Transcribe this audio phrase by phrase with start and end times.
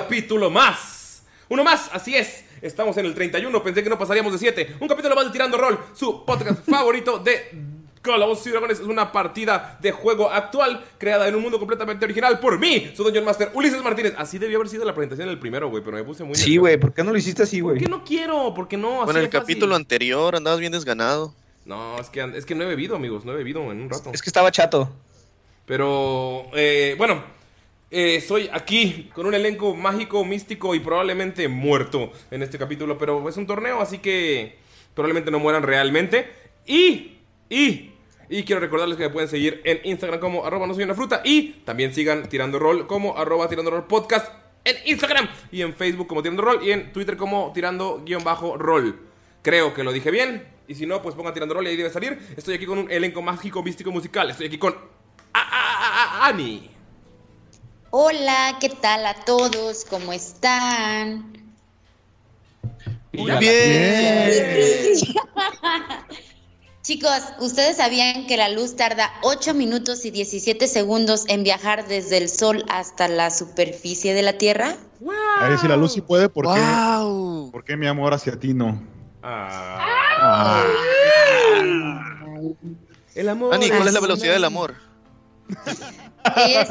[0.00, 1.22] Capítulo más.
[1.48, 2.44] Uno más, así es.
[2.60, 4.76] Estamos en el 31, pensé que no pasaríamos de 7.
[4.80, 7.50] Un capítulo más de Tirando Roll, su podcast favorito de
[8.02, 8.80] Calabozos y Dragones.
[8.80, 13.04] Es una partida de juego actual creada en un mundo completamente original por mí, su
[13.04, 14.14] Dungeon Master Ulises Martínez.
[14.18, 16.60] Así debió haber sido la presentación del primero, güey, pero me puse muy Sí, nervioso.
[16.60, 17.82] güey, ¿por qué no lo hiciste así, ¿Por güey?
[17.82, 18.52] qué no quiero?
[18.54, 18.96] ¿Por qué no?
[18.96, 19.54] Así Bueno, en el de fácil.
[19.54, 21.34] capítulo anterior andabas bien desganado.
[21.64, 24.10] No, es que, es que no he bebido, amigos, no he bebido en un rato.
[24.12, 24.90] Es que estaba chato.
[25.66, 27.24] Pero, eh, bueno,
[27.98, 32.98] eh, estoy aquí con un elenco mágico, místico y probablemente muerto en este capítulo.
[32.98, 34.56] Pero es un torneo, así que
[34.94, 36.30] probablemente no mueran realmente.
[36.66, 37.18] Y,
[37.48, 37.92] y,
[38.28, 41.22] y quiero recordarles que me pueden seguir en Instagram como arroba no soy una fruta.
[41.24, 44.32] Y también sigan tirando rol como arroba tirando rol podcast
[44.64, 45.28] en Instagram.
[45.50, 46.60] Y en Facebook como tirando rol.
[46.62, 49.00] Y en Twitter como tirando guion bajo rol.
[49.42, 50.46] Creo que lo dije bien.
[50.68, 52.18] Y si no, pues pongan tirando rol y ahí debe salir.
[52.36, 54.28] Estoy aquí con un elenco mágico, místico, musical.
[54.28, 54.74] Estoy aquí con
[55.32, 56.70] a- a- a- Ani.
[57.90, 59.84] Hola, ¿qué tal a todos?
[59.84, 61.32] ¿Cómo están?
[63.12, 63.38] Y ya.
[66.82, 72.18] Chicos, ¿ustedes sabían que la luz tarda 8 minutos y 17 segundos en viajar desde
[72.18, 74.76] el Sol hasta la superficie de la Tierra?
[75.40, 76.60] A ver si la luz sí puede, ¿por qué?
[76.60, 77.50] ¡Wow!
[77.50, 78.80] ¿Por qué mi amor hacia ti no?
[79.22, 79.84] Ah.
[80.20, 80.64] Ah.
[83.14, 83.54] El amor.
[83.54, 84.85] Ani, ¿cuál es la velocidad del amor?
[86.48, 86.68] Es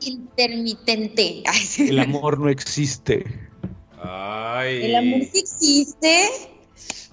[0.00, 1.42] intermitente.
[1.78, 3.24] El amor no existe.
[4.02, 4.84] Ay.
[4.86, 6.28] ¿El amor sí existe?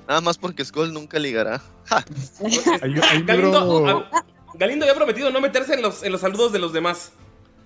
[0.08, 1.62] Nada más porque Skull nunca ligará.
[1.86, 2.04] Ja.
[3.26, 4.24] Galindo, ah,
[4.56, 7.12] Galindo había prometido no meterse en los, en los saludos de los demás.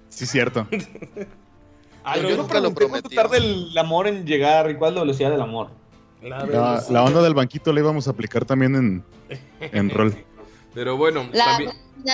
[0.09, 0.67] Sí, cierto.
[2.03, 3.15] Ay, yo no nunca lo prometió.
[3.15, 5.69] tarda el amor en llegar y cuál es la velocidad del amor.
[6.21, 6.89] La La, velocidad.
[6.89, 9.03] la onda del banquito la íbamos a aplicar también en,
[9.61, 10.13] en rol.
[10.73, 11.71] Pero bueno, La también.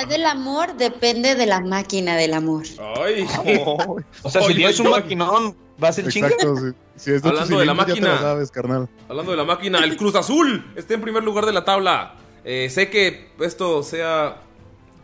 [0.10, 2.64] del amor depende de la máquina del amor.
[2.98, 3.26] Ay.
[4.24, 6.28] O sea, si tienes un maquinón, ¿vas en chinga?
[6.28, 6.56] Exacto.
[6.58, 8.10] Si, si es de ocho Hablando de la máquina.
[8.16, 8.90] la sabes, carnal.
[9.08, 12.16] Hablando de la máquina, el Cruz Azul está en primer lugar de la tabla.
[12.44, 14.42] Eh, sé que esto sea.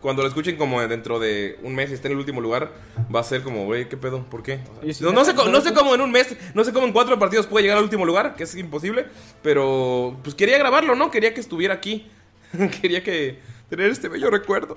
[0.02, 2.70] Cuando lo escuchen como dentro de un mes y esté en el último lugar,
[3.12, 4.22] va a ser como, güey, ¿qué pedo?
[4.24, 4.60] ¿Por qué?
[4.62, 6.72] O sea, Oye, sí, no, no sé, no sé cómo en un mes, no sé
[6.72, 9.06] cómo en cuatro partidos puede llegar al último lugar, que es imposible.
[9.42, 11.10] Pero, pues quería grabarlo, ¿no?
[11.10, 12.08] Quería que estuviera aquí.
[12.80, 14.76] quería que tener este bello recuerdo.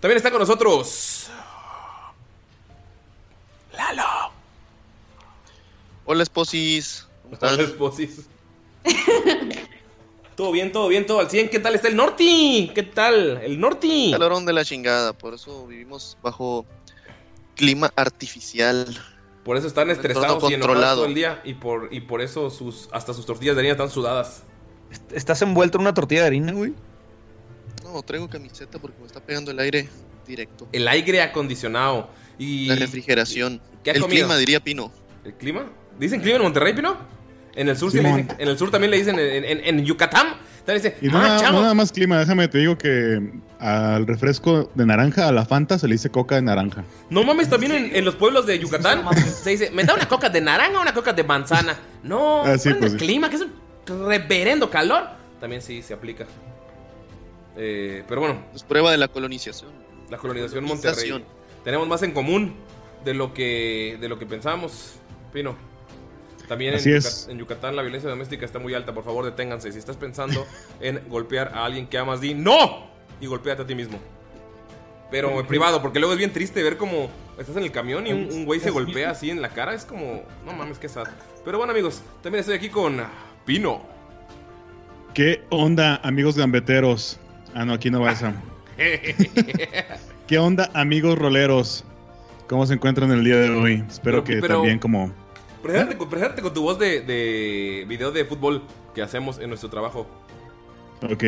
[0.00, 1.30] También está con nosotros.
[3.72, 4.32] Lalo.
[6.06, 7.06] Hola, esposis.
[7.22, 7.54] ¿Cómo están?
[7.54, 8.26] Hola, esposis.
[10.36, 11.50] todo bien, todo bien, todo al 100.
[11.50, 12.72] ¿Qué tal está el Norti?
[12.74, 13.40] ¿Qué tal?
[13.42, 14.10] El Norti.
[14.10, 16.64] Calorón de la chingada, por eso vivimos bajo
[17.54, 18.86] clima artificial.
[19.44, 20.96] Por eso están estresados y enojados controlado.
[20.96, 21.40] todo el día.
[21.44, 24.42] Y por, y por eso sus, hasta sus tortillas de harina están sudadas.
[25.12, 26.74] ¿Estás envuelto en una tortilla de harina, güey?
[27.92, 29.88] No, traigo camiseta porque me está pegando el aire
[30.26, 30.68] directo.
[30.72, 32.10] El aire acondicionado.
[32.38, 33.60] Y La refrigeración.
[33.84, 34.26] ¿Qué ha el comido?
[34.26, 34.92] clima, diría Pino.
[35.24, 35.66] ¿El clima?
[35.98, 36.96] ¿Dicen clima en Monterrey, Pino?
[37.54, 39.84] En el sur, sí le dicen- en el sur también le dicen, en, en- en
[39.84, 40.34] Yucatán.
[40.64, 41.52] También dicen, Y no, ah, nada, chavo.
[41.56, 45.78] no nada más clima, déjame te digo que al refresco de naranja, a la Fanta,
[45.78, 46.84] se le dice coca de naranja.
[47.10, 49.02] No mames, también en, en los pueblos de Yucatán
[49.42, 51.76] se dice, ¿me da una coca de naranja o una coca de manzana?
[52.04, 53.06] No, Ah, sí, ¿cuál es pues el sí.
[53.06, 53.52] clima, que es un
[54.08, 55.04] reverendo calor.
[55.40, 56.26] También sí se aplica.
[57.62, 59.70] Eh, pero bueno, Es prueba de la colonización.
[60.08, 61.22] la colonización Monterrey.
[61.62, 62.54] Tenemos más en común
[63.04, 64.94] de lo que, de lo que pensamos,
[65.30, 65.54] Pino.
[66.48, 68.94] También en, Yucat- Yucatán la violencia doméstica está muy alta.
[68.94, 69.70] Por favor, deténganse.
[69.72, 70.46] Si estás pensando
[70.80, 72.86] en golpear a alguien que amas, di ¡No!
[73.20, 73.98] Y golpéate a ti mismo.
[75.10, 78.12] Pero en privado, porque luego es bien triste ver como estás en el camión y
[78.12, 79.74] un, un güey se golpea así en la cara.
[79.74, 81.08] Es como, no mames, qué sad.
[81.44, 83.02] Pero bueno, amigos, también estoy aquí con
[83.44, 83.82] Pino.
[85.14, 87.18] ¿Qué onda, amigos gambeteros?
[87.54, 88.34] Ah, no, aquí no va esa.
[90.26, 91.84] ¿Qué onda, amigos roleros?
[92.48, 93.84] ¿Cómo se encuentran el día de hoy?
[93.88, 95.12] Espero Pero- que pero- también como...
[95.62, 98.62] Preséntate, con- tu voz de, de video de fútbol
[98.94, 100.06] que hacemos en nuestro trabajo.
[101.02, 101.22] Ok.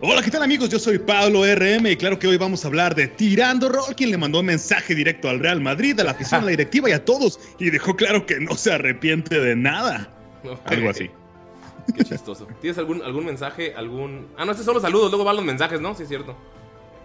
[0.00, 0.68] Hola, ¿qué tal amigos?
[0.68, 4.10] Yo soy Pablo RM y claro que hoy vamos a hablar de Tirando Rol, quien
[4.10, 6.92] le mandó un mensaje directo al Real Madrid, a la afición, a la directiva y
[6.92, 10.10] a todos y dejó claro que no se arrepiente de nada.
[10.66, 11.08] Algo así.
[11.94, 12.46] Qué chistoso.
[12.60, 13.74] ¿Tienes algún, algún mensaje?
[13.74, 14.26] ¿Algún.?
[14.36, 15.94] Ah, no, estos son los saludos, luego van los mensajes, ¿no?
[15.94, 16.36] Sí, es cierto.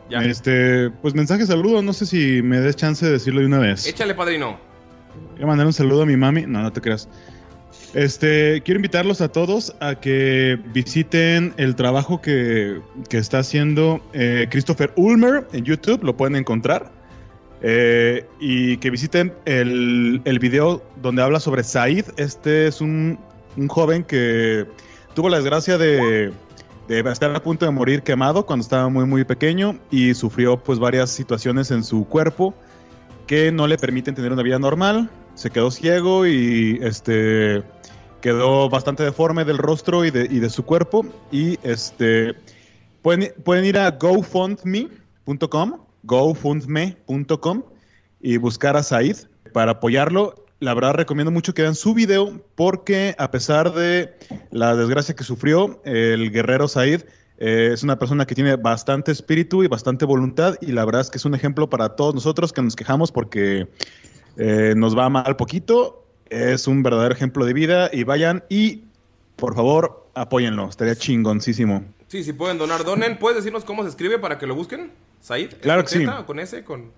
[0.10, 0.24] Ya.
[0.24, 3.88] Este, pues mensaje saludo, no sé si me des chance de decirlo de una vez.
[3.88, 4.60] Échale, padrino.
[5.34, 6.46] Voy a mandar un saludo a mi mami.
[6.46, 7.08] No, no te creas.
[7.94, 14.48] Este, quiero invitarlos a todos a que visiten el trabajo que, que está haciendo eh,
[14.50, 16.92] Christopher Ulmer en YouTube, lo pueden encontrar.
[17.64, 22.06] Eh, y que visiten el, el video donde habla sobre Said.
[22.18, 23.20] Este es un,
[23.58, 24.66] un joven que
[25.14, 26.32] tuvo la desgracia de,
[26.88, 31.10] estar a punto de morir quemado cuando estaba muy muy pequeño y sufrió pues varias
[31.10, 32.54] situaciones en su cuerpo
[33.28, 35.10] que no le permiten tener una vida normal.
[35.36, 37.64] Se quedó ciego y este
[38.20, 41.06] quedó bastante deforme del rostro y de, y de su cuerpo.
[41.32, 42.36] Y este
[43.02, 47.64] pueden, pueden ir a gofundme.com, gofundme.com
[48.20, 49.18] y buscar a Said
[49.54, 50.41] para apoyarlo.
[50.62, 54.14] La verdad recomiendo mucho que vean su video porque a pesar de
[54.52, 57.02] la desgracia que sufrió, el guerrero Said
[57.40, 61.10] eh, es una persona que tiene bastante espíritu y bastante voluntad y la verdad es
[61.10, 63.70] que es un ejemplo para todos nosotros que nos quejamos porque
[64.38, 66.06] eh, nos va mal poquito.
[66.30, 68.84] Es un verdadero ejemplo de vida y vayan y
[69.38, 71.86] por favor apóyenlo, estaría chingoncísimo.
[72.08, 73.18] Sí, si pueden donar, donen.
[73.18, 74.92] ¿Puedes decirnos cómo se escribe para que lo busquen?
[75.22, 75.54] ¿Said?
[75.54, 76.06] ¿Es Claro que sí.
[76.28, 76.64] Con S?
[76.64, 76.92] Con...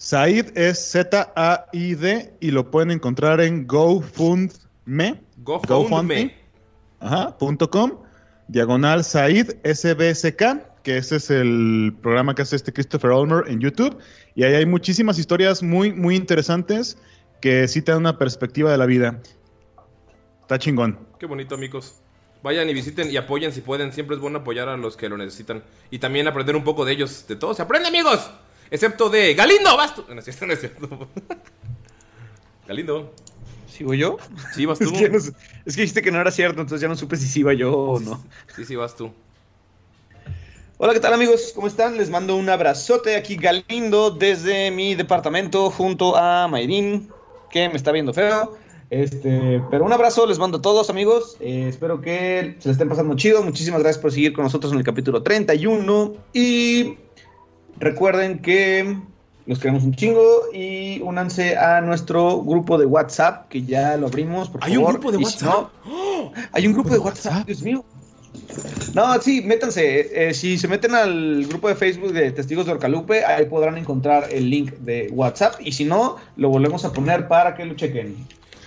[0.00, 5.20] Said es Z-A-I-D y lo pueden encontrar en GoFundMe.
[5.36, 6.34] GoFundMe.
[7.70, 7.98] Com,
[8.48, 13.98] diagonal Said SBSK, que ese es el programa que hace este Christopher Ulmer en YouTube.
[14.34, 16.96] Y ahí hay muchísimas historias muy, muy interesantes
[17.42, 19.20] que sí te dan una perspectiva de la vida.
[20.40, 20.98] Está chingón.
[21.18, 21.96] Qué bonito, amigos.
[22.42, 23.92] Vayan y visiten y apoyen si pueden.
[23.92, 25.62] Siempre es bueno apoyar a los que lo necesitan.
[25.90, 27.26] Y también aprender un poco de ellos.
[27.28, 28.30] De todos se aprende, amigos.
[28.70, 30.04] Excepto de Galindo, vas tú.
[30.08, 30.88] No es cierto, no es cierto.
[32.66, 33.12] Galindo.
[33.68, 34.18] ¿Sigo yo?
[34.54, 34.92] Sí, vas tú.
[34.94, 35.32] Es que, no sé-
[35.64, 37.72] es que dijiste que no era cierto, entonces ya no supe si sí iba yo
[37.72, 38.22] o no.
[38.54, 39.10] Sí, sí, vas tú.
[40.78, 41.52] Hola, ¿qué tal amigos?
[41.54, 41.96] ¿Cómo están?
[41.98, 47.10] Les mando un abrazote aquí Galindo desde mi departamento junto a Mayrin,
[47.50, 48.56] que me está viendo feo.
[48.88, 51.36] Este, pero un abrazo les mando a todos amigos.
[51.40, 53.42] Eh, espero que se les estén pasando chido.
[53.42, 56.14] Muchísimas gracias por seguir con nosotros en el capítulo 31.
[56.32, 56.96] Y
[57.80, 58.96] recuerden que
[59.46, 60.22] los queremos un chingo
[60.52, 64.48] y únanse a nuestro grupo de WhatsApp que ya lo abrimos.
[64.50, 65.00] Por ¿Hay un favor.
[65.00, 65.70] grupo de Y si WhatsApp?
[65.86, 67.84] no, hay un grupo de WhatsApp, Dios mío.
[68.94, 70.28] No, sí, métanse.
[70.28, 74.28] Eh, si se meten al grupo de Facebook de Testigos de Orcalupe, ahí podrán encontrar
[74.30, 75.54] el link de WhatsApp.
[75.60, 78.14] Y si no, lo volvemos a poner para que lo chequen.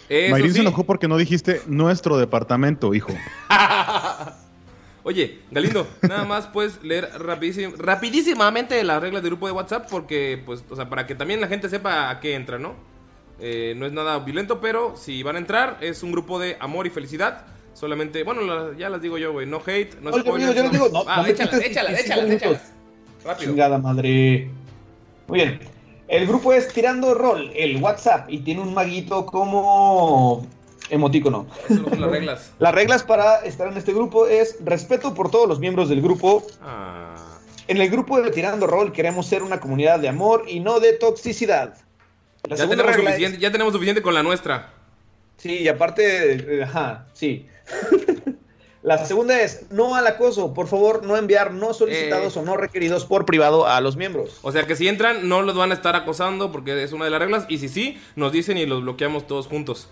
[0.10, 0.56] Eso Mayrin sí.
[0.56, 3.14] se enojó porque no dijiste nuestro departamento, hijo.
[5.06, 10.42] Oye, Galindo, nada más puedes leer rapidísim- rapidísimamente las reglas del grupo de WhatsApp porque,
[10.46, 12.74] pues, o sea, para que también la gente sepa a qué entra, ¿no?
[13.40, 16.88] Eh, no es nada violento, pero si van a entrar, es un grupo de amor
[16.88, 17.46] y felicidad.
[17.74, 20.52] Solamente, bueno, la- ya las digo yo, güey, no hate, no Oye, spoilers.
[20.52, 22.72] amigo, yo les digo, no, ah, no échalas, échalas, 25 échalas, échalas.
[23.26, 23.52] Rápido.
[23.52, 24.50] Chingada madre.
[25.28, 25.60] Muy bien.
[26.08, 30.46] El grupo es Tirando Rol, el WhatsApp, y tiene un maguito como
[31.68, 32.52] son las reglas.
[32.60, 36.46] Las reglas para estar en este grupo es respeto por todos los miembros del grupo.
[36.62, 37.16] Ah.
[37.68, 40.94] En el grupo de Tirando Rol queremos ser una comunidad de amor y no de
[40.94, 41.76] toxicidad.
[42.44, 44.74] La Ya segunda tenemos, regla es- suficiente, ya tenemos suficiente con la nuestra.
[45.38, 47.48] Sí, y aparte, eh, ajá, sí.
[48.82, 50.54] La segunda es no al acoso.
[50.54, 52.40] Por favor, no enviar no solicitados Eh.
[52.40, 54.40] o no requeridos por privado a los miembros.
[54.42, 57.12] O sea que si entran, no los van a estar acosando porque es una de
[57.12, 57.46] las reglas.
[57.48, 59.88] Y si sí, nos dicen y los bloqueamos todos juntos.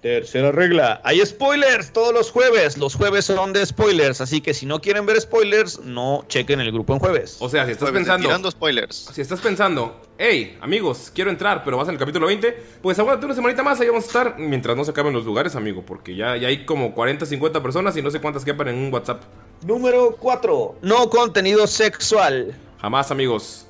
[0.00, 1.00] Tercera regla.
[1.02, 2.78] Hay spoilers todos los jueves.
[2.78, 4.20] Los jueves son de spoilers.
[4.20, 7.36] Así que si no quieren ver spoilers, no chequen el grupo en jueves.
[7.40, 8.28] O sea, si estás Jueves pensando.
[8.28, 9.10] Tirando spoilers.
[9.12, 13.26] Si estás pensando, hey, amigos, quiero entrar, pero vas en el capítulo 20, pues aguántate
[13.26, 16.14] una semanita más, ahí vamos a estar mientras no se acaben los lugares, amigo, porque
[16.14, 19.24] ya, ya hay como 40, 50 personas y no sé cuántas quepan en un WhatsApp.
[19.66, 20.76] Número 4.
[20.82, 22.54] No contenido sexual.
[22.80, 23.66] Jamás, amigos.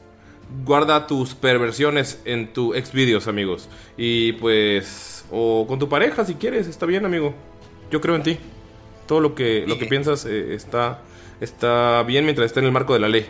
[0.67, 3.69] Guarda tus perversiones en tu Xvideos, amigos.
[3.97, 5.18] Y pues.
[5.31, 7.35] O con tu pareja, si quieres, está bien, amigo.
[7.91, 8.39] Yo creo en ti.
[9.07, 11.01] Todo lo que, lo que piensas eh, está,
[11.41, 13.27] está bien mientras esté en el marco de la ley.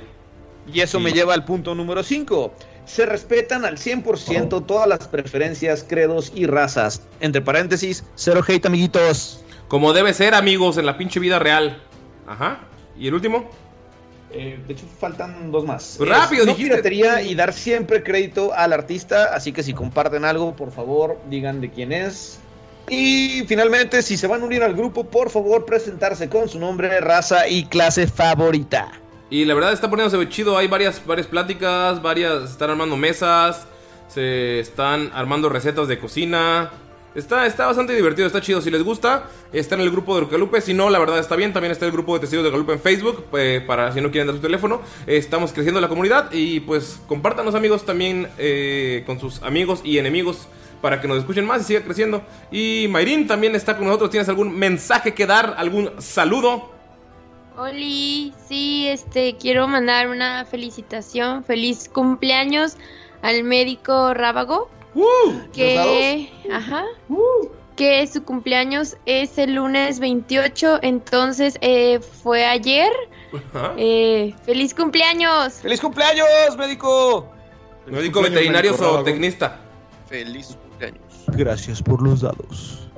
[0.72, 2.52] Y eso me lleva al punto número 5.
[2.84, 7.02] Se respetan al 100% todas las preferencias, credos y razas.
[7.20, 9.44] Entre paréntesis, cero hate, amiguitos.
[9.68, 11.82] Como debe ser, amigos, en la pinche vida real.
[12.26, 12.60] Ajá.
[12.98, 13.50] ¿Y el último?
[14.30, 15.94] Eh, de hecho, faltan dos más.
[15.98, 16.74] Pues rápido, Es no dijiste.
[16.74, 19.34] piratería y dar siempre crédito al artista.
[19.34, 22.38] Así que si comparten algo, por favor, digan de quién es.
[22.90, 27.00] Y finalmente, si se van a unir al grupo, por favor, presentarse con su nombre,
[27.00, 28.92] raza y clase favorita.
[29.30, 30.56] Y la verdad está poniéndose chido.
[30.56, 32.44] Hay varias, varias pláticas, varias.
[32.44, 33.66] se Están armando mesas.
[34.08, 36.70] Se están armando recetas de cocina.
[37.18, 38.60] Está, está bastante divertido, está chido.
[38.60, 40.60] Si les gusta, está en el grupo de Galupe.
[40.60, 41.52] Si no, la verdad está bien.
[41.52, 43.24] También está el grupo de Testigos de Galupe en Facebook.
[43.32, 44.80] eh, para si no quieren dar su teléfono.
[45.06, 46.30] Eh, estamos creciendo la comunidad.
[46.32, 50.48] Y pues compártanos, amigos, también eh, con sus amigos y enemigos.
[50.80, 52.22] Para que nos escuchen más y siga creciendo.
[52.52, 54.10] Y Mayrin también está con nosotros.
[54.10, 55.54] ¿Tienes algún mensaje que dar?
[55.58, 56.70] ¿Algún saludo?
[57.58, 62.76] Oli, sí, este, quiero mandar una felicitación, feliz cumpleaños
[63.20, 64.70] al médico Rábago,
[65.52, 66.84] que, ajá,
[67.76, 72.90] que su cumpleaños es el lunes 28, entonces eh, fue ayer.
[73.76, 75.54] Eh, feliz cumpleaños.
[75.54, 76.26] ¡Feliz cumpleaños,
[76.56, 77.28] médico!
[77.86, 79.60] ¿Médico veterinario o tecnista?
[80.08, 81.24] Feliz cumpleaños.
[81.28, 82.88] Gracias por los dados.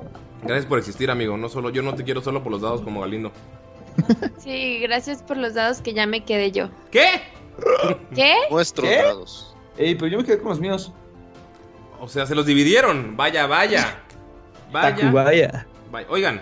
[0.43, 1.37] Gracias por existir, amigo.
[1.37, 3.31] No solo yo no te quiero solo por los dados como Galindo.
[4.37, 6.69] Sí, gracias por los dados que ya me quedé yo.
[6.89, 7.21] ¿Qué?
[8.15, 8.33] ¿Qué?
[8.49, 8.95] Nuestros ¿Qué?
[8.95, 9.55] dados.
[9.77, 10.91] Ey, pero yo me quedé con los míos.
[12.01, 13.15] O sea, se los dividieron.
[13.15, 14.01] Vaya, vaya.
[14.71, 15.11] Vaya.
[15.91, 16.07] Vaya.
[16.09, 16.41] Oigan,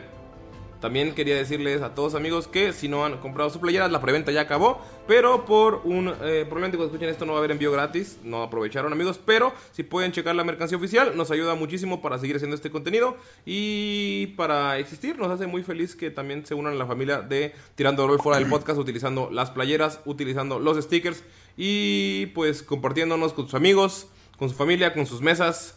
[0.80, 4.32] también quería decirles a todos amigos que si no han comprado su playera, la preventa
[4.32, 4.80] ya acabó.
[5.06, 6.08] Pero por un.
[6.08, 8.20] Eh, probablemente cuando escuchen esto no va a haber envío gratis.
[8.24, 9.20] No aprovecharon, amigos.
[9.26, 13.18] Pero si pueden checar la mercancía oficial, nos ayuda muchísimo para seguir haciendo este contenido.
[13.46, 17.54] Y para existir, nos hace muy feliz que también se unan a la familia de
[17.76, 21.22] Tirando Rol fuera del podcast, utilizando las playeras, utilizando los stickers.
[21.58, 24.08] Y pues compartiéndonos con sus amigos,
[24.40, 25.76] con su familia, con sus mesas.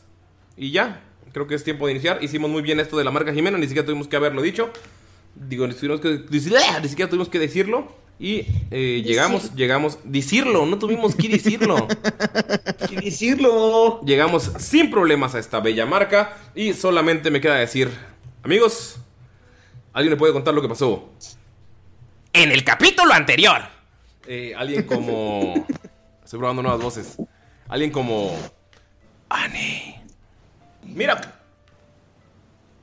[0.56, 1.02] Y ya,
[1.32, 2.22] creo que es tiempo de iniciar.
[2.22, 4.70] Hicimos muy bien esto de la marca Jimena, ni siquiera tuvimos que haberlo dicho.
[5.34, 8.00] Digo, ni, tuvimos que, ni siquiera tuvimos que decirlo.
[8.20, 11.88] Y eh, llegamos, llegamos, decirlo, no tuvimos que decirlo.
[12.88, 14.00] ¿Qué decirlo?
[14.04, 16.36] Llegamos sin problemas a esta bella marca.
[16.54, 17.90] Y solamente me queda decir,
[18.44, 18.96] amigos,
[19.92, 21.10] ¿alguien le puede contar lo que pasó?
[22.32, 23.60] En el capítulo anterior.
[24.28, 25.66] Eh, alguien como...
[26.24, 27.18] Estoy probando nuevas voces.
[27.72, 28.30] Alguien como...
[29.30, 29.98] Annie.
[30.82, 31.42] Mira,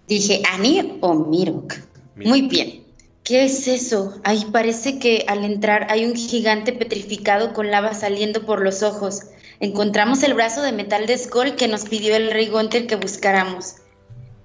[0.07, 1.75] Dije, ¿Ani o Mirok?
[2.15, 2.83] Muy bien.
[3.23, 4.19] ¿Qué es eso?
[4.23, 9.27] Ahí parece que al entrar hay un gigante petrificado con lava saliendo por los ojos.
[9.59, 13.75] Encontramos el brazo de metal de Skull que nos pidió el rey Gunther que buscáramos.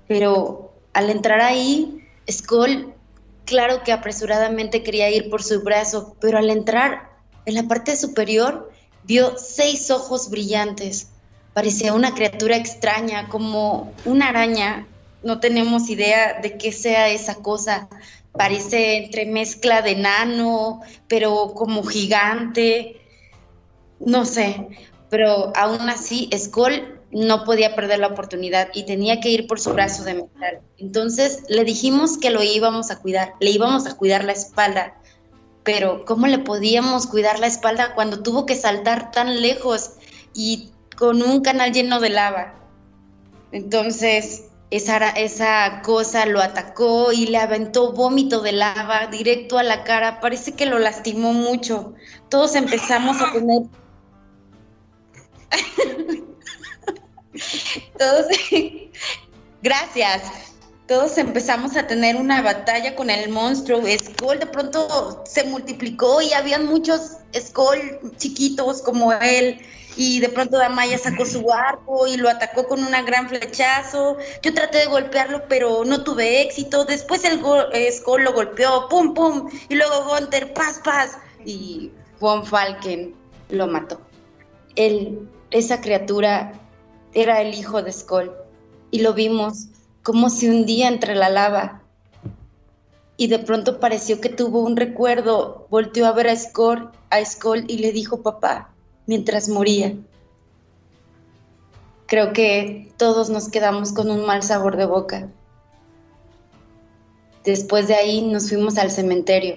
[0.08, 2.92] Pero al entrar ahí, Skull,
[3.46, 7.12] claro que apresuradamente quería ir por su brazo, pero al entrar
[7.46, 8.73] en la parte superior,
[9.04, 11.08] vio seis ojos brillantes.
[11.52, 14.86] Parecía una criatura extraña, como una araña.
[15.22, 17.88] No tenemos idea de qué sea esa cosa.
[18.32, 23.00] Parece entre mezcla de nano, pero como gigante.
[24.00, 24.68] No sé,
[25.08, 29.72] pero aún así Skull no podía perder la oportunidad y tenía que ir por su
[29.72, 30.60] brazo de metal.
[30.78, 34.96] Entonces le dijimos que lo íbamos a cuidar, le íbamos a cuidar la espalda.
[35.64, 39.92] Pero ¿cómo le podíamos cuidar la espalda cuando tuvo que saltar tan lejos
[40.34, 42.54] y con un canal lleno de lava?
[43.50, 49.84] Entonces esa, esa cosa lo atacó y le aventó vómito de lava directo a la
[49.84, 50.20] cara.
[50.20, 51.94] Parece que lo lastimó mucho.
[52.28, 53.62] Todos empezamos a tener...
[57.98, 58.26] Todos...
[59.62, 60.53] Gracias.
[60.86, 63.80] Todos empezamos a tener una batalla con el monstruo.
[63.86, 69.60] Skull de pronto se multiplicó y habían muchos Skull chiquitos como él.
[69.96, 74.18] Y de pronto Damaya sacó su arco y lo atacó con una gran flechazo.
[74.42, 76.84] Yo traté de golpearlo, pero no tuve éxito.
[76.84, 77.40] Después el
[77.72, 79.48] eh, Skull lo golpeó, pum, pum.
[79.70, 81.16] Y luego Gunter, paz, paz.
[81.46, 83.14] Y Von Falken
[83.48, 84.00] lo mató.
[84.76, 86.52] Él, esa criatura
[87.14, 88.32] era el hijo de Skull.
[88.90, 89.68] Y lo vimos
[90.04, 91.82] como se hundía entre la lava.
[93.16, 95.66] Y de pronto pareció que tuvo un recuerdo.
[95.70, 97.20] Volteó a ver a Skull, a
[97.66, 98.70] y le dijo papá
[99.06, 99.96] mientras moría.
[102.06, 105.28] Creo que todos nos quedamos con un mal sabor de boca.
[107.44, 109.56] Después de ahí nos fuimos al cementerio,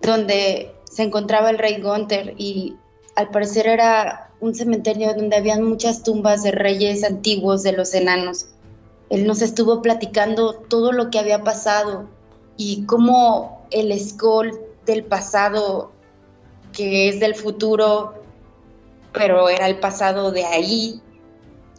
[0.00, 2.76] donde se encontraba el rey Gunther y
[3.16, 8.46] al parecer era un cementerio donde habían muchas tumbas de reyes antiguos de los enanos.
[9.10, 12.08] Él nos estuvo platicando todo lo que había pasado
[12.56, 15.92] y cómo el Skull del pasado,
[16.72, 18.14] que es del futuro,
[19.12, 21.00] pero era el pasado de ahí,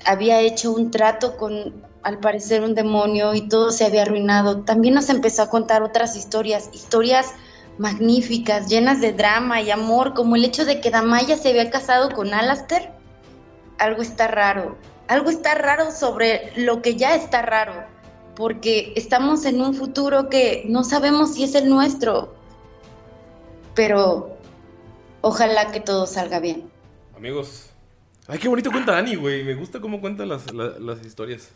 [0.05, 4.62] había hecho un trato con, al parecer, un demonio y todo se había arruinado.
[4.62, 7.34] También nos empezó a contar otras historias, historias
[7.77, 12.12] magníficas, llenas de drama y amor, como el hecho de que Damaya se había casado
[12.12, 12.89] con Alastair.
[13.77, 14.77] Algo está raro,
[15.08, 17.74] algo está raro sobre lo que ya está raro,
[18.36, 22.34] porque estamos en un futuro que no sabemos si es el nuestro,
[23.76, 24.38] pero
[25.22, 26.70] ojalá que todo salga bien.
[27.16, 27.70] Amigos.
[28.28, 29.44] Ay, qué bonito cuenta Ani, güey.
[29.44, 31.52] Me gusta cómo cuenta las, la- las historias.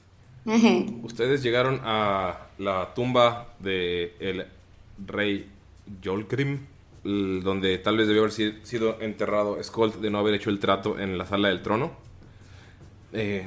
[1.03, 4.45] Ustedes llegaron a la tumba de el
[5.05, 5.49] rey
[6.03, 6.65] Jolgrim,
[7.03, 10.59] l- donde tal vez debió haber si- sido enterrado Skold de no haber hecho el
[10.59, 11.91] trato en la sala del trono.
[13.13, 13.45] Eh,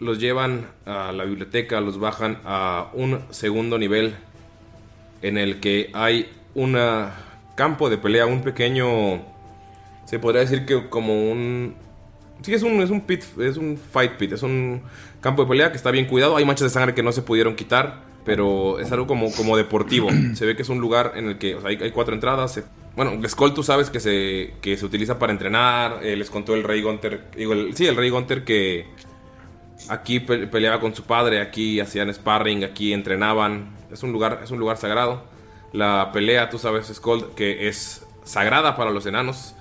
[0.00, 4.14] los llevan a la biblioteca, los bajan a un segundo nivel
[5.22, 6.76] en el que hay un
[7.54, 9.22] campo de pelea, un pequeño,
[10.04, 11.74] se podría decir que como un
[12.42, 14.82] Sí, es un, es un pit, es un fight pit, es un
[15.20, 16.36] campo de pelea que está bien cuidado.
[16.36, 20.08] Hay manchas de sangre que no se pudieron quitar, pero es algo como, como deportivo.
[20.34, 22.52] se ve que es un lugar en el que o sea, hay, hay cuatro entradas.
[22.52, 22.64] se-
[22.96, 26.00] bueno, Skull tú sabes que se, que se utiliza para entrenar.
[26.02, 28.86] eh, les contó el Rey Gunter, digo, el- sí, el Rey Gunter que
[29.88, 33.74] aquí pe- peleaba con su padre, aquí hacían sparring, aquí entrenaban.
[33.92, 35.24] Es un lugar, es un lugar sagrado.
[35.72, 39.54] La pelea, tú sabes, Skull, que es sagrada para los enanos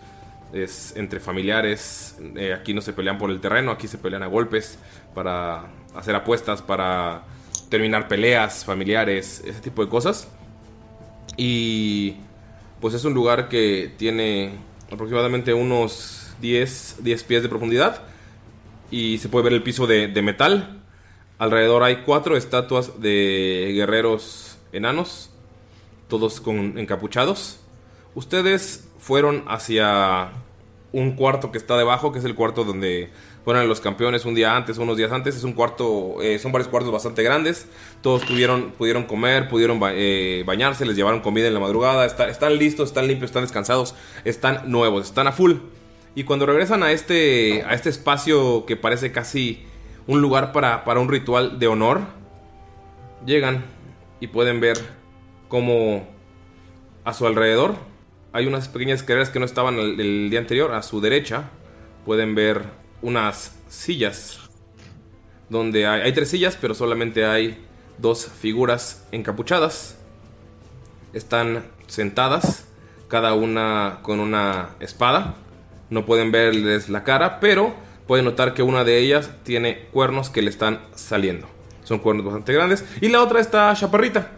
[0.54, 2.18] es entre familiares.
[2.36, 4.78] eh, aquí no se pelean por el terreno, aquí se pelean a golpes
[5.16, 5.66] para
[5.96, 7.24] hacer apuestas, para
[7.70, 10.28] terminar peleas familiares, ese tipo de cosas.
[11.38, 12.18] Y
[12.84, 14.52] pues es un lugar que tiene
[14.92, 18.02] aproximadamente unos 10, 10 pies de profundidad
[18.92, 20.84] y se puede ver el piso de, de metal.
[21.38, 25.30] Alrededor hay cuatro estatuas de guerreros enanos,
[26.10, 27.62] todos con encapuchados.
[28.16, 30.34] Ustedes fueron hacia
[30.92, 33.12] un cuarto que está debajo, que es el cuarto donde
[33.44, 35.36] fueron los campeones un día antes, unos días antes.
[35.36, 37.68] Es un cuarto, eh, son varios cuartos bastante grandes.
[38.02, 42.06] Todos tuvieron, pudieron comer, pudieron eh, bañarse, les llevaron comida en la madrugada.
[42.06, 45.54] Está- están listos, están limpios, están descansados, están nuevos, están a full.
[46.16, 49.64] Y cuando regresan a este, a este espacio que parece casi
[50.08, 52.02] un lugar para, para un ritual de honor,
[53.26, 53.66] llegan
[54.20, 54.78] y pueden ver
[55.48, 56.08] cómo
[57.04, 57.76] a su alrededor
[58.32, 60.74] hay unas pequeñas escaleras que no estaban el día anterior.
[60.74, 61.50] A su derecha
[62.06, 62.64] pueden ver
[63.04, 64.40] unas sillas.
[65.50, 67.64] Donde hay, hay tres sillas, pero solamente hay
[68.00, 70.00] dos figuras encapuchadas.
[71.14, 72.66] Están sentadas,
[73.08, 75.36] cada una con una espada.
[75.92, 77.76] No pueden verles la cara, pero
[78.08, 81.48] pueden notar que una de ellas tiene cuernos que le están saliendo.
[81.84, 82.84] Son cuernos bastante grandes.
[83.02, 84.32] Y la otra está chaparrita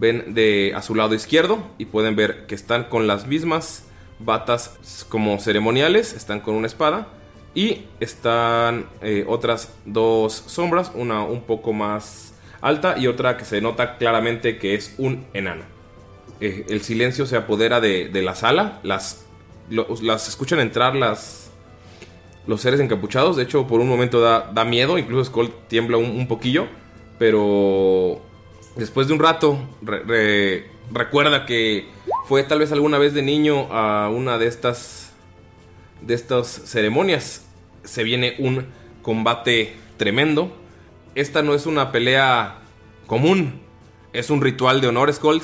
[0.00, 3.84] ven de a su lado izquierdo y pueden ver que están con las mismas
[4.18, 7.08] batas como ceremoniales, están con una espada
[7.54, 13.60] y están eh, otras dos sombras, una un poco más alta y otra que se
[13.60, 15.64] nota claramente que es un enano.
[16.40, 19.26] Eh, el silencio se apodera de, de la sala, las,
[19.68, 21.50] las escuchan entrar las,
[22.46, 26.26] los seres encapuchados, de hecho por un momento da, da miedo, incluso Skull tiembla un,
[26.28, 26.66] poquillo,
[27.18, 28.20] pero
[28.76, 31.88] después de un rato re- re- recuerda que
[32.26, 34.99] fue tal vez alguna vez de niño a una de estas
[36.02, 37.46] de estas ceremonias
[37.84, 38.66] se viene un
[39.02, 40.56] combate tremendo
[41.14, 42.58] esta no es una pelea
[43.06, 43.60] común,
[44.12, 45.42] es un ritual de honor, Skold.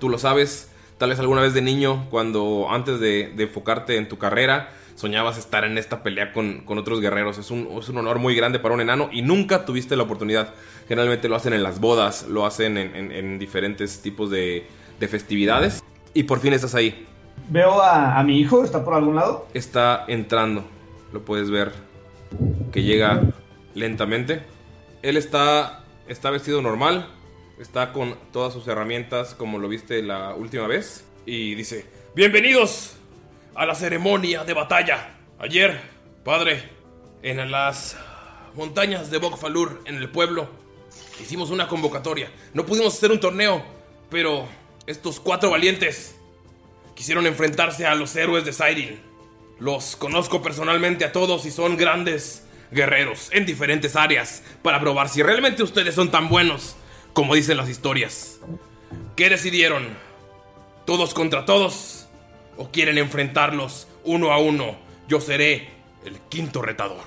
[0.00, 4.16] Tú lo sabes, tal vez alguna vez de niño, cuando antes de, enfocarte en tu
[4.16, 7.36] carrera, soñabas estar en esta pelea con, con otros guerreros.
[7.36, 10.54] Es un, es un honor muy grande para un enano y nunca tuviste la oportunidad.
[10.88, 14.66] Generalmente lo hacen en las bodas, lo hacen en, en- en diferentes tipos de,
[14.98, 15.82] de festividades.
[16.14, 17.06] Y por fin estás ahí.
[17.48, 19.46] Veo a, a mi hijo, ¿está por algún lado?
[19.54, 20.64] Está entrando.
[21.12, 21.72] Lo puedes ver
[22.72, 23.22] que llega
[23.74, 24.42] lentamente.
[25.02, 27.08] Él está, está vestido normal.
[27.58, 31.04] Está con todas sus herramientas como lo viste la última vez.
[31.26, 32.96] Y dice, bienvenidos
[33.54, 35.16] a la ceremonia de batalla.
[35.38, 35.80] Ayer,
[36.24, 36.62] padre,
[37.22, 37.96] en las
[38.54, 40.48] montañas de Bokfalur, en el pueblo,
[41.20, 42.30] hicimos una convocatoria.
[42.54, 43.62] No pudimos hacer un torneo,
[44.10, 44.46] pero
[44.86, 46.18] estos cuatro valientes
[46.94, 49.00] quisieron enfrentarse a los héroes de Cyril.
[49.58, 55.22] Los conozco personalmente a todos y son grandes guerreros en diferentes áreas para probar si
[55.22, 56.76] realmente ustedes son tan buenos
[57.12, 58.40] como dicen las historias.
[59.16, 59.88] ¿Qué decidieron?
[60.86, 62.06] ¿Todos contra todos?
[62.56, 64.76] ¿O quieren enfrentarlos uno a uno?
[65.08, 65.70] Yo seré
[66.04, 67.04] el quinto retador.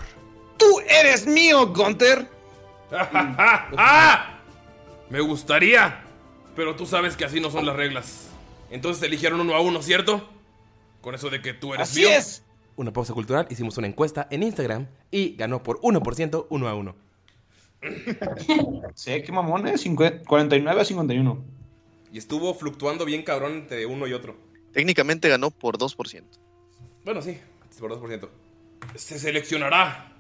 [0.58, 2.28] ¡Tú eres mío, Gunter!
[2.92, 4.40] ¡Ah!
[5.10, 6.04] Me gustaría,
[6.56, 8.25] pero tú sabes que así no son las reglas.
[8.70, 10.28] Entonces eligieron uno a uno, ¿cierto?
[11.02, 12.10] Con eso de que tú eres Así mío.
[12.10, 12.44] es.
[12.78, 16.96] Una pausa cultural, hicimos una encuesta en Instagram y ganó por 1% uno a uno.
[18.96, 19.78] Sí, qué mamón, ¿eh?
[19.78, 21.44] 50 49 a 51.
[22.12, 24.36] Y estuvo fluctuando bien cabrón entre uno y otro.
[24.72, 26.24] Técnicamente ganó por 2%.
[27.04, 27.38] Bueno, sí,
[27.80, 28.30] por 2%.
[28.96, 30.14] Se seleccionará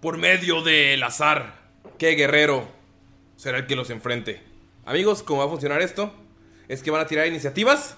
[0.00, 2.66] por medio del azar qué guerrero
[3.36, 4.42] será el que los enfrente.
[4.84, 6.12] Amigos, ¿cómo va a funcionar esto?
[6.68, 7.96] Es que van a tirar iniciativas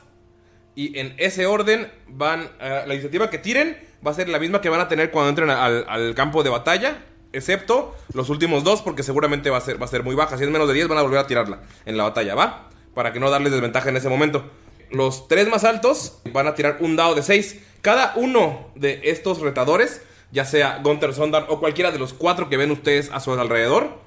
[0.75, 2.51] y en ese orden van...
[2.61, 3.77] a- la iniciativa que tiren
[4.07, 7.05] va a ser la misma que van a tener cuando entren al, campo de batalla,
[7.33, 10.39] excepto los últimos dos porque seguramente va a, ser, va a ser muy baja.
[10.39, 12.69] Si es menos de 10 van a volver a tirarla en la batalla, ¿va?
[12.95, 14.51] Para que no darles desventaja en ese momento.
[14.91, 17.61] Los tres más altos van a tirar un dado de 6.
[17.83, 20.03] Cada uno de estos retadores,
[20.33, 23.99] ya sea Gunter Sondar o cualquiera de los cuatro que ven ustedes a su alrededor,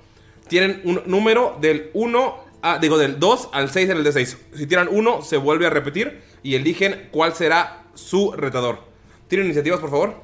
[0.47, 4.37] tienen un número del 1 a, digo, del 2 al 6 en el de 6.
[4.55, 8.79] Si tiran 1, se vuelve a repetir y eligen cuál será su retador.
[9.27, 10.15] ¿Tienen iniciativas, por favor?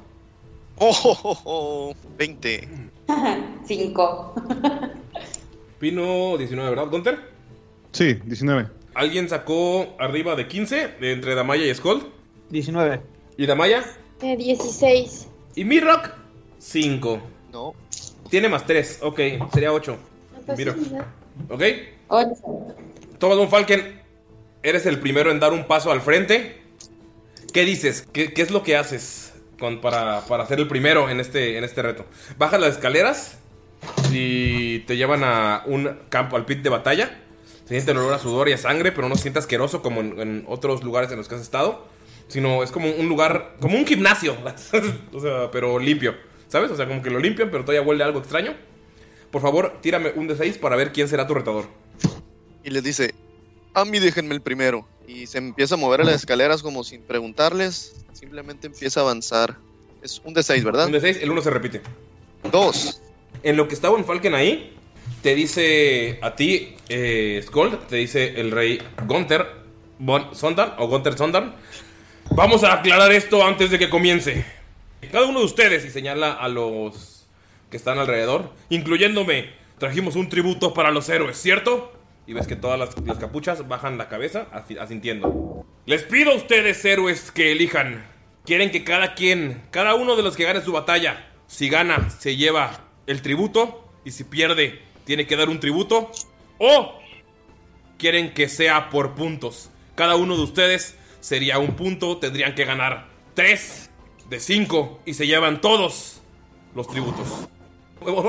[0.76, 1.94] ¡Oh, oh, oh, oh!
[2.16, 2.68] 20.
[3.66, 4.34] Cinco.
[5.78, 7.18] Pino 19, ¿verdad, Gunter?
[7.92, 8.68] Sí, 19.
[8.94, 12.04] ¿Alguien sacó arriba de 15 de entre Damaya y Skold?
[12.50, 13.00] 19.
[13.36, 13.84] ¿Y Damaya?
[14.22, 15.28] Eh, 16.
[15.54, 16.10] ¿Y Mirrock?
[16.58, 17.20] 5.
[17.52, 17.74] No.
[18.30, 19.20] Tiene más 3, ok,
[19.52, 19.96] sería 8.
[20.46, 20.78] pues Mirrock.
[21.50, 21.62] ¿Ok?
[22.08, 22.34] Ocho.
[23.18, 24.00] Thomas Von Falken,
[24.62, 26.60] eres el primero en dar un paso al frente.
[27.52, 28.06] ¿Qué dices?
[28.12, 29.34] ¿Qué, es lo que haces
[29.82, 32.04] para, para ser el primero en este, en este reto?
[32.36, 33.38] Bajas las escaleras
[34.12, 37.20] y te llevan a un campo, al pit de batalla.
[37.64, 40.00] Se siente el olor a sudor y a sangre, pero no se siente asqueroso como
[40.00, 41.86] en, otros lugares en los que has estado.
[42.28, 44.36] Sino es como un lugar, como un gimnasio.
[45.52, 46.14] pero limpio.
[46.48, 46.70] ¿Sabes?
[46.70, 48.54] O sea, como que lo limpian, pero todavía huele algo extraño.
[49.30, 51.66] Por favor, tírame un de 6 para ver quién será tu retador.
[52.68, 53.14] Y les dice,
[53.72, 54.86] a mí déjenme el primero.
[55.06, 58.04] Y se empieza a mover a las escaleras como sin preguntarles.
[58.12, 59.56] Simplemente empieza a avanzar.
[60.02, 60.84] Es un de 6, ¿verdad?
[60.84, 61.80] Un de 6, el 1 se repite.
[62.52, 63.00] Dos.
[63.42, 64.76] En lo que estaba en Falken ahí,
[65.22, 69.46] te dice a ti, eh, Skold, te dice el rey Gunther
[69.98, 71.54] von Sondan o Gunther Sondan.
[72.32, 74.44] Vamos a aclarar esto antes de que comience.
[75.10, 77.26] Cada uno de ustedes, y señala a los
[77.70, 81.97] que están alrededor, incluyéndome, trajimos un tributo para los héroes, ¿cierto?
[82.28, 85.64] Y ves que todas las, capuchas bajan la cabeza asi- asintiendo.
[85.86, 88.04] Les pido a ustedes, héroes, que elijan.
[88.44, 92.36] Quieren que cada quien, cada uno de los que gane su batalla, si gana, se
[92.36, 96.10] lleva el tributo, y si pierde, tiene que dar un tributo.
[96.58, 96.98] O
[97.96, 99.70] quieren que sea por puntos.
[99.94, 103.88] Cada uno de ustedes sería un punto, tendrían que ganar 3
[104.28, 106.20] de 5 y se llevan todos
[106.74, 107.48] los tributos.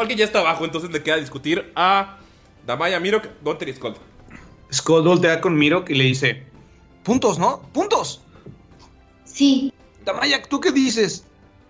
[0.07, 2.17] Que ya está abajo, entonces le queda discutir a
[2.69, 3.95] Damaya, Mirok, Gunter y Skold.
[4.71, 6.43] Skull voltea con Mirok y le dice:
[7.01, 7.63] Puntos, ¿no?
[7.73, 8.21] ¡Puntos!
[9.23, 9.73] Sí.
[10.05, 11.25] Damaya, ¿tú qué dices?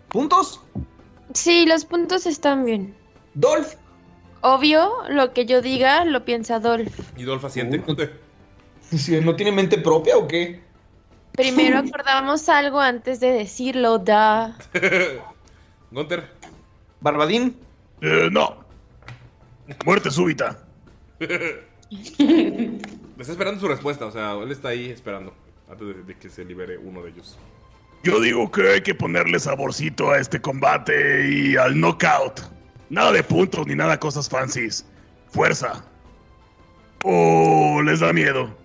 [0.10, 0.60] ¿Puntos?
[1.34, 2.94] Sí, los puntos están bien.
[3.34, 3.76] Dolph.
[4.42, 7.00] Obvio, lo que yo diga lo piensa Dolph.
[7.16, 7.82] Y Dolph asiente.
[8.82, 10.60] Sí, ¿No tiene mente propia o qué?
[11.32, 14.58] Primero acordamos algo antes de decirlo, da.
[15.92, 16.30] Gunter.
[17.00, 17.56] ¿Barbadín?
[18.02, 18.66] Eh, no.
[19.86, 20.66] Muerte súbita.
[23.20, 25.34] Está esperando su respuesta, o sea, él está ahí esperando
[25.70, 27.38] antes de, de que se libere uno de ellos.
[28.04, 32.40] Yo digo que hay que ponerle saborcito a este combate y al knockout.
[32.90, 34.86] Nada de puntos ni nada de cosas fancies.
[35.32, 35.84] Fuerza.
[37.04, 38.56] Oh, les da miedo.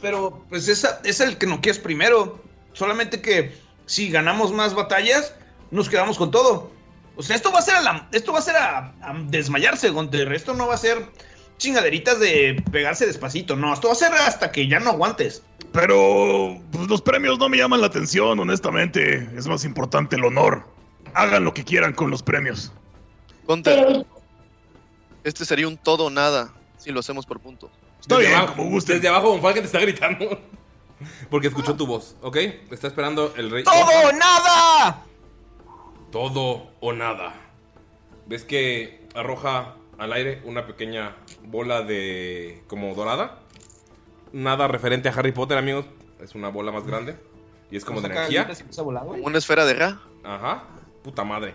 [0.00, 2.40] Pero, pues esa es el que no quieres primero.
[2.74, 3.52] Solamente que
[3.86, 5.34] si ganamos más batallas,
[5.72, 6.70] nos quedamos con todo.
[7.16, 9.88] O sea, esto va a ser a, la- esto va a, ser a, a desmayarse,
[9.90, 10.32] Gunter.
[10.32, 10.98] Esto no va a ser
[11.58, 13.56] chingaderitas de pegarse despacito.
[13.56, 15.42] No, esto va a ser hasta que ya no aguantes.
[15.72, 19.28] Pero pues, los premios no me llaman la atención, honestamente.
[19.36, 20.66] Es más importante el honor.
[21.14, 22.72] Hagan lo que quieran con los premios.
[23.46, 24.04] Gunter,
[25.24, 27.70] este sería un todo o nada si lo hacemos por punto.
[28.06, 30.40] Desde abajo, desde abajo, Von Falken te está gritando.
[31.30, 32.36] Porque escuchó tu voz, ¿ok?
[32.70, 33.64] Está esperando el rey.
[33.64, 35.04] ¡Todo o nada!
[36.10, 37.34] Todo o nada.
[38.26, 42.62] ¿Ves que arroja al aire una pequeña bola de.
[42.66, 43.40] como dorada?
[44.32, 45.86] Nada referente a Harry Potter, amigos.
[46.22, 47.16] Es una bola más grande.
[47.70, 48.48] Y es como de energía.
[48.74, 50.00] Como una esfera de Ra.
[50.24, 50.64] Ajá.
[51.02, 51.54] Puta madre.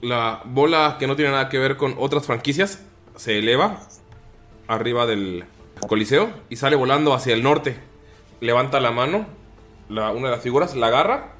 [0.00, 2.82] La bola que no tiene nada que ver con otras franquicias
[3.16, 3.80] se eleva
[4.66, 5.44] arriba del
[5.86, 7.76] coliseo y sale volando hacia el norte.
[8.40, 9.26] Levanta la mano,
[9.88, 11.34] la- una de las figuras, la agarra,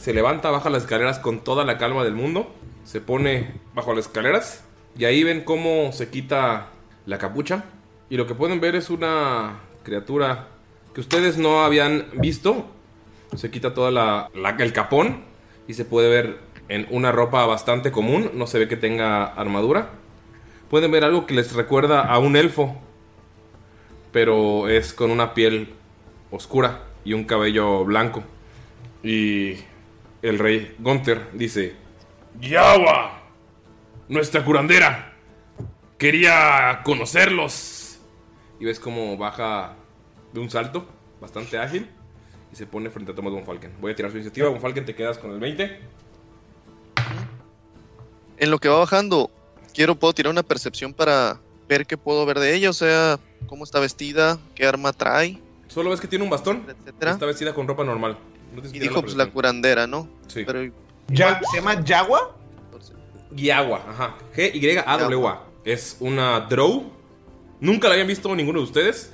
[0.00, 4.06] se levanta, baja las escaleras con toda la calma del mundo, se pone bajo las
[4.06, 4.64] escaleras
[4.98, 6.68] y ahí ven cómo se quita
[7.06, 7.64] la capucha
[8.10, 10.48] y lo que pueden ver es una criatura
[10.94, 12.66] que ustedes no habían visto.
[13.34, 15.22] Se quita toda la, la- el capón
[15.68, 19.90] y se puede ver en una ropa bastante común, no se ve que tenga armadura.
[20.70, 22.76] Pueden ver algo que les recuerda a un elfo,
[24.12, 25.74] pero es con una piel
[26.30, 28.22] oscura y un cabello blanco.
[29.02, 29.56] Y
[30.22, 31.74] el rey Gunther dice,
[32.40, 33.20] Yawa,
[34.08, 35.14] nuestra curandera,
[35.98, 37.98] quería conocerlos.
[38.58, 39.74] Y ves cómo baja
[40.32, 40.86] de un salto,
[41.20, 41.90] bastante ágil,
[42.52, 43.72] y se pone frente a Thomas von Falken.
[43.80, 45.80] Voy a tirar su iniciativa, von Falken te quedas con el 20.
[48.38, 49.30] En lo que va bajando,
[49.74, 53.64] quiero, puedo tirar una percepción para ver qué puedo ver de ella, o sea, cómo
[53.64, 55.38] está vestida, qué arma trae.
[55.68, 56.64] Solo ves que tiene un bastón.
[57.00, 58.16] Está vestida con ropa normal.
[58.54, 60.08] No Y dijo, pues la curandera, ¿no?
[60.28, 60.44] Sí.
[60.46, 60.72] Pero
[61.08, 62.35] Ya, ¿Se llama Yagua?
[63.34, 64.16] Giagua, ajá.
[64.34, 65.44] G-Y-A-W-A.
[65.64, 66.92] Es una Drow.
[67.60, 69.12] Nunca la habían visto ninguno de ustedes.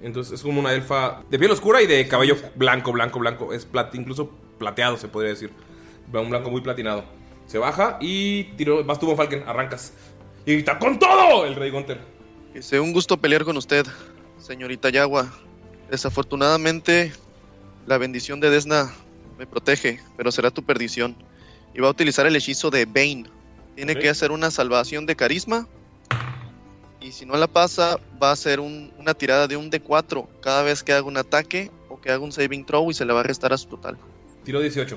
[0.00, 3.52] Entonces es como una elfa de piel oscura y de cabello blanco, blanco, blanco.
[3.52, 5.50] Es plat incluso plateado, se podría decir.
[6.12, 7.04] Un blanco muy platinado.
[7.46, 8.84] Se baja y tiró.
[8.84, 9.92] Vas tú, Falken, arrancas.
[10.46, 11.46] Y grita: ¡Con todo!
[11.46, 12.00] El rey Gunther.
[12.54, 13.86] Dice, un gusto pelear con usted,
[14.38, 15.32] señorita Yagua.
[15.90, 17.12] Desafortunadamente,
[17.86, 18.92] la bendición de Desna
[19.38, 21.16] me protege, pero será tu perdición.
[21.74, 23.24] Y va a utilizar el hechizo de Bane.
[23.74, 25.66] Tiene que hacer una salvación de carisma.
[27.00, 30.62] Y si no la pasa, va a hacer un- una tirada de un D4 cada
[30.62, 33.20] vez que haga un ataque o que haga un saving throw y se le va
[33.20, 33.98] a restar a su total.
[34.44, 34.96] Tiró 18.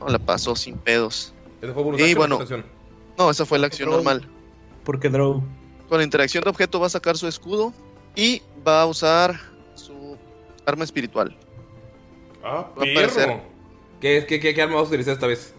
[0.00, 1.32] No, la pasó sin pedos.
[1.60, 2.40] ¿Ese fue bonus Y bueno,
[3.16, 3.96] no, esa fue la acción Draw.
[4.02, 4.28] normal.
[4.84, 5.42] Porque Draw.
[5.88, 7.72] Con la interacción de objeto va a sacar su escudo
[8.16, 9.38] y va a usar
[9.74, 10.16] su
[10.66, 11.36] arma espiritual.
[12.42, 13.26] Ah, Va a aparecer.
[13.28, 13.42] perro.
[14.00, 15.54] ¿Qué, qué, qué, qué arma vas a utilizar esta vez?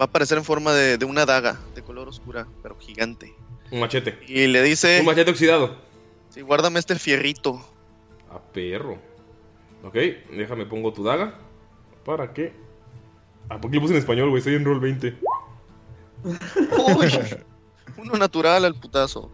[0.00, 3.34] Va a aparecer en forma de, de una daga de color oscura, pero gigante.
[3.70, 4.18] Un machete.
[4.26, 5.76] Y le dice, Un machete oxidado.
[6.30, 7.60] sí, guárdame este fierrito.
[8.30, 8.98] A perro.
[9.84, 9.94] Ok,
[10.32, 11.34] déjame pongo tu daga.
[12.04, 12.52] ¿Para qué?
[13.48, 14.38] Ah, ¿por qué lo puse en español, güey?
[14.38, 15.16] Estoy en roll 20.
[16.24, 17.12] Uy,
[17.98, 19.30] uno natural al putazo.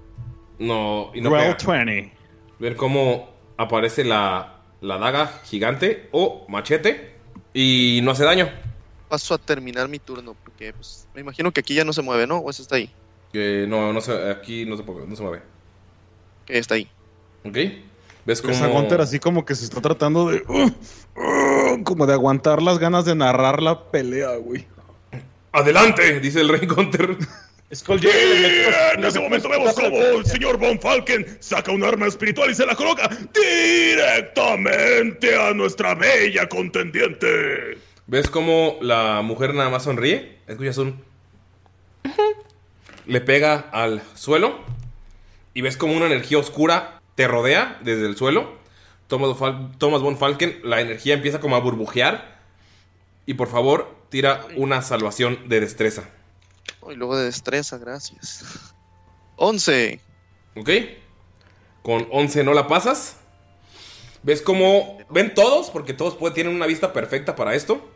[0.59, 1.85] No, y no Roll pega.
[1.85, 2.12] 20.
[2.59, 7.14] Ver cómo aparece la, la daga gigante o machete
[7.52, 8.48] y no hace daño.
[9.08, 12.26] Paso a terminar mi turno, porque pues, me imagino que aquí ya no se mueve,
[12.26, 12.38] ¿no?
[12.38, 12.90] ¿O eso está ahí?
[13.32, 15.42] Que no, no se, aquí no se, puede- no se mueve.
[16.44, 16.88] Que está ahí.
[17.44, 17.56] ¿Ok?
[18.24, 18.80] ¿Ves a cómo...
[18.80, 20.42] Gunter así como que se está tratando de.
[20.48, 20.70] uh,
[21.20, 24.66] uh, como de aguantar las ganas de narrar la pelea, güey.
[25.52, 26.18] ¡Adelante!
[26.20, 27.16] Dice el rey Gunter.
[27.74, 31.36] Skull llega y le mete Eh, En ese momento vemos como el señor Von Falken
[31.40, 37.78] saca un arma espiritual y se la coloca directamente a nuestra bella contendiente.
[38.06, 40.38] ¿Ves cómo la mujer nada más sonríe?
[40.46, 41.02] Escuchas un...
[43.06, 44.58] Le pega al suelo
[45.54, 48.54] y ves como una energía oscura te rodea desde el suelo.
[49.08, 52.36] Thomas, von Falken, la energía empieza como a burbujear.
[53.24, 56.08] Y por favor, tira una salvación de destreza.
[56.90, 58.74] Y luego de destreza, gracias.
[59.36, 60.00] 11.
[60.56, 60.70] ¿Ok?
[61.82, 63.18] Con 11 no la pasas.
[64.24, 65.70] ¿Ves cómo ven todos?
[65.70, 67.88] Porque todos pueden- tienen una vista perfecta para esto.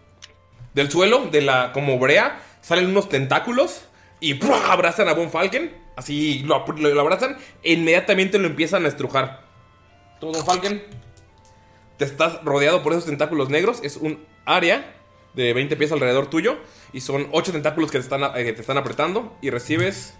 [0.74, 3.82] Del suelo, de la como brea, salen unos tentáculos
[4.20, 5.74] y abrazan a Von Falken.
[5.96, 9.44] Así lo, ap- lo- lo abrazan e inmediatamente lo empiezan a estrujar.
[10.20, 10.82] Todo Von Falken.
[11.96, 13.80] Te estás rodeado por esos tentáculos negros.
[13.82, 14.94] Es un área
[15.34, 16.56] de 20 pies alrededor tuyo.
[16.92, 19.36] Y son 8 tentáculos que te están, eh, que te están apretando.
[19.42, 20.14] Y recibes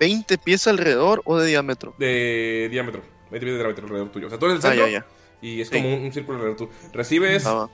[0.00, 1.94] 20 pies alrededor o de diámetro.
[1.98, 3.02] De diámetro.
[3.30, 4.26] 20 pies de diámetro alrededor tuyo.
[4.26, 5.06] O sea, tú eres el Ah, centro ya, ya.
[5.40, 5.74] y es Sí.
[5.76, 6.70] como un, un círculo alrededor tuyo.
[6.92, 7.70] Recibes Ah, va.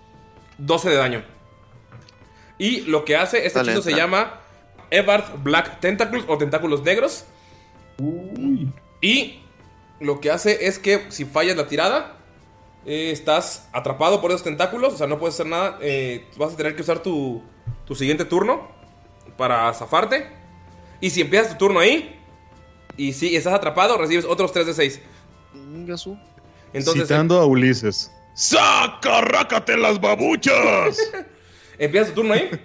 [0.58, 1.24] 12 de daño.
[2.58, 4.04] Y lo que hace, este Dale, hechizo se entra.
[4.04, 4.40] llama
[4.90, 7.24] Evard Black Tentacles o Tentáculos Negros.
[9.00, 9.40] Y
[10.00, 12.16] lo que hace es que si fallas la tirada,
[12.86, 15.78] eh, estás atrapado por esos tentáculos, o sea, no puedes hacer nada.
[15.80, 17.42] eh, vas a tener que usar tu,
[17.84, 18.68] tu siguiente turno
[19.36, 20.28] para zafarte.
[21.00, 22.18] Y si empiezas tu turno ahí,
[22.96, 25.00] y si estás atrapado, recibes otros 3 de 6.
[25.54, 26.18] Ingasu.
[26.72, 28.10] Entonces, Citando a Ulises.
[28.34, 30.98] ¡Saca, rácate las babuchas!
[31.78, 32.50] ¿empiezas tu turno ahí?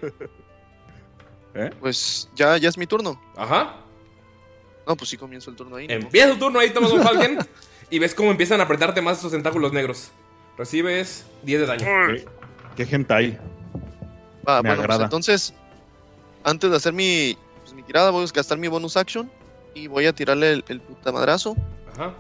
[1.79, 3.21] Pues ya, ya es mi turno.
[3.37, 3.75] Ajá.
[4.87, 5.85] No, pues sí comienzo el turno ahí.
[5.87, 7.37] Empieza tu turno ahí, tomas un Falcon.
[7.91, 10.09] y ves cómo empiezan a apretarte más esos tentáculos negros.
[10.57, 11.85] Recibes 10 de daño.
[12.75, 13.37] Qué hentai.
[14.47, 15.03] Va, Me bueno, pues agrada.
[15.03, 15.53] entonces,
[16.43, 19.31] antes de hacer mi, pues, mi tirada, voy a gastar mi bonus action
[19.75, 21.55] y voy a tirarle el, el puta madrazo.
[21.93, 22.15] Ajá.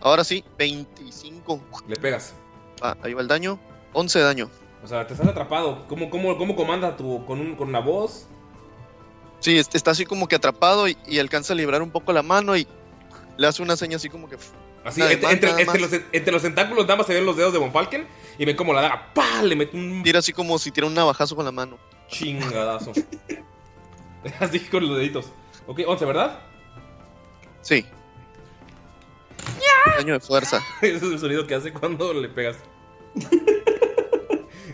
[0.00, 1.62] Ahora sí, 25.
[1.86, 2.34] Le pegas.
[2.82, 3.60] Va, ahí va el daño.
[3.92, 4.50] 11 de daño.
[4.86, 5.84] O sea, te estás atrapado.
[5.88, 8.28] ¿Cómo, cómo, cómo comanda tu, con, un, con una voz?
[9.40, 12.56] Sí, está así como que atrapado y, y alcanza a librar un poco la mano
[12.56, 12.68] y
[13.36, 14.36] le hace una seña así como que.
[14.84, 17.58] Así, entre, entre- entre los, entre los tentáculos nada más se ven los dedos de
[17.58, 18.06] Von Falken
[18.38, 19.42] y ven como la daga, ¡pah!
[19.42, 21.78] Le mete un Tira así como si tira un navajazo con la mano.
[22.06, 22.92] chingadazo.
[24.38, 25.32] así con los deditos.
[25.66, 26.38] Ok, 11, ¿verdad?
[27.60, 27.84] Sí.
[29.98, 30.60] Daño de fuerza.
[30.80, 32.56] Ese es el sonido que hace cuando le pegas.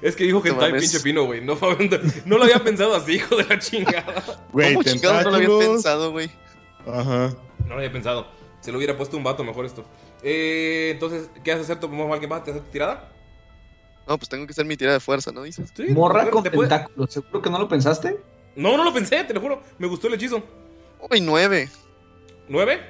[0.03, 1.41] es que dijo hentai pinche pino, güey.
[1.41, 1.57] No,
[2.27, 4.23] no lo había pensado así, hijo de la chingada.
[4.53, 6.31] Güey, ¿Cómo chingados no lo había pensado, güey?
[6.87, 7.35] Ajá.
[7.61, 8.27] No lo había pensado.
[8.61, 9.85] Se lo hubiera puesto un vato mejor esto.
[10.23, 12.29] Eh, entonces, ¿qué haces hacer tu Falken?
[12.29, 13.13] ¿Vas a hacer tu tirada?
[14.09, 15.73] No, pues tengo que hacer mi tirada de fuerza, ¿no dices?
[15.77, 15.85] Sí.
[15.89, 17.13] Morra con ¿Te tentáculos.
[17.13, 18.19] ¿Seguro que no lo pensaste?
[18.57, 19.63] No, no lo pensé, te lo juro.
[19.79, 20.43] Me gustó el hechizo.
[21.11, 21.69] Uy, 9.
[22.49, 22.81] ¿Nueve?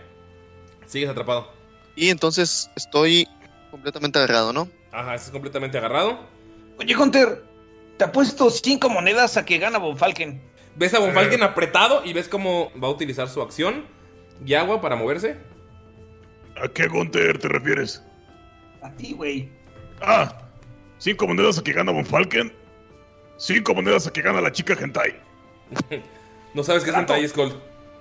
[0.87, 1.51] Sigues atrapado.
[1.95, 3.29] Y entonces estoy
[3.71, 4.69] completamente agarrado, ¿no?
[4.91, 6.19] Ajá, estás completamente agarrado.
[6.79, 7.45] Oye, Hunter,
[7.99, 10.43] te apuesto cinco monedas a que gana Von Falken.
[10.77, 13.85] Ves a Von Falken apretado y ves cómo va a utilizar su acción
[14.45, 15.37] y agua para moverse.
[16.63, 18.03] ¿A qué Gunter te refieres?
[18.83, 19.49] A ti, güey.
[20.01, 20.37] Ah,
[20.99, 22.53] cinco monedas a que gana Von Falken.
[23.37, 25.15] Cinco monedas a que gana la chica Hentai.
[26.55, 27.53] No sabes qué es hentai, Skull.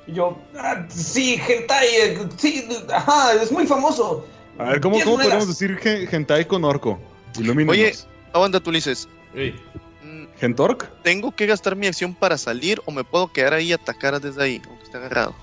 [0.07, 4.27] Y yo, ah, sí, hentai, eh, sí, ajá, es muy famoso.
[4.57, 5.79] A ver, ¿cómo, cómo podemos decir
[6.11, 6.99] hentai con orco?
[7.39, 7.71] Ilumínanos.
[7.73, 7.93] Oye,
[8.33, 9.07] aguanta tú, Ulises.
[9.33, 9.55] Ey,
[10.03, 10.89] Mm, ¿Gentork?
[11.03, 14.43] ¿Tengo que gastar mi acción para salir o me puedo quedar ahí y atacar desde
[14.43, 15.35] ahí, aunque esté agarrado?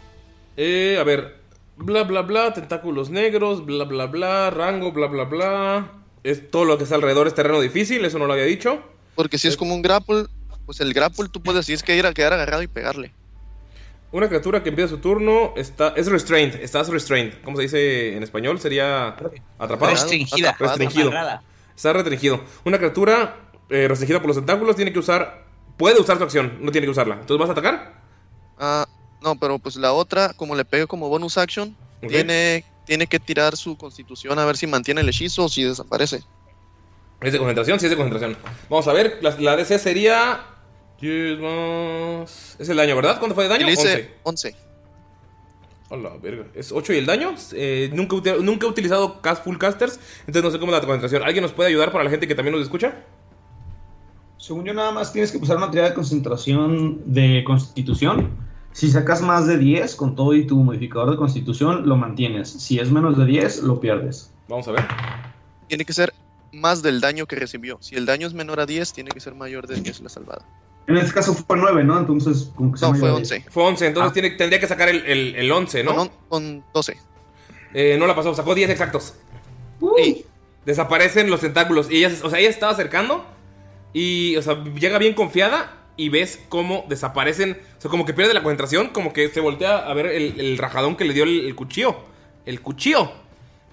[0.57, 1.39] Eh, a ver.
[1.77, 2.53] Bla, bla, bla.
[2.53, 3.65] Tentáculos negros.
[3.65, 4.51] Bla, bla, bla.
[4.51, 5.93] Rango, bla, bla, bla.
[6.25, 8.05] Es todo lo que está alrededor es terreno difícil.
[8.05, 8.83] Eso no lo había dicho.
[9.15, 10.25] Porque si es como un grapple,
[10.67, 13.13] pues el grapple tú puedes decir que ir a quedar agarrado y pegarle.
[14.11, 16.57] Una criatura que empieza su turno está, es restrained.
[16.57, 17.35] Estás restrained.
[17.45, 18.59] ¿Cómo se dice en español?
[18.59, 19.09] Sería
[19.59, 19.93] atrapado.
[19.93, 20.57] Restringida.
[20.59, 21.09] Restringido.
[21.09, 21.43] Amarrada.
[21.79, 22.41] Está restringido.
[22.65, 23.37] Una criatura
[23.71, 25.45] eh, restringida por los tentáculos tiene que usar.
[25.77, 27.15] Puede usar su acción, no tiene que usarla.
[27.21, 28.03] Entonces vas a atacar.
[28.59, 28.85] Ah,
[29.23, 33.57] no, pero pues la otra, como le pegue como bonus action, tiene, tiene que tirar
[33.57, 36.25] su constitución a ver si mantiene el hechizo o si desaparece.
[37.21, 38.37] Es de concentración, sí es de concentración.
[38.69, 40.47] Vamos a ver, la, la DC sería.
[41.01, 42.57] 10 más.
[42.59, 43.21] Es el daño, ¿verdad?
[43.21, 43.63] ¿Cuánto fue de daño?
[43.63, 43.89] Y le 11.
[43.89, 44.57] hice 11.
[45.91, 46.47] A la verga.
[46.55, 47.35] ¿Es 8 y el daño?
[47.53, 51.23] Eh, nunca, nunca he utilizado cast full casters, entonces no sé cómo es la concentración.
[51.23, 53.05] ¿Alguien nos puede ayudar para la gente que también nos escucha?
[54.37, 58.37] Según yo, nada más tienes que usar una tirada de concentración de constitución.
[58.73, 62.49] Si sacas más de 10 con todo y tu modificador de constitución, lo mantienes.
[62.51, 64.31] Si es menos de 10, lo pierdes.
[64.49, 64.85] Vamos a ver.
[65.69, 66.13] Tiene que ser
[66.53, 67.79] más del daño que recibió.
[67.81, 70.47] Si el daño es menor a 10, tiene que ser mayor de 10 la salvada.
[70.89, 71.99] En este caso fue 9, ¿no?
[71.99, 73.33] Entonces, como que No, fue de 10.
[73.33, 73.45] 11.
[73.51, 74.13] Fue 11, entonces Ah.
[74.15, 75.95] tiene, tendría que sacar el, el, el 11, ¿no?
[75.95, 76.97] Con, con 12.
[77.75, 79.15] Eh, no la pasó, sacó 10 exactos.
[79.97, 80.25] Sí.
[80.65, 81.91] Desaparecen los tentáculos.
[81.91, 83.25] Y ella, o sea, ella se estaba acercando.
[83.93, 85.75] Y, o sea, llega bien confiada.
[85.97, 87.59] Y ves cómo desaparecen.
[87.77, 88.89] O sea, como que pierde la concentración.
[88.89, 91.97] Como que se voltea a ver el, el rajadón que le dio el, el cuchillo.
[92.47, 93.11] El cuchillo.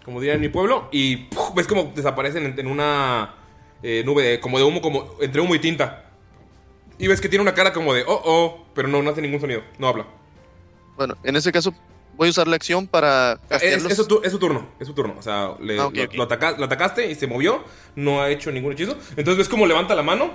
[0.04, 0.90] Como diría en mi pueblo.
[0.92, 1.54] Y ¡puf!
[1.56, 3.36] ves como desaparecen en, en una
[3.84, 6.05] eh, nube de, como de humo, como entre humo y tinta.
[6.98, 8.66] Y ves que tiene una cara como de oh oh.
[8.74, 9.62] Pero no, no hace ningún sonido.
[9.80, 10.06] No habla.
[10.98, 11.74] Bueno, en ese caso
[12.16, 13.92] voy a usar la acción para Es, castearlos.
[13.92, 15.16] es su, es su turno, es su turno.
[15.18, 16.14] O sea, le- Ah, lo, ok.
[16.14, 17.64] lo ataca- lo atacaste y se movió.
[17.96, 18.94] No ha hecho ningún hechizo.
[19.18, 20.32] Entonces ves como levanta la mano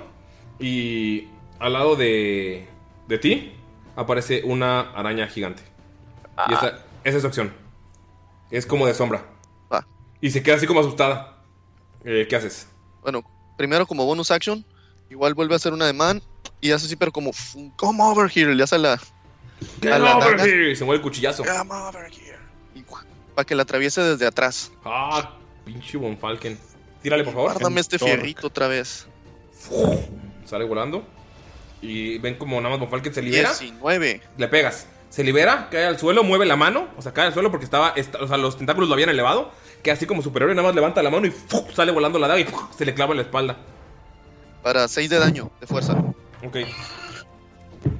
[0.59, 1.27] y
[1.59, 2.67] al lado de,
[3.07, 3.53] de ti
[3.95, 5.63] aparece una araña gigante.
[6.49, 6.67] Y esa,
[7.03, 7.53] esa es su acción.
[8.51, 9.25] Es como de sombra.
[9.71, 9.85] Va.
[10.19, 11.37] Y se queda así como asustada.
[12.03, 12.67] Eh, ¿Qué haces?
[13.01, 13.23] Bueno,
[13.57, 14.65] primero como bonus action,
[15.11, 16.21] igual vuelve a hacer un ademán
[16.59, 18.99] y hace así, pero como "F- come over here, le hace la,
[19.81, 20.43] la over daga.
[20.45, 20.75] here.
[20.75, 21.43] Se mueve el cuchillazo.
[21.43, 22.37] Come over here.
[22.75, 22.83] Y
[23.35, 24.71] para que la atraviese desde atrás.
[24.85, 25.35] Ah,
[25.65, 26.57] pinche Von Falken.
[27.03, 27.51] Tírale, por favor.
[27.53, 29.07] Guárdame este fierrito otra vez.
[30.45, 31.03] Sale volando.
[31.81, 33.49] Y ven como nada más Von Falken se libera.
[33.49, 34.21] 19.
[34.37, 34.87] Le pegas.
[35.09, 36.87] Se libera, cae al suelo, mueve la mano.
[36.95, 37.89] O sea, cae al suelo porque estaba.
[37.95, 39.51] esta- o sea, los tentáculos lo habían elevado.
[39.83, 41.33] Que así como superior y nada más levanta la mano y
[41.75, 42.47] sale volando la daga y
[42.77, 43.57] se le clava en la espalda.
[44.63, 45.93] Para 6 de daño de fuerza.
[46.45, 46.57] Ok.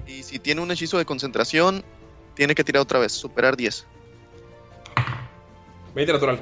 [0.07, 1.83] Y si tiene un hechizo de concentración,
[2.35, 3.11] tiene que tirar otra vez.
[3.11, 3.85] Superar 10.
[5.95, 6.39] 20 natural.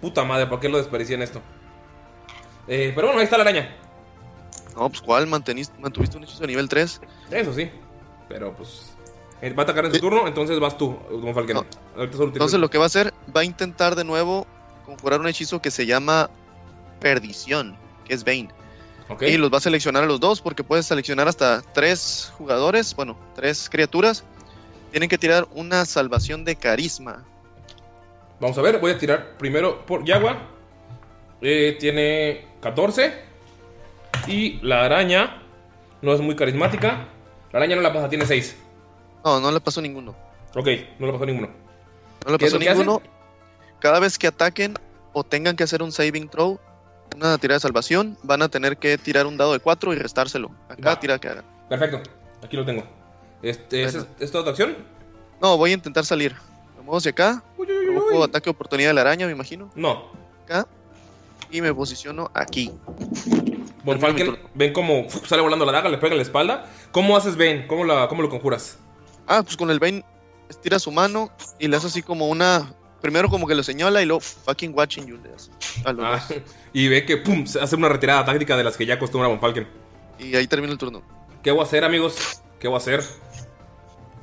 [0.00, 1.40] Puta madre, ¿por qué lo desperdicié en esto?
[2.68, 3.76] Eh, pero bueno, ahí está la araña.
[4.74, 5.26] No, pues ¿cuál?
[5.26, 7.00] Manteniste, mantuviste un hechizo de nivel 3.
[7.30, 7.70] Eso sí.
[8.28, 8.94] Pero pues.
[9.40, 11.58] eh, Va a atacar en su turno, entonces vas tú, Don Falken.
[11.96, 14.46] Entonces lo que va a hacer, va a intentar de nuevo
[14.84, 16.28] conjurar un hechizo que se llama
[17.00, 18.48] Perdición, que es Bane.
[19.20, 23.16] Y los va a seleccionar a los dos porque puedes seleccionar hasta tres jugadores, bueno,
[23.34, 24.24] tres criaturas.
[24.90, 27.24] Tienen que tirar una salvación de carisma.
[28.40, 30.38] Vamos a ver, voy a tirar primero por Yagua.
[31.40, 33.14] Eh, tiene 14.
[34.26, 35.42] Y la araña
[36.02, 37.08] no es muy carismática.
[37.52, 38.56] La araña no la pasa, tiene 6.
[39.24, 40.14] No, no le pasó ninguno.
[40.54, 41.48] Ok, no le pasó ninguno.
[42.24, 43.02] No le ¿Qué es pasó ninguno.
[43.78, 44.74] Cada vez que ataquen
[45.12, 46.58] o tengan que hacer un saving throw,
[47.14, 50.50] una tirada de salvación, van a tener que tirar un dado de 4 y restárselo
[50.68, 51.00] a cada Va.
[51.00, 51.44] tirada que hagan.
[51.68, 52.02] Perfecto,
[52.42, 52.84] aquí lo tengo.
[53.42, 54.08] Este, ¿es, Bueno.
[54.18, 54.76] ¿Es toda tu acción?
[55.40, 56.34] No, voy a intentar salir.
[56.76, 57.42] Me muevo hacia acá.
[57.56, 59.70] Provoco ataque de oportunidad de la araña, me imagino.
[59.74, 60.10] No.
[60.44, 60.66] Acá.
[61.50, 62.72] Y me posiciono aquí.
[63.84, 66.66] Von Falken, ven cómo sale volando la daga, le pega en la espalda.
[66.90, 67.66] ¿Cómo haces Ben?
[67.68, 68.78] ¿Cómo, la, ¿Cómo lo conjuras?
[69.28, 70.04] Ah, pues con el Bane
[70.48, 72.72] estira su mano y le hace así como una.
[73.00, 75.18] Primero como que lo señala y luego fucking watching you
[75.84, 76.26] Ah,
[76.72, 79.40] y ve que pum, se hace una retirada táctica de las que ya acostumbra Von
[79.40, 79.66] Falken.
[80.18, 81.02] Y ahí termina el turno.
[81.42, 82.42] ¿Qué voy a hacer, amigos?
[82.58, 83.02] ¿Qué voy a hacer?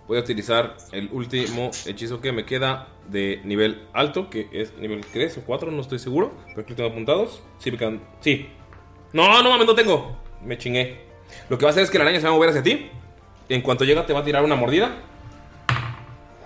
[0.08, 5.06] Voy a utilizar el último hechizo que me queda de nivel alto, que es nivel
[5.06, 6.34] 3 o 4, no estoy seguro.
[6.48, 7.42] Pero aquí tengo apuntados.
[7.60, 8.02] Sí, me quedan.
[8.20, 8.50] Sí.
[9.14, 10.18] No, no mames, no tengo.
[10.44, 11.06] Me chingué.
[11.50, 12.90] Lo que va a hacer es que la araña se va a mover hacia ti.
[13.48, 14.92] En cuanto llega, te va a tirar una mordida.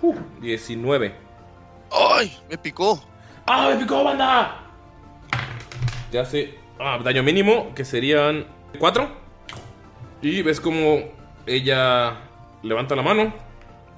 [0.02, 1.27] Uh, 19.
[1.90, 2.36] ¡Ay!
[2.48, 3.02] Me picó.
[3.46, 4.64] ¡Ah, me picó, banda!
[6.10, 8.46] Te hace ah, daño mínimo, que serían
[8.78, 9.08] 4.
[10.22, 11.00] Y ves como
[11.46, 12.18] ella
[12.62, 13.32] levanta la mano,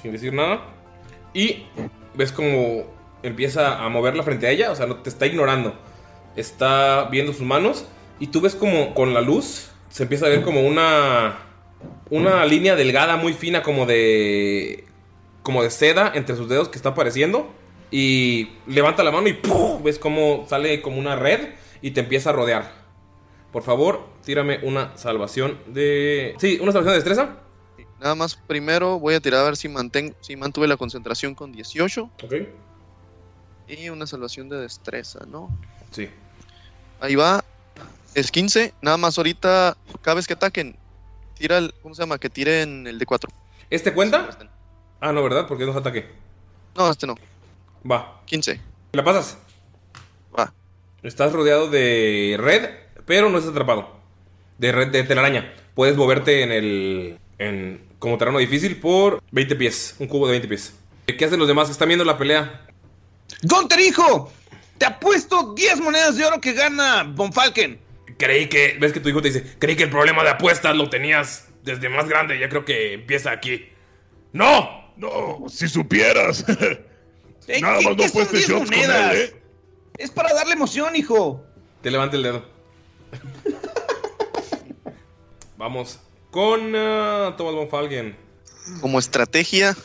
[0.02, 0.60] sin decir nada.
[1.32, 1.66] Y
[2.14, 2.84] ves como
[3.22, 5.74] empieza a moverla frente a ella, o sea, no te está ignorando.
[6.36, 7.86] Está viendo sus manos.
[8.18, 11.38] Y tú ves como con la luz se empieza a ver como una.
[12.10, 14.84] Una línea delgada, muy fina, como de.
[15.42, 17.52] Como de seda entre sus dedos que está apareciendo.
[17.90, 19.82] Y levanta la mano y ¡pum!
[19.82, 22.72] ves como sale como una red y te empieza a rodear.
[23.52, 26.36] Por favor, tírame una salvación de.
[26.38, 27.36] Sí, una salvación de destreza.
[28.00, 31.52] Nada más primero voy a tirar a ver si, mantengo, si mantuve la concentración con
[31.52, 32.10] 18.
[32.24, 32.34] Ok.
[33.68, 35.50] Y una salvación de destreza, ¿no?
[35.90, 36.08] Sí.
[37.00, 37.44] Ahí va.
[38.14, 38.74] Es 15.
[38.82, 40.76] Nada más ahorita, cada vez que ataquen,
[41.34, 41.74] tira el.
[41.82, 42.18] ¿Cómo se llama?
[42.18, 43.30] Que tiren el de 4.
[43.68, 44.30] ¿Este cuenta?
[45.00, 45.46] Ah, no, ¿verdad?
[45.46, 46.08] Porque no es ataque.
[46.76, 47.16] No, este no.
[47.88, 48.22] Va.
[48.26, 48.60] 15.
[48.92, 49.38] ¿La pasas?
[50.36, 50.52] Va.
[51.02, 52.70] Estás rodeado de red,
[53.06, 53.96] pero no estás atrapado.
[54.58, 55.54] De red de telaraña.
[55.74, 57.18] Puedes moverte en el.
[57.38, 59.96] En, como terreno difícil por 20 pies.
[59.98, 60.74] Un cubo de 20 pies.
[61.06, 61.70] ¿Qué hacen los demás?
[61.70, 62.66] ¿Están viendo la pelea?
[63.42, 64.30] ¡Gunter, hijo!
[64.78, 67.78] Te apuesto 10 monedas de oro que gana Von Falken.
[68.18, 68.76] Creí que.
[68.80, 69.56] ¿Ves que tu hijo te dice?
[69.58, 72.38] Creí que el problema de apuestas lo tenías desde más grande.
[72.38, 73.68] Ya creo que empieza aquí.
[74.32, 74.92] ¡No!
[74.96, 76.44] No, si supieras.
[77.50, 79.42] Eh, Nada ¿qué- más no 10 shots con él, ¿eh?
[79.98, 81.44] Es para darle emoción, hijo.
[81.82, 82.44] Te levanta el dedo.
[85.56, 85.98] Vamos
[86.30, 88.16] con ah, Thomas von.
[88.80, 89.76] Como estrategia,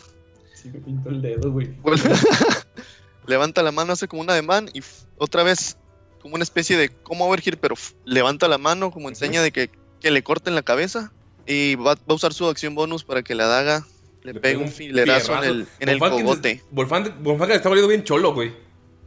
[0.54, 1.74] Sí, me pintó el dedo, güey.
[3.26, 4.82] levanta la mano, hace como un ademán y
[5.18, 5.78] otra vez
[6.22, 10.12] como una especie de como overhear, pero levanta la mano como enseña de que, que
[10.12, 11.12] le corten la cabeza
[11.48, 13.86] y va, va a usar su acción bonus para que la daga
[14.26, 16.64] le, pegue un filerazo en el, en el cogote.
[16.88, 18.54] Falken está volviendo bien cholo, güey.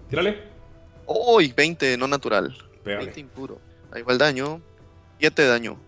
[0.09, 0.43] Tírale.
[1.07, 1.53] ¡Uy!
[1.57, 2.57] 20, no natural.
[2.85, 3.07] Pégale.
[3.07, 3.61] 20 impuro.
[3.93, 4.61] Ahí va el daño.
[5.19, 5.79] 7 de daño.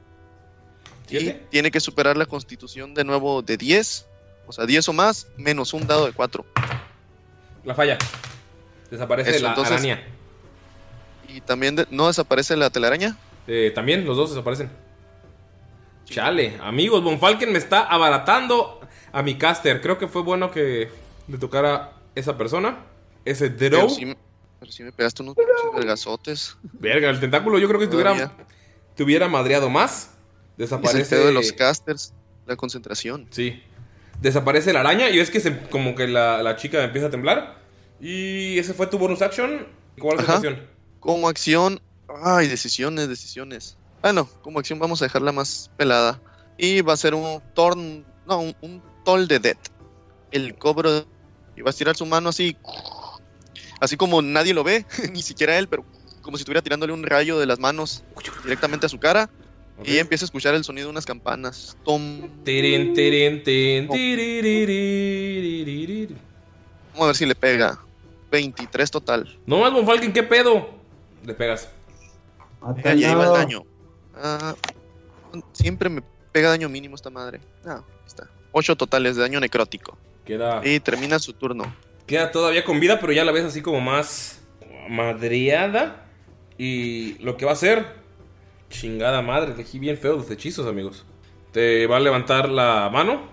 [1.09, 1.47] Y ¿Siete?
[1.51, 4.07] tiene que superar la constitución de nuevo de 10.
[4.47, 6.45] O sea, 10 o más, menos un dado de 4.
[7.64, 7.99] La falla.
[8.91, 10.03] Desaparece Eso, la entonces- araña.
[11.28, 13.16] Y también de- no desaparece la telaraña.
[13.47, 14.70] Eh, también los dos desaparecen.
[16.05, 18.81] Chale, amigos, Von Falken me está abaratando
[19.13, 19.81] a mi caster.
[19.81, 20.91] Creo que fue bueno que
[21.29, 22.85] le tocara esa persona.
[23.25, 23.91] Ese Pero Drow.
[23.91, 24.17] sí,
[24.59, 25.37] pero sí me pegaste unos
[25.75, 26.57] vergazotes.
[26.63, 28.47] Verga, el tentáculo yo creo que te hubiera, Todavía.
[28.95, 29.93] te hubiera madreado más.
[30.59, 31.17] Es el Desaparece.
[31.17, 32.13] pedo de los casters.
[32.47, 33.27] La concentración.
[33.31, 33.63] Sí.
[34.21, 37.59] desaparece la araña y ves que se- como que la, la chica empieza a temblar.
[38.01, 39.67] Y ese fue tu bonus action.
[39.99, 40.67] ¿Cuál es tu acción?
[40.99, 41.81] Como acción.
[42.23, 43.77] Ay, decisiones, decisiones.
[44.03, 46.21] Bueno, como acción vamos a dejarla más pelada.
[46.59, 48.05] Y va a ser un torn.
[48.27, 49.57] No, un, un Toll de Dead.
[50.30, 51.05] El cobro
[51.57, 52.57] iba a tirar su mano así,
[53.80, 55.84] así como nadie lo ve, ni siquiera él, pero
[56.22, 58.05] como si estuviera tirándole un rayo de las manos
[58.44, 59.30] directamente a su cara.
[59.82, 61.74] Y empieza a escuchar el sonido de unas campanas.
[61.84, 62.20] Tom.
[62.22, 62.28] Oh.
[66.92, 67.78] Vamos a ver si le pega.
[68.30, 69.38] 23 total.
[69.46, 70.68] No más, Bonfalken, ¿qué pedo?
[71.24, 71.68] Le pegas.
[72.61, 73.64] Ah, ya iba el daño.
[74.14, 74.55] Ah,
[75.53, 77.40] siempre me pega daño mínimo esta madre.
[77.64, 78.28] Ah, no, está.
[78.53, 79.96] 8 totales de daño necrótico.
[80.24, 81.64] Queda, Y termina su turno.
[82.07, 84.40] queda todavía con vida, pero ya la ves así como más
[84.88, 86.07] madreada.
[86.59, 87.86] Y lo que va a hacer,
[88.68, 91.05] chingada madre, elegí bien feo los hechizos, amigos.
[91.53, 93.28] Te va a levantar la mano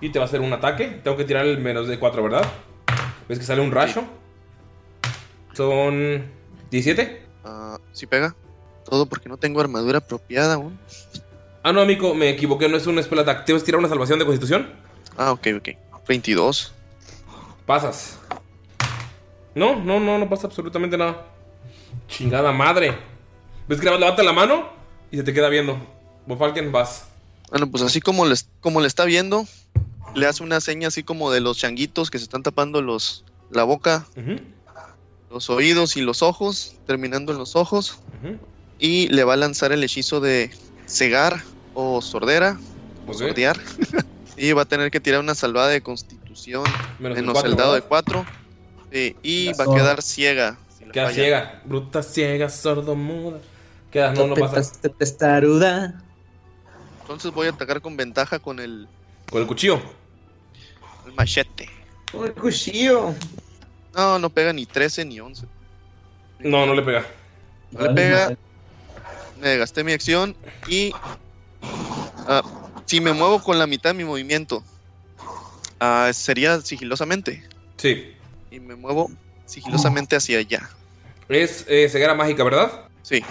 [0.00, 1.00] y te va a hacer un ataque.
[1.02, 2.44] Tengo que tirar el menos de 4, ¿verdad?
[3.28, 4.04] ¿Ves que sale un rayo?
[5.54, 6.24] Son
[6.70, 7.22] 17.
[7.44, 8.34] Ah, ¿Sí pega?
[8.84, 10.78] Todo porque no tengo armadura apropiada aún.
[11.66, 13.46] Ah, no, amigo, me equivoqué, no es un spell attack.
[13.46, 14.68] ¿Te vas a tirar una salvación de constitución?
[15.16, 15.68] Ah, ok, ok.
[16.06, 16.74] 22.
[17.64, 18.18] Pasas.
[19.54, 21.24] No, no, no, no pasa absolutamente nada.
[22.06, 22.98] Chingada madre.
[23.66, 24.68] ¿Ves que levanta la mano?
[25.10, 25.78] Y se te queda viendo.
[26.26, 27.06] Bofalken, vas.
[27.48, 29.46] Bueno, pues así como le, como le está viendo,
[30.14, 33.64] le hace una seña así como de los changuitos que se están tapando los la
[33.64, 34.06] boca,
[35.30, 38.00] los oídos y los ojos, terminando en los ojos.
[38.78, 40.50] Y le va a lanzar el hechizo de
[40.86, 41.42] cegar
[41.74, 42.58] o sordera,
[43.06, 43.18] o Ok.
[43.18, 43.58] sordear.
[44.36, 46.64] y va a tener que tirar una salvada de constitución
[46.98, 47.88] Menos el menos cuatro, el dado de ¿verdad?
[47.88, 48.26] 4.
[49.22, 50.56] y La va a quedar ciega.
[50.78, 51.14] si Queda falla.
[51.14, 51.62] ciega.
[51.64, 53.38] Bruta ciega, sordo muda.
[53.90, 54.62] Queda, no, no pasa.
[54.98, 56.00] Testaruda.
[57.02, 58.88] Entonces voy a atacar con ventaja con el,
[59.30, 59.80] Con el cuchillo.
[61.06, 61.68] el machete.
[62.10, 63.14] Con el cuchillo.
[63.94, 65.46] No, no pega ni 13 ni 11.
[66.40, 67.06] No, no le pega.
[67.70, 68.36] No le pega.
[69.40, 70.34] Me gasté mi acción
[70.68, 70.92] y.
[72.28, 72.42] ah,
[72.86, 74.62] si me muevo con la mitad de mi movimiento,
[75.80, 77.42] ah, sería sigilosamente.
[77.76, 78.14] Sí.
[78.50, 79.10] Y me muevo
[79.46, 80.70] sigilosamente hacia allá.
[81.28, 82.88] Es eh, ceguera mágica, ¿verdad?
[83.02, 83.22] Sí.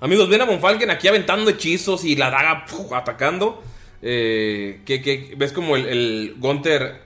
[0.00, 2.92] Amigos, ven a Monfalken aquí aventando hechizos y la daga ¡puf!
[2.92, 3.62] atacando.
[4.02, 7.02] Eh, que, que ves como el, el Gunter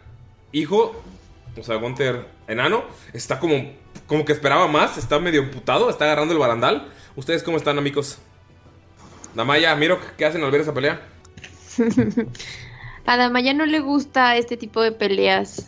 [0.52, 1.02] hijo,
[1.58, 3.72] o sea, Gunter enano, está como,
[4.06, 6.88] como que esperaba más, está medio emputado, está agarrando el barandal.
[7.16, 8.18] ¿Ustedes cómo están, amigos?
[9.36, 10.98] Damaya, Miro, ¿qué hacen al ver esa pelea?
[13.06, 15.66] A Damaya no le gusta este tipo de peleas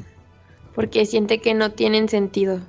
[0.75, 2.61] porque siente que no tienen sentido.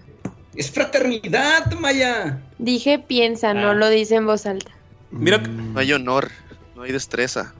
[0.55, 2.41] Es fraternidad, Maya.
[2.57, 4.71] Dije piensa, no lo dice en voz alta.
[5.09, 6.31] Mira, No hay honor,
[6.75, 7.53] no hay destreza.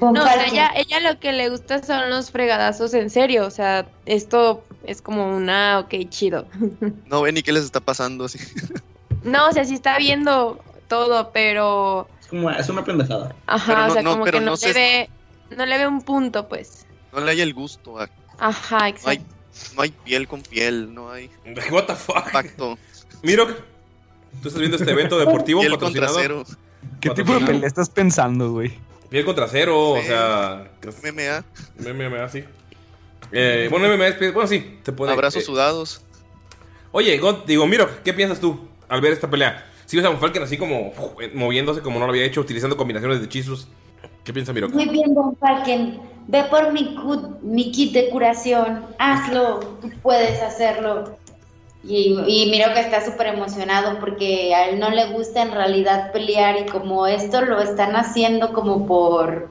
[0.00, 3.46] No, o sea, ella, ella lo que le gusta son los fregadazos en serio.
[3.46, 6.46] O sea, esto es como una, ok, chido.
[7.06, 8.38] No ve ni qué les está pasando así.
[9.24, 12.08] No, o sea, sí está viendo todo, pero.
[12.26, 13.34] Es como es una pendejada.
[13.46, 15.10] Ajá, Pero no- o sea, no, como pero que no, no le se- ve.
[15.56, 16.84] No le ve un punto, pues.
[17.12, 18.00] No le hay el gusto.
[18.00, 19.24] a- Ajá, no, hay, exacto.
[19.76, 21.30] no hay piel con piel, no hay.
[21.70, 22.30] What the fuck?
[22.32, 22.76] Pacto.
[23.22, 26.14] Miro, tú estás viendo este evento deportivo Piel patrocinado.
[26.14, 26.44] contra cero.
[27.00, 28.76] ¿Qué tipo de pelea estás pensando, güey?
[29.08, 30.68] Piel contra cero, o sea.
[31.02, 31.44] MMA.
[31.78, 32.44] MMA, sí.
[33.32, 34.16] Eh, bueno, MMA es.
[34.18, 35.12] piel- Bueno, sí, te puede.
[35.12, 36.02] Abrazos eh, sudados.
[36.92, 39.64] Oye, God, digo, Miro, ¿qué piensas tú al ver esta pelea?
[39.86, 42.76] Si ves a Monfalken así como uf, eh, moviéndose como no lo había hecho, utilizando
[42.76, 43.68] combinaciones de hechizos.
[44.24, 44.68] ¿Qué piensa Miro?
[44.68, 46.00] Muy bien, Von Falken.
[46.26, 46.96] Ve por mi,
[47.42, 48.84] mi kit de curación.
[48.98, 49.60] Hazlo.
[49.80, 51.16] Tú puedes hacerlo.
[51.84, 56.10] Y, y miro que está súper emocionado porque a él no le gusta en realidad
[56.10, 59.50] pelear y como esto lo están haciendo como por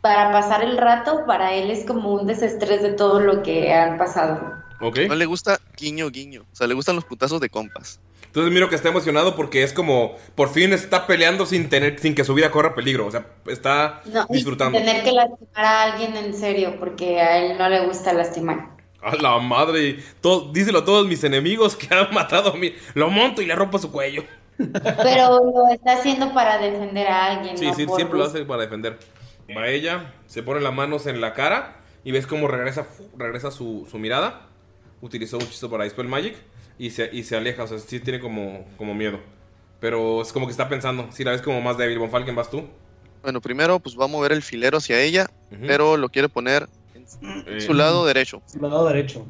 [0.00, 3.96] para pasar el rato, para él es como un desestrés de todo lo que han
[3.96, 4.52] pasado.
[4.80, 4.98] Ok.
[5.08, 6.42] No le gusta guiño, guiño.
[6.52, 8.00] O sea, le gustan los putazos de compas.
[8.34, 12.16] Entonces Miro que está emocionado porque es como por fin está peleando sin tener sin
[12.16, 14.76] que su vida corra peligro, o sea, está No, disfrutando.
[14.76, 18.70] tener que lastimar a alguien en serio porque a él no le gusta lastimar.
[19.00, 22.74] A la madre, todo, díselo a todos mis enemigos que han matado a mí.
[22.94, 24.24] Lo monto y le rompo su cuello.
[24.58, 27.56] Pero lo está haciendo para defender a alguien.
[27.56, 28.98] Sí, no sí, por siempre lo hace para defender.
[29.56, 32.84] Va ella, se pone las manos en la cara y ves cómo regresa,
[33.16, 34.48] regresa su, su mirada.
[35.00, 36.34] Utilizó un hechizo para Dispel Magic
[36.78, 39.20] y se, y se aleja, o sea, sí tiene como, como miedo.
[39.80, 42.50] Pero es como que está pensando, si la ves como más débil, Von Falken, vas
[42.50, 42.64] tú.
[43.22, 45.30] Bueno, primero, pues va a mover el filero hacia ella,
[45.66, 47.04] pero lo quiere poner en
[47.46, 48.42] Eh, su lado derecho.
[48.46, 49.26] Su lado derecho.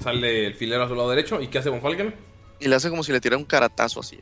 [0.00, 1.40] Sale el filero a su lado derecho.
[1.40, 2.14] ¿Y qué hace Von Falken?
[2.60, 4.18] Y le hace como si le tirara un caratazo así.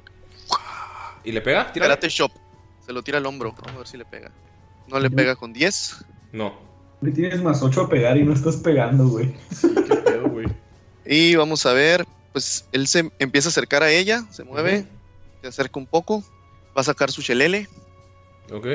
[1.24, 1.72] ¿Y le pega?
[1.72, 1.90] Tírale.
[1.90, 2.30] Karate Shop.
[2.86, 3.52] Se lo tira al hombro.
[3.52, 4.30] Vamos a ver si le pega.
[4.88, 6.04] No le pega con 10.
[6.32, 6.54] No.
[7.00, 9.34] Me tienes más 8 a pegar y no estás pegando, güey.
[11.04, 14.86] Y vamos a ver, pues él se empieza a acercar a ella, se mueve,
[15.42, 16.22] se acerca un poco,
[16.76, 17.68] va a sacar su chelele
[18.52, 18.66] Ok.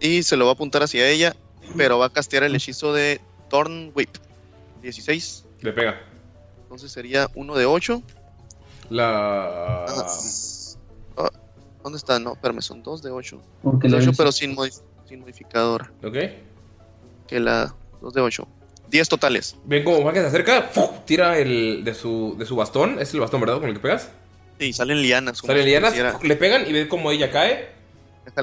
[0.00, 1.34] y se lo va a apuntar hacia ella,
[1.76, 4.10] pero va a castear el hechizo de Thorn Whip.
[4.82, 5.44] 16.
[5.60, 5.98] Le pega.
[6.64, 8.02] Entonces sería uno de 8.
[8.90, 9.84] La.
[11.16, 11.30] Ah,
[11.82, 12.18] ¿Dónde está?
[12.18, 13.40] No, espérame, son dos de 8.
[13.62, 15.90] Porque de la 8, hizo- pero sin, modif- sin modificador.
[16.02, 16.16] Ok.
[17.26, 18.46] Que la 2 de 8.
[18.94, 19.56] 10 totales.
[19.64, 20.70] Ven como que se acerca,
[21.04, 23.00] tira el de su, de su bastón.
[23.00, 23.58] Es el bastón, ¿verdad?
[23.58, 24.08] Con el que pegas.
[24.60, 25.38] Sí, salen lianas.
[25.38, 27.70] Salen lianas, le pegan y ven como ella cae.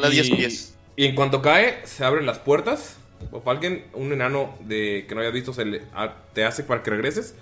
[0.04, 0.76] Y, 10 pies.
[0.98, 2.98] Y en cuanto cae, se abren las puertas.
[3.32, 6.84] O alguien, un enano de que no hayas visto, se le- a- te hace para
[6.84, 7.34] que regreses.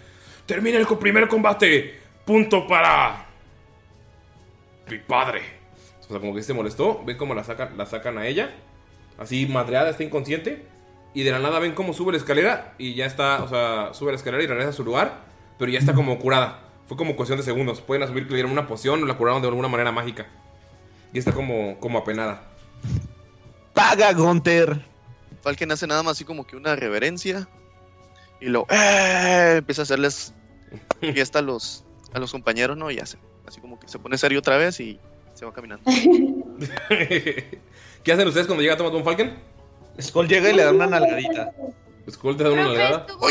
[0.46, 1.98] Termina el primer combate.
[2.26, 3.26] Punto para.
[4.88, 5.42] Mi padre.
[6.04, 7.02] O sea, como que se molestó.
[7.04, 8.52] Ven cómo la sacan, la sacan a ella.
[9.18, 10.64] Así madreada, está inconsciente.
[11.14, 12.74] Y de la nada ven cómo sube la escalera.
[12.78, 15.22] Y ya está, o sea, sube la escalera y regresa a su lugar.
[15.58, 16.62] Pero ya está como curada.
[16.88, 17.82] Fue como cuestión de segundos.
[17.82, 20.28] Pueden asumir que le dieron una poción o la curaron de alguna manera mágica.
[21.14, 22.44] Y está como, como apenada.
[23.74, 24.86] Paga, Gunter.
[25.42, 27.48] Falken hace nada más así como que una reverencia.
[28.42, 29.56] Y lo ¡eh!
[29.58, 30.34] empieza a hacerles
[31.00, 31.84] fiesta a los,
[32.14, 32.92] a los compañeros, ¿no?
[32.92, 33.18] Y hace
[33.50, 35.00] así como que se pone serio otra vez y
[35.34, 35.84] se va caminando.
[38.04, 39.38] ¿Qué hacen ustedes cuando llega Thomas Von Falken?
[40.02, 41.52] Skull llega y le da una nalgadita.
[42.10, 43.06] Skull te da una nalgada.
[43.08, 43.28] estuvo,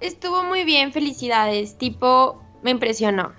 [0.00, 1.76] estuvo muy bien, felicidades.
[1.76, 3.32] Tipo, me impresionó.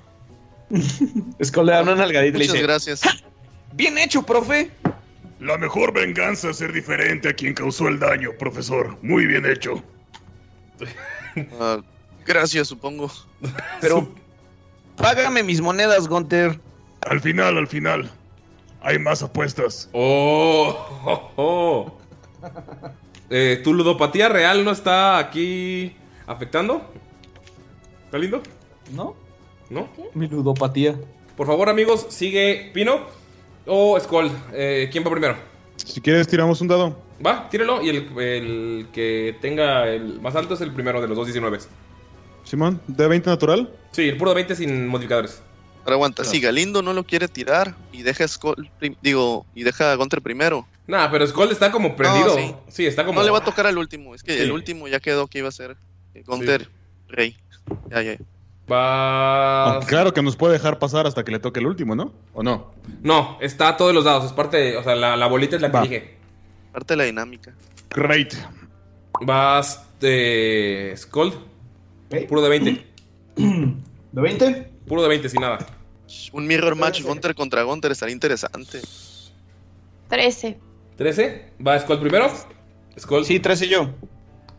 [1.43, 3.01] Skull le da una nalgadita y le Muchas dice: gracias.
[3.73, 4.71] Bien hecho, profe.
[5.39, 8.97] La mejor venganza es ser diferente a quien causó el daño, profesor.
[9.01, 9.81] Muy bien hecho.
[11.59, 11.79] Ah,
[12.25, 13.09] gracias, supongo.
[13.79, 14.09] Pero
[14.97, 16.59] págame mis monedas, Gunter.
[17.01, 18.09] Al final, al final.
[18.81, 19.89] Hay más apuestas.
[19.93, 20.75] Oh,
[21.05, 21.99] oh, oh.
[23.31, 26.81] Eh, ¿Tu ludopatía real no está aquí afectando?
[28.05, 28.41] ¿Está lindo?
[28.91, 29.15] ¿No?
[29.69, 29.87] ¿No?
[30.15, 30.95] Mi ludopatía.
[31.37, 33.01] Por favor, amigos, sigue Pino
[33.67, 34.31] o Skull.
[34.51, 35.35] Eh, ¿Quién va primero?
[35.77, 36.97] Si quieres, tiramos un dado.
[37.25, 41.15] Va, tírelo y el, el que tenga el más alto es el primero de los
[41.15, 41.59] dos 19.
[42.43, 43.71] Simón, ¿de 20 natural?
[43.91, 45.41] Sí, el puro 20 sin modificadores.
[45.83, 48.69] Ahora aguanta, si Galindo no lo quiere tirar y deja Skull
[49.01, 50.67] digo, y deja a Gunter primero.
[50.89, 52.27] Nah, pero Skull está como prendido.
[52.27, 52.55] No, sí.
[52.67, 52.85] sí.
[52.87, 53.19] está como.
[53.19, 54.41] No le va a tocar al último, es que Sí.
[54.41, 55.77] el último ya quedó que iba a ser
[56.15, 56.67] eh, Gunter
[57.07, 57.37] Rey.
[57.91, 58.17] Ya, ya.
[58.71, 59.79] Va.
[59.85, 62.11] Claro que nos puede dejar pasar hasta que le toque el último, ¿no?
[62.33, 62.71] ¿O no?
[63.03, 64.25] No, está a todos los dados.
[64.25, 64.57] Es parte.
[64.57, 66.17] de- o sea, la, la bolita es la que dije.
[66.71, 67.53] Parte de la dinámica.
[67.91, 68.33] Great.
[69.21, 70.93] Vas de.
[70.97, 71.33] Skull.
[72.27, 72.85] Puro de 20.
[74.11, 74.71] ¿De 20?
[74.87, 75.59] Puro de 20, sin nada.
[76.33, 78.81] Un mirror match Gunter contra Gunter estaría interesante.
[80.09, 80.59] 13.
[80.99, 81.53] 13.
[81.65, 82.29] Va Skull primero.
[82.99, 83.23] Skull.
[83.23, 83.89] Sí, 13 yo.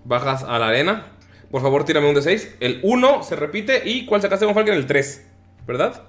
[0.07, 1.12] Bajas a la arena.
[1.51, 2.57] Por favor, tírame un de 6.
[2.61, 3.82] El 1 se repite.
[3.84, 4.74] ¿Y cuál sacaste con Falcon?
[4.74, 5.28] El 3.
[5.66, 6.03] ¿Verdad?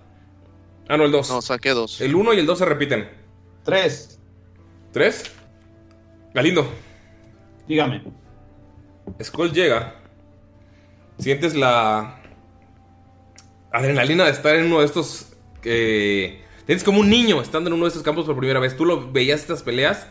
[0.87, 1.29] Ah, no, el 2.
[1.29, 1.99] No, saqué dos.
[1.99, 3.09] El 1 y el 2 se repiten.
[3.65, 4.19] 3.
[4.93, 5.29] ¿3?
[6.33, 6.71] Galindo.
[7.67, 8.01] Dígame.
[9.21, 9.95] Skull llega.
[11.19, 12.21] Sientes la
[13.69, 15.33] adrenalina de estar en uno de estos.
[15.65, 18.77] Eh, tienes como un niño estando en uno de estos campos por primera vez.
[18.77, 20.07] Tú lo veías estas peleas.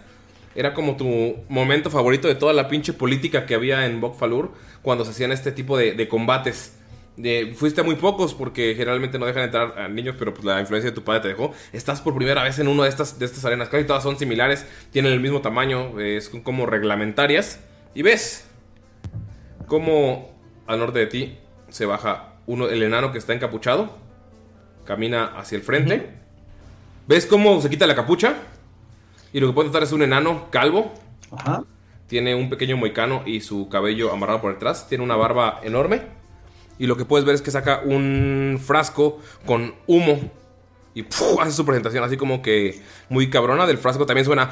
[0.55, 5.05] Era como tu momento favorito de toda la pinche política que había en Bokfalur cuando
[5.05, 6.77] se hacían este tipo de, de combates.
[7.17, 10.59] De- fuiste a muy pocos porque generalmente no dejan entrar a niños, pero pues la
[10.61, 11.53] influencia de tu padre te dejó.
[11.73, 13.69] Estás por primera vez en una de estas, de estas arenas.
[13.69, 17.61] Casi todas son similares, tienen el mismo tamaño, eh, son como reglamentarias.
[17.95, 18.47] Y ves
[19.67, 20.31] cómo
[20.67, 21.39] al norte de ti
[21.69, 23.97] se baja uno, el enano que está encapuchado.
[24.85, 26.09] Camina hacia el frente.
[27.07, 28.35] ¿Ves cómo se quita la capucha?
[29.33, 30.93] Y lo que puede notar es un enano calvo.
[31.31, 31.65] Ajá.
[32.09, 34.89] Tiene un pequeño moicano y su cabello amarrado por detrás.
[34.89, 36.03] Tiene una barba enorme.
[36.79, 40.19] Y lo que puedes ver es que saca un frasco con humo.
[40.95, 41.39] Y ¡puf!
[41.41, 43.67] hace su presentación así como que muy cabrona.
[43.67, 44.51] Del frasco también suena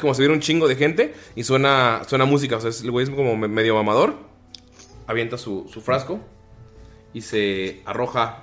[0.00, 1.14] como si hubiera un chingo de gente.
[1.34, 2.56] Y suena, suena música.
[2.56, 4.16] O sea, es- el güey es como me- medio mamador.
[5.06, 6.20] Avienta su, su frasco.
[7.14, 8.42] Y se arroja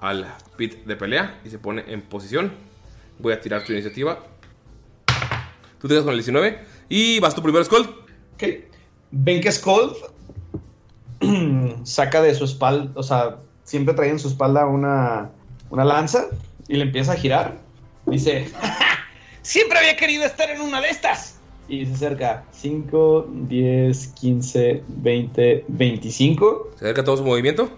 [0.00, 1.40] al pit de pelea.
[1.44, 2.52] Y se pone en posición.
[3.18, 4.18] Voy a tirar tu iniciativa.
[5.80, 6.58] Tú tiras con el 19.
[6.88, 7.82] Y vas tu primero, Skull.
[8.34, 8.44] Ok.
[9.10, 9.94] Ven que Skull
[11.84, 15.30] saca de su espalda, o sea, siempre trae en su espalda una,
[15.70, 16.26] una lanza
[16.68, 17.58] y le empieza a girar.
[18.06, 18.48] Dice,
[19.42, 21.38] siempre había querido estar en una de estas.
[21.68, 26.70] Y se acerca 5, 10, 15, 20, 25.
[26.78, 27.68] Se acerca todo su movimiento.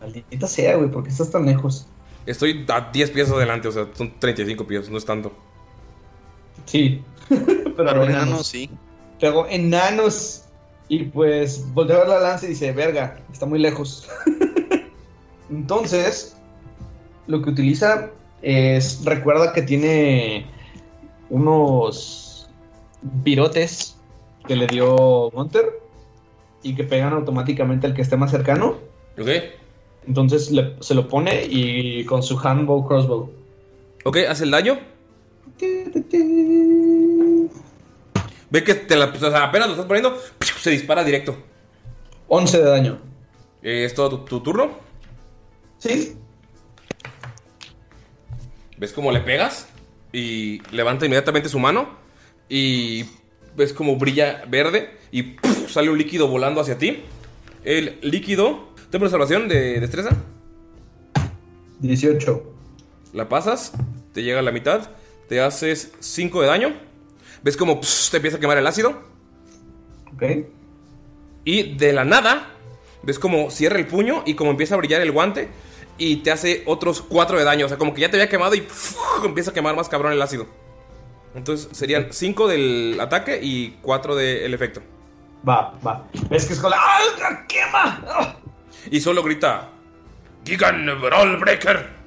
[0.00, 1.86] Maldita sea, güey, ¿por qué estás tan lejos?
[2.28, 5.32] Estoy a 10 pies adelante, o sea, son 35 pies, no es tanto.
[6.66, 7.02] Sí.
[7.28, 8.08] pero enanos.
[8.08, 8.70] enano, sí.
[9.18, 10.44] Pegó enanos.
[10.88, 14.10] Y pues voltea a ver la lanza y dice, verga, está muy lejos.
[15.50, 16.36] Entonces,
[17.26, 18.10] lo que utiliza
[18.42, 20.46] es, recuerda que tiene
[21.30, 22.50] unos
[23.00, 23.96] virotes
[24.46, 25.80] que le dio Gunter
[26.62, 28.76] y que pegan automáticamente al que esté más cercano.
[29.18, 29.28] Ok.
[30.06, 33.30] Entonces le- se lo pone y con su handbow crossbow.
[34.04, 34.78] Ok, hace el daño.
[38.50, 40.16] Ve que te la, o sea, apenas lo estás poniendo,
[40.60, 41.36] se dispara directo.
[42.28, 42.98] 11 de daño.
[43.62, 44.70] Eh, ¿Es todo tu, tu turno?
[45.78, 46.16] Sí.
[48.78, 49.68] ¿Ves cómo le pegas?
[50.12, 51.88] Y levanta inmediatamente su mano.
[52.48, 53.04] Y
[53.56, 54.96] ves cómo brilla verde.
[55.12, 55.36] Y
[55.68, 57.02] sale un líquido volando hacia ti.
[57.64, 58.67] El líquido.
[58.90, 60.10] ¿Tengo una salvación de destreza?
[61.80, 62.52] 18.
[63.12, 63.72] La pasas.
[64.12, 64.88] Te llega a la mitad.
[65.28, 66.74] Te haces 5 de daño.
[67.42, 69.02] ¿Ves cómo pss, te empieza a quemar el ácido?
[70.14, 70.22] Ok.
[71.44, 72.48] Y de la nada,
[73.02, 75.48] ves como cierra el puño y como empieza a brillar el guante
[75.98, 77.66] y te hace otros 4 de daño.
[77.66, 79.24] O sea, como que ya te había quemado y ¡fuf!
[79.24, 80.46] empieza a quemar más cabrón el ácido.
[81.34, 84.80] Entonces serían 5 del ataque y 4 del efecto.
[85.46, 86.08] Va, va.
[86.30, 86.78] ¿Ves que es con la...
[86.80, 88.02] ¡Ah, quema!
[88.08, 88.36] ¡Ah!
[88.90, 89.70] Y solo grita:
[90.44, 91.98] Gigan Brawl Breaker,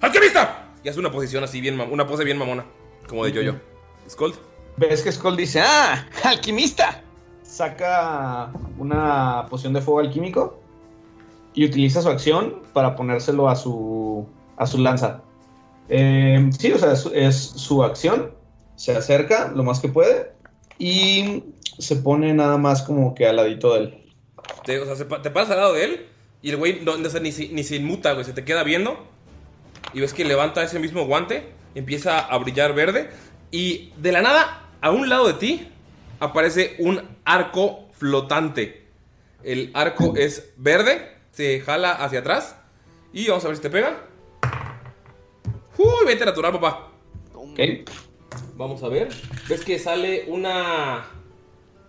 [0.00, 0.68] ¡Alquimista!
[0.84, 2.64] Y hace una posición así, bien, una pose bien mamona,
[3.08, 3.54] como de yo-yo.
[4.08, 4.34] Skull.
[4.76, 7.02] ¿Ves que Skull dice, ah, alquimista?
[7.42, 10.60] Saca una poción de fuego alquímico
[11.54, 14.28] y utiliza su acción para ponérselo a su,
[14.58, 15.22] a su lanza.
[15.88, 18.32] Eh, sí, o sea, es, es su acción.
[18.76, 20.32] Se acerca lo más que puede
[20.78, 21.42] y
[21.78, 24.12] se pone nada más como que al ladito de él.
[24.64, 26.06] Te, o sea, se te pasas al lado de él
[26.42, 28.24] y el güey no, no ni, se- ni se inmuta, güey.
[28.24, 29.06] Se te queda viendo
[29.92, 33.10] y ves que levanta ese mismo guante, empieza a brillar verde
[33.50, 35.68] y de la nada, a un lado de ti,
[36.20, 38.86] aparece un arco flotante.
[39.42, 42.56] El arco es verde, se jala hacia atrás
[43.12, 44.02] y vamos a ver si te pega.
[45.78, 46.88] Uy, 20 natural, papá.
[47.34, 47.60] Ok.
[48.56, 49.08] Vamos a ver.
[49.48, 51.06] Ves que sale una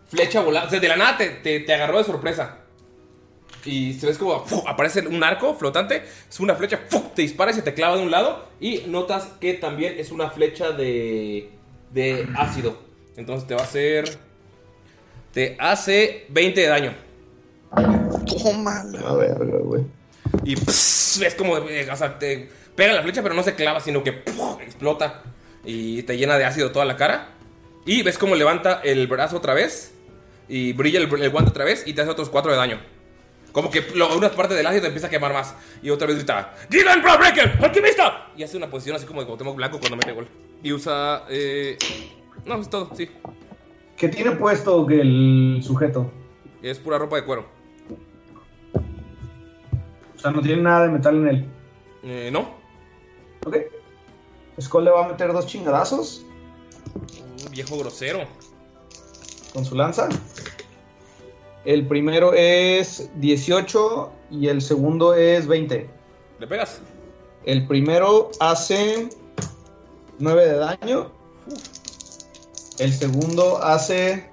[0.08, 0.68] flecha volando.
[0.68, 2.60] O sea, de la nada te, te- te agarró de sorpresa.
[3.68, 6.04] Y se ves como aparece un arco flotante.
[6.30, 6.80] Es una flecha,
[7.16, 8.48] te dispara y se te clava de un lado.
[8.60, 11.50] Y notas que también es una flecha de,
[11.92, 12.78] de ácido.
[13.18, 14.18] Entonces te va a hacer.
[15.34, 16.94] Te hace 20 de daño.
[18.26, 18.84] Toma.
[19.06, 19.84] A ver, güey.
[20.44, 21.58] Y pss, ves como.
[21.58, 24.62] eh, o sea, te pega la flecha, pero no se clava, sino que ¡puf!
[24.62, 25.24] explota.
[25.66, 27.30] Y te llena de ácido toda la cara.
[27.86, 29.94] Y ves como levanta el brazo otra vez.
[30.48, 31.84] Y brilla el, el guante otra vez.
[31.86, 32.97] Y te hace otros 4 de daño.
[33.58, 35.56] Como que lo- una parte del ácido te empieza a quemar más.
[35.82, 37.58] Y otra vez grita: ¡Gigan Pro Breaker!
[37.60, 38.28] ¡Alquimista!
[38.38, 40.28] Y hace una posición así como de Cuauhtémoc Blanco cuando mete gol.
[40.62, 41.24] Y usa.
[41.28, 41.76] Eh...
[42.46, 43.10] No, es todo, sí.
[43.98, 46.12] ¿Qué tiene puesto el sujeto?
[46.62, 47.48] Es pura ropa de cuero.
[50.16, 51.46] O sea, no tiene nada de metal en él.
[52.04, 52.58] Eh, ¿No?
[53.44, 53.58] Ok.
[54.62, 56.24] Skull le va a meter dos chingadazos
[57.44, 58.20] Un viejo grosero.
[59.52, 60.10] con su lanza.
[61.68, 65.90] El primero es 18 y el segundo es 20.
[66.40, 66.80] ¿Le pegas?
[67.44, 69.10] El primero hace
[70.18, 71.12] 9 de daño.
[72.80, 74.30] El segundo hace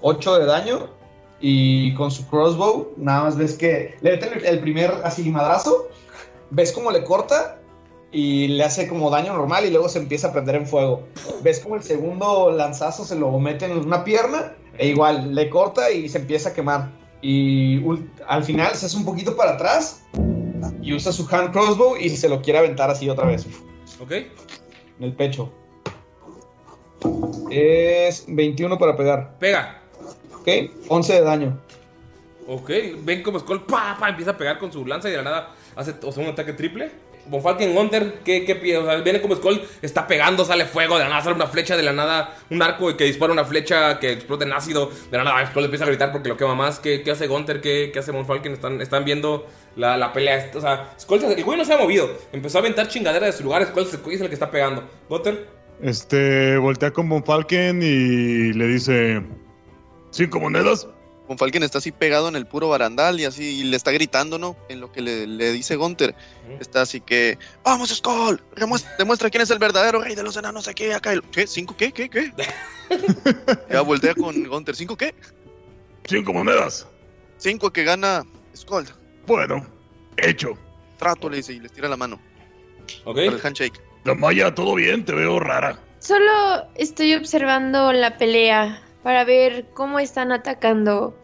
[0.00, 0.90] 8 de daño.
[1.40, 5.88] Y con su crossbow, nada más ves que le mete el- el primer así madrazo.
[6.50, 7.57] Ves cómo le corta
[8.10, 11.02] y le hace como daño normal y luego se empieza a prender en fuego.
[11.42, 15.90] Ves como el segundo lanzazo se lo mete en una pierna e igual le corta
[15.90, 16.90] y se empieza a quemar.
[17.20, 17.82] Y
[18.26, 20.02] al final se hace un poquito para atrás
[20.80, 23.46] y usa su hand crossbow y se lo quiere aventar así otra vez
[24.00, 24.12] ¿Ok?
[24.12, 24.28] en
[25.00, 25.52] el pecho.
[27.50, 29.38] Es 21 para pegar.
[29.38, 29.82] Pega.
[30.40, 30.48] Ok,
[30.88, 31.60] 11 de daño.
[32.46, 35.24] Ok, ven como Skull pa, pa, empieza a pegar con su lanza y de la
[35.24, 36.90] nada hace o sea, un ataque triple.
[37.28, 38.78] Bonfalken Gunter, ¿qué, qué pie?
[38.78, 41.76] O sea, viene como Skull, está pegando, sale fuego, de la nada sale una flecha,
[41.76, 44.90] de la nada un arco que dispara una flecha que explota en ácido.
[45.10, 46.78] De la nada Skull empieza a gritar porque lo quema más.
[46.80, 47.60] ¿Qué, qué hace Gunter?
[47.60, 48.52] ¿Qué, qué hace Bonfalken?
[48.52, 50.50] Están, están viendo la, la pelea.
[50.54, 52.10] O sea, Skull, el güey no se ha movido.
[52.32, 53.64] Empezó a aventar chingadera de su lugar.
[53.66, 54.84] Skull es el que está pegando.
[55.08, 55.46] Gunter,
[55.82, 59.22] Este, voltea con Von Falken y le dice:
[60.10, 60.88] ¿Cinco monedas?
[61.28, 64.38] Con Falken está así pegado en el puro barandal y así y le está gritando,
[64.38, 64.56] ¿no?
[64.70, 66.14] En lo que le, le dice Gunter.
[66.58, 68.42] Está así que, vamos Skull,
[68.98, 71.12] demuestra quién es el verdadero rey de los enanos aquí, acá.
[71.12, 71.46] El- ¿Qué?
[71.46, 71.92] ¿Cinco qué?
[71.92, 72.08] ¿Qué?
[72.08, 72.32] ¿Qué?
[73.70, 74.74] ya voltea con Gunter.
[74.74, 75.14] ¿Cinco qué?
[76.06, 76.86] Cinco monedas.
[77.36, 78.24] Cinco que gana
[78.56, 78.86] Skull.
[79.26, 79.66] Bueno,
[80.16, 80.56] hecho.
[80.98, 82.18] Trato, le dice y les tira la mano.
[83.04, 83.14] ok.
[83.16, 83.80] Para el handshake.
[84.04, 85.78] La Maya, todo bien, te veo rara.
[85.98, 91.16] Solo estoy observando la pelea para ver cómo están atacando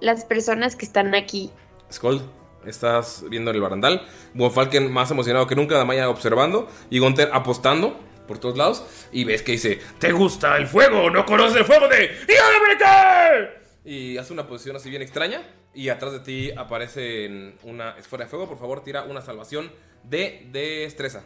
[0.00, 1.50] las personas que están aquí.
[1.92, 2.20] Skull,
[2.66, 4.06] estás viendo en el barandal.
[4.34, 8.84] Von Falken más emocionado que nunca, Damaya observando y Gunter apostando por todos lados.
[9.12, 11.10] Y ves que dice: ¿Te gusta el fuego?
[11.10, 12.10] ¿No conoces el fuego de
[12.56, 13.50] América?
[13.84, 15.42] Y hace una posición así bien extraña.
[15.74, 18.48] Y atrás de ti aparece una esfera de fuego.
[18.48, 19.70] Por favor, tira una salvación
[20.02, 21.22] de destreza.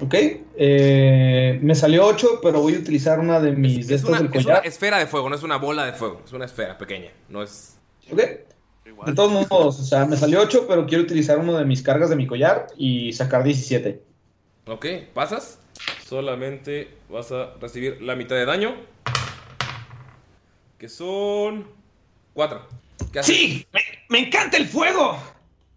[0.00, 0.14] Ok,
[0.56, 4.18] eh, me salió 8, pero voy a utilizar una de mis de Es estos una,
[4.18, 4.66] del es una collar.
[4.66, 6.22] esfera de fuego, no es una bola de fuego.
[6.24, 7.10] Es una esfera pequeña.
[7.28, 7.78] No es.
[8.10, 8.18] Ok.
[9.06, 12.10] De todos modos, o sea, me salió 8, pero quiero utilizar uno de mis cargas
[12.10, 14.02] de mi collar y sacar 17.
[14.66, 15.60] Ok, pasas.
[16.04, 18.74] Solamente vas a recibir la mitad de daño.
[20.78, 21.66] Que son.
[22.34, 22.66] Cuatro.
[23.12, 23.36] ¿Qué haces?
[23.36, 23.66] ¡Sí!
[23.72, 25.18] Me, me encanta el fuego!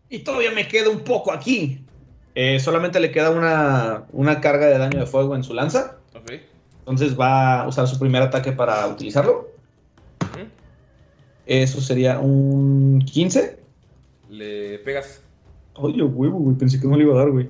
[0.10, 1.81] Y todavía me queda un poco aquí.
[2.36, 5.98] Eh, solamente le queda una, una carga de daño de fuego en su lanza.
[6.16, 6.32] Ok.
[6.80, 9.50] Entonces va a usar su primer ataque para utilizarlo.
[11.46, 13.60] Eso sería un 15.
[14.30, 15.22] Le pegas.
[15.74, 16.56] Oye, huevo, güey.
[16.56, 17.50] Pensé que no le iba a dar, güey.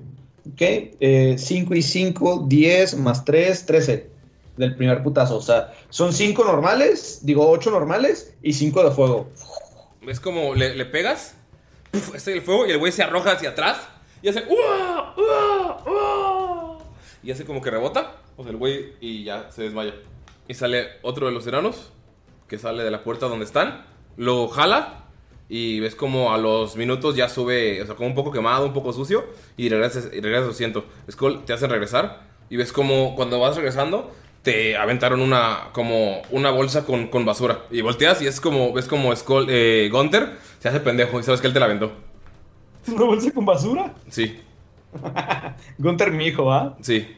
[0.51, 1.37] Ok.
[1.37, 4.09] 5 y 5, 10 más 3, 13.
[4.57, 5.37] Del primer putazo.
[5.37, 9.29] O sea, son 5 normales, digo 8 normales y 5 de fuego.
[10.05, 11.35] ¿Ves como le, le pegas?
[11.91, 13.77] Puf, este el fuego y el güey se arroja hacia atrás.
[14.21, 14.43] Y hace.
[14.47, 15.13] ¡Uah!
[15.17, 15.83] ¡Uah!
[15.85, 16.77] ¡Uah!
[17.23, 18.17] Y hace como que rebota.
[18.37, 19.93] O sea, el güey y ya se desmaya.
[20.47, 21.91] Y sale otro de los enanos.
[22.47, 23.85] Que sale de la puerta donde están.
[24.17, 25.05] Lo jala.
[25.49, 27.81] Y ves como a los minutos ya sube.
[27.81, 29.25] O sea, como un poco quemado, un poco sucio.
[29.57, 30.85] Y regresas, y regresas a su asiento.
[31.09, 32.21] Skull te hacen regresar.
[32.49, 34.11] Y ves como cuando vas regresando.
[34.43, 37.65] Te aventaron una como una bolsa con, con basura.
[37.69, 38.73] Y volteas y es como.
[38.73, 41.19] Ves como Skull, eh, Gunter se hace pendejo.
[41.19, 42.10] Y sabes que él te la aventó.
[42.87, 43.93] ¿Una bolsa con basura?
[44.09, 44.39] Sí,
[45.77, 46.77] Gunter, mi hijo, ¿va?
[46.81, 47.15] sí.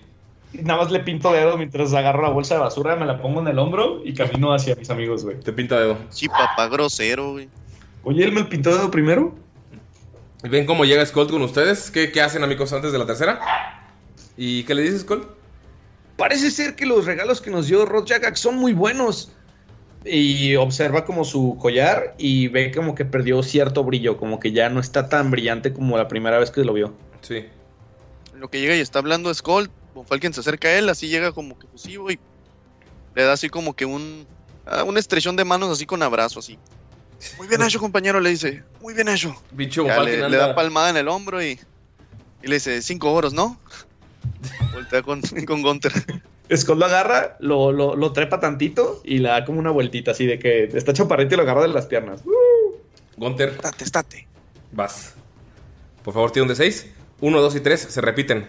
[0.53, 3.41] Y Nada más le pinto dedo mientras agarro la bolsa de basura, me la pongo
[3.41, 5.39] en el hombro y camino hacia mis amigos, güey.
[5.39, 5.97] Te pinta dedo.
[6.09, 7.49] Sí, papá grosero, güey.
[8.03, 9.34] Oye, él me pintó dedo primero.
[10.43, 11.89] ¿Y ¿Ven cómo llega Skull con ustedes?
[11.89, 13.39] ¿Qué, qué hacen, amigos, antes de la tercera?
[14.38, 15.26] ¿Y qué le dices, Skull?
[16.18, 19.32] Parece ser que los regalos que nos dio Rod Jackak son muy buenos.
[20.06, 24.70] Y observa como su collar y ve como que perdió cierto brillo, como que ya
[24.70, 26.93] no está tan brillante como la primera vez que lo vio.
[27.22, 27.45] Sí.
[28.36, 31.32] Lo que llega y está hablando Skull, Von Falken se acerca a él, así llega
[31.32, 32.20] como que fusivo y
[33.16, 34.28] le da así como que un,
[34.66, 36.58] ah, un estrechón de manos así con abrazo, así.
[37.38, 38.64] Muy bien hecho, compañero, le dice.
[38.82, 39.36] Muy bien hecho.
[39.51, 41.60] Bicho, Ya le, da palmada en el hombro y,
[42.41, 43.58] y le dice, cinco oros, ¿no?
[44.74, 45.93] Voltea con, con Gunter.
[46.58, 50.26] Skull lo agarra, lo, lo, lo trepa tantito y le da como una vueltita así
[50.26, 52.22] de que está chaparrito y lo agarra de las piernas.
[53.18, 53.49] Gunter.
[53.49, 54.28] Estate, estate.
[54.72, 55.16] Vas.
[56.04, 56.91] Por favor, tira un de 6.
[57.22, 58.47] 1, 2 y 3 se repiten.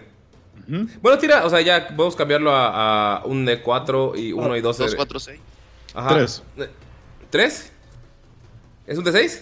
[1.01, 4.61] Bueno, tira, o sea, ya podemos cambiarlo a, a un de 4 y 1 y
[4.61, 4.77] 2.
[4.77, 5.39] Dos, cuatro, seis.
[5.93, 6.15] Ajá.
[6.15, 6.43] Tres.
[7.29, 7.71] ¿Tres?
[8.87, 9.41] ¿Es un de 6?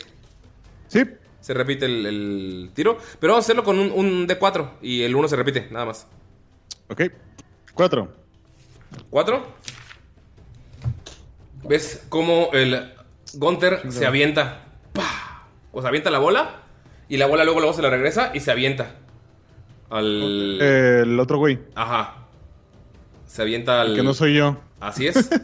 [0.88, 1.04] Sí.
[1.40, 2.98] Se repite el, el tiro.
[3.20, 5.86] Pero vamos a hacerlo con un, un de 4 y el 1 se repite, nada
[5.86, 6.08] más.
[6.90, 7.04] Ok.
[7.74, 8.23] Cuatro.
[9.10, 9.44] ¿Cuatro?
[11.68, 12.92] ¿Ves cómo el
[13.34, 14.66] Gunter se avienta?
[14.94, 15.48] ¡Pah!
[15.72, 16.62] O sea, avienta la bola
[17.10, 18.96] y la bola luego, luego se la regresa y se avienta.
[19.90, 20.62] Al.
[20.62, 21.60] El otro güey.
[21.76, 22.26] Ajá.
[23.28, 23.96] Se avienta al.
[23.96, 24.58] Que no soy yo.
[24.80, 25.30] Así es.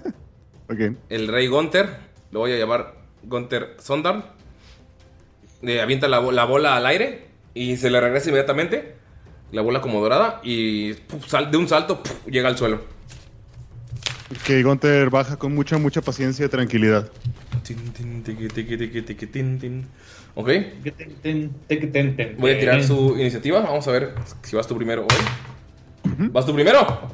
[0.72, 0.78] Ok.
[1.10, 1.90] El rey Gunter.
[2.30, 2.94] Lo voy a llamar
[3.24, 4.34] Gunter Sondar.
[5.64, 7.26] Le avienta la, bo- la bola al aire
[7.56, 8.94] y se le regresa inmediatamente.
[9.52, 12.82] La bola como dorada y puf, sal- de un salto puf, llega al suelo.
[14.46, 17.10] Que Gunter baja con mucha, mucha paciencia y tranquilidad.
[20.36, 20.48] Ok.
[20.48, 23.62] Voy Voy a tirar su iniciativa.
[23.62, 24.14] Vamos a ver
[24.44, 26.28] si vas tú primero hoy.
[26.32, 27.10] ¿Vas tú primero?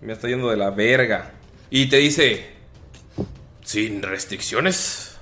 [0.00, 1.32] Me está yendo de la verga.
[1.70, 2.46] Y te dice:
[3.62, 5.18] Sin restricciones.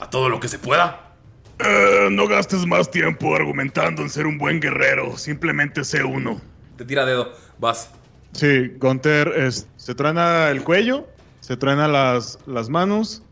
[0.00, 1.14] A todo lo que se pueda.
[1.58, 5.16] Eh, no gastes más tiempo argumentando en ser un buen guerrero.
[5.16, 6.40] Simplemente sé uno.
[6.76, 7.32] Te tira dedo.
[7.58, 7.90] Vas.
[8.34, 11.06] Sí, Gunter es- se truena el cuello,
[11.40, 13.22] se truena las, las manos,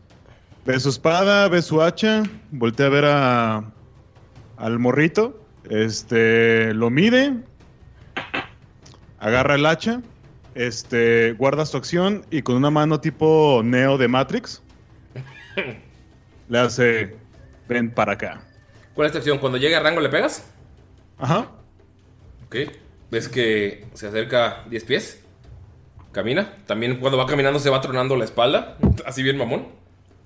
[0.65, 3.63] ve su espada, ve su hacha, voltea a ver a,
[4.57, 5.39] al morrito,
[5.69, 7.33] este, lo mide,
[9.19, 10.01] agarra el hacha,
[10.55, 14.61] este, guarda su acción y con una mano tipo Neo de Matrix
[16.47, 17.17] le hace,
[17.67, 18.41] ven para acá.
[18.93, 19.39] ¿Cuál es tu acción?
[19.39, 20.49] Cuando llegue a rango le pegas.
[21.17, 21.47] Ajá.
[22.45, 22.55] Ok.
[23.13, 25.23] Ves que se acerca 10 pies.
[26.11, 26.57] Camina.
[26.65, 28.75] También cuando va caminando se va tronando la espalda.
[29.05, 29.67] Así bien mamón.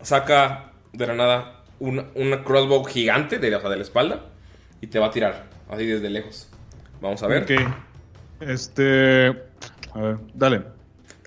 [0.01, 4.21] Saca de la nada una, una crossbow gigante de, o sea, de la espalda.
[4.79, 5.47] Y te va a tirar.
[5.69, 6.47] Así desde lejos.
[7.01, 7.43] Vamos a ver.
[7.43, 7.51] Ok.
[8.39, 9.27] Este,
[9.93, 10.61] a ver, dale.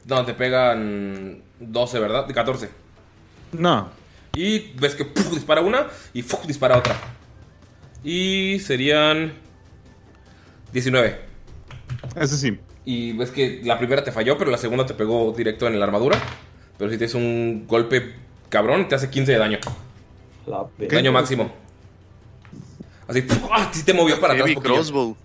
[0.07, 2.27] No, te pegan 12, ¿verdad?
[2.33, 2.71] 14.
[3.53, 3.91] No.
[4.35, 5.35] Y ves que ¡puf!
[5.35, 6.47] dispara una y ¡fuf!
[6.47, 6.97] dispara otra.
[8.03, 9.35] Y serían
[10.73, 11.29] 19.
[12.17, 12.59] Ese sí.
[12.85, 15.85] Y ves que la primera te falló, pero la segunda te pegó directo en la
[15.85, 16.19] armadura.
[16.79, 18.15] Pero si te hizo un golpe
[18.49, 19.59] cabrón, te hace 15 de daño.
[20.79, 21.53] Daño máximo.
[23.07, 23.25] Así.
[23.51, 23.71] ¡ah!
[23.73, 24.47] sí te movió para atrás.
[24.49, 24.75] Heavy poquillo.
[24.77, 25.17] crossbow.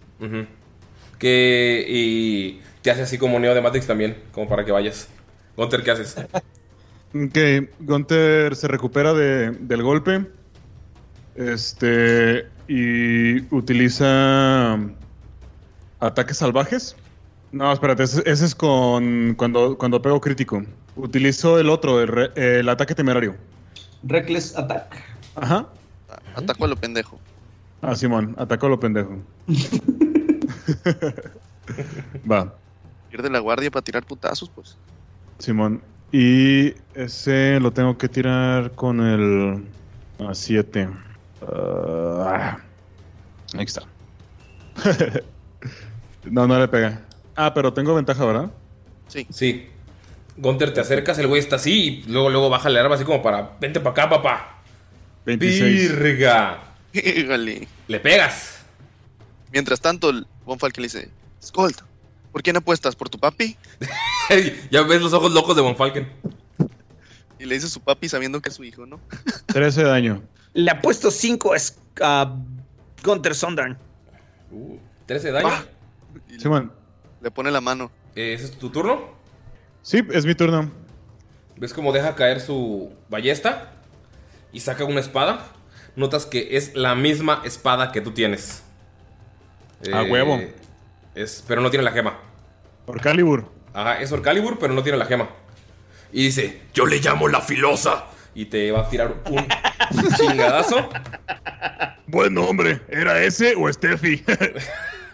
[1.18, 1.86] Que.
[1.88, 5.08] Y te hace así como Neo de Matrix también, como para que vayas.
[5.56, 6.16] Gunter, ¿qué haces?
[7.18, 7.38] Ok,
[7.80, 10.26] Gunter se recupera de- del golpe.
[11.36, 12.48] Este.
[12.68, 14.78] Y utiliza.
[16.06, 16.96] Ataques salvajes.
[17.52, 19.36] No, espérate, ese, ese es con.
[19.38, 20.64] Cuando, cuando pego crítico.
[20.96, 23.36] Utilizo el otro, el, re- el ataque temerario.
[24.04, 24.96] Reckless Attack.
[25.36, 25.68] Ajá.
[26.36, 27.20] Ataco a lo pendejo.
[27.82, 29.18] Ah, Simón, atacó a lo pendejo.
[32.30, 32.54] Va,
[33.10, 34.78] Pierde la guardia para tirar putazos, pues.
[35.40, 35.82] Simón.
[36.12, 39.66] Y ese lo tengo que tirar con el.
[40.20, 40.90] A 7.
[41.48, 42.58] Ah,
[43.54, 43.82] ahí está.
[46.26, 47.02] no, no le pega.
[47.36, 48.52] Ah, pero tengo ventaja, ¿verdad?
[49.08, 49.28] Sí.
[49.30, 49.70] Sí.
[50.38, 53.22] Gunter, te acercas, el güey está así y luego, luego baja el arma así como
[53.22, 53.58] para.
[53.60, 54.62] Vente para acá, papá.
[55.26, 55.98] 26.
[55.98, 56.60] Virga.
[56.94, 57.68] Híjole.
[57.88, 58.60] Le pegas.
[59.52, 61.10] Mientras tanto, el Von Falken le dice:
[61.42, 61.78] Skold,
[62.32, 62.96] ¿por quién apuestas?
[62.96, 63.58] ¿Por tu papi?
[64.72, 66.10] ya ves los ojos locos de Von Falken.
[67.40, 69.00] Y le dice su papi sabiendo que es su hijo, ¿no?
[69.48, 70.24] 13 de daño.
[70.54, 71.54] Le apuesto 5
[72.02, 72.36] a
[73.04, 73.78] Gunter Sondarn.
[75.06, 75.66] 13 de daño.
[76.38, 76.72] Simón.
[77.22, 77.92] Le pone la mano.
[78.16, 79.16] Eh, ¿Ese es tu turno?
[79.82, 80.72] Sí, es mi turno.
[81.58, 83.72] ¿Ves cómo deja caer su ballesta?
[84.52, 85.48] Y saca una espada.
[85.96, 88.64] Notas que es la misma espada que tú tienes.
[89.94, 90.42] A huevo.
[91.14, 92.18] Es, pero no tiene la gema.
[92.86, 93.50] Por Calibur.
[93.74, 95.30] Ajá, es Orcalibur, pero no tiene la gema.
[96.12, 98.06] Y dice, yo le llamo la filosa.
[98.34, 99.46] Y te va a tirar un
[100.18, 100.90] chingadazo.
[102.08, 104.24] Bueno, hombre, ¿era ese o Steffi?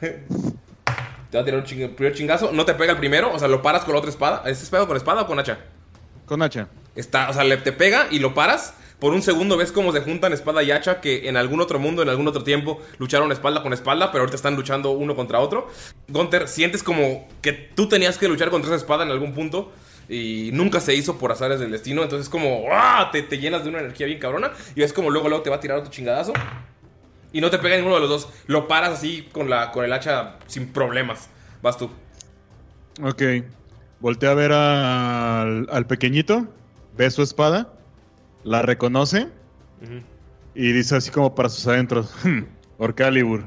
[1.32, 2.52] Te va a tirar un ching- primer chingazo.
[2.52, 4.44] No te pega el primero, o sea, lo paras con la otra espada.
[4.46, 5.60] ¿Es espada con espada o con hacha?
[6.26, 6.68] Con hacha.
[6.96, 8.76] Está, o sea, le, te pega y lo paras.
[9.00, 12.04] Por un segundo ves cómo se juntan espada y hacha que en algún otro mundo,
[12.04, 15.70] en algún otro tiempo, lucharon espalda con espalda, pero ahorita están luchando uno contra otro.
[16.08, 19.72] Gunter, sientes como que tú tenías que luchar contra esa espada en algún punto
[20.08, 22.04] y nunca se hizo por azares del destino.
[22.04, 23.10] Entonces como ¡ah!
[23.12, 25.56] Te, te llenas de una energía bien cabrona y ves como luego, luego te va
[25.56, 26.34] a tirar otro chingadazo.
[27.34, 28.30] Y no te pega ninguno de los dos.
[28.48, 31.30] Lo paras así con, la, con el hacha sin problemas.
[31.62, 31.90] Vas tú.
[33.02, 33.22] Ok.
[34.00, 36.48] Voltea a ver al, al pequeñito.
[36.98, 37.72] Ve su espada.
[38.44, 39.28] La reconoce.
[40.56, 42.14] Y dice así como para sus adentros.
[42.24, 42.42] "Hmm,
[42.78, 43.46] Orcalibur.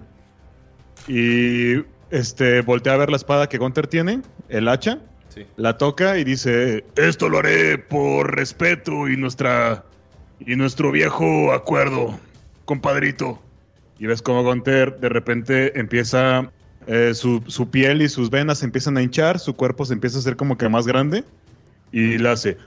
[1.08, 4.22] Y este voltea a ver la espada que Gunter tiene.
[4.48, 4.98] El hacha.
[5.28, 5.46] Sí.
[5.56, 6.84] La toca y dice.
[6.96, 9.84] Esto lo haré por respeto y nuestra
[10.40, 12.18] y nuestro viejo acuerdo,
[12.64, 13.40] compadrito.
[14.04, 16.50] Y ves como Gunter de repente empieza.
[16.86, 19.38] eh, su, su piel y sus venas se empiezan a hinchar.
[19.38, 21.24] Su cuerpo se empieza a hacer como que más grande.
[21.90, 22.58] Y le hace.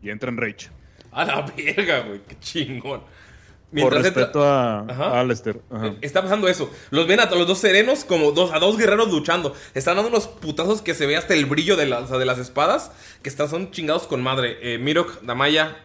[0.00, 0.68] Y entra en Rage.
[1.10, 2.20] A la verga, güey.
[2.28, 3.00] Qué chingón.
[3.00, 3.10] Por
[3.72, 5.20] Mientras entra- respeto a, Ajá.
[5.20, 5.20] a.
[5.22, 5.94] Ajá.
[6.02, 6.70] Está pasando eso.
[6.90, 9.56] Los ven a los dos serenos como dos, a dos guerreros luchando.
[9.74, 12.26] Están dando unos putazos que se ve hasta el brillo de, la- o sea, de
[12.26, 12.92] las espadas.
[13.24, 14.58] Que están, son chingados con madre.
[14.62, 15.76] Eh, Mirok, Damaya,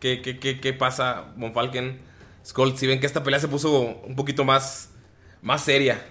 [0.00, 1.32] ¿qué, qué, qué, qué pasa?
[1.36, 2.00] Monfalken,
[2.44, 4.90] Skull, si ven que esta pelea se puso un poquito más,
[5.42, 6.04] más seria.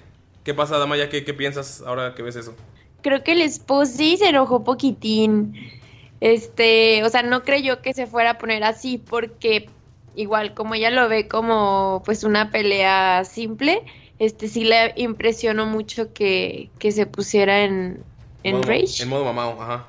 [0.44, 1.10] ¿Qué pasa, Damaya?
[1.10, 2.56] ¿Qué, qué piensas ahora que ves eso?
[3.02, 5.54] Creo que el esposo sí se enojó poquitín.
[6.22, 9.70] Este, o sea, no creyó que se fuera a poner así porque
[10.16, 13.84] igual como ella lo ve como pues una pelea simple,
[14.18, 18.04] este sí le impresionó mucho que, que se pusiera en,
[18.44, 19.88] en Modo- rage, En modo mamado, ajá.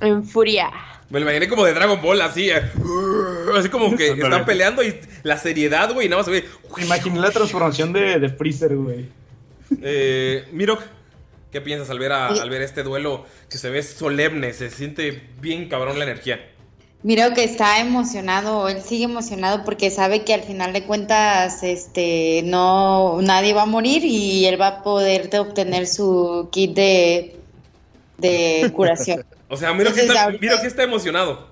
[0.00, 0.70] en furia.
[1.10, 2.50] Me lo imaginé como de Dragon Ball, así.
[2.50, 2.62] eh,
[3.58, 4.94] Así como que están peleando y
[5.24, 6.44] la seriedad, güey, y nada más se ve.
[6.82, 9.06] Imaginé la transformación de, de Freezer, güey.
[9.82, 10.80] Eh, Mirok,
[11.50, 14.52] ¿qué piensas al ver, a- al ver este duelo que se ve solemne?
[14.52, 16.40] Se siente bien cabrón la energía.
[17.02, 22.42] Miro que está emocionado, él sigue emocionado porque sabe que al final de cuentas, este,
[22.44, 27.36] no, nadie va a morir y él va a poder de obtener su kit de,
[28.18, 29.24] de curación.
[29.50, 31.50] O sea, sí Entonces, está, ahorita- Mirok sí está emocionado.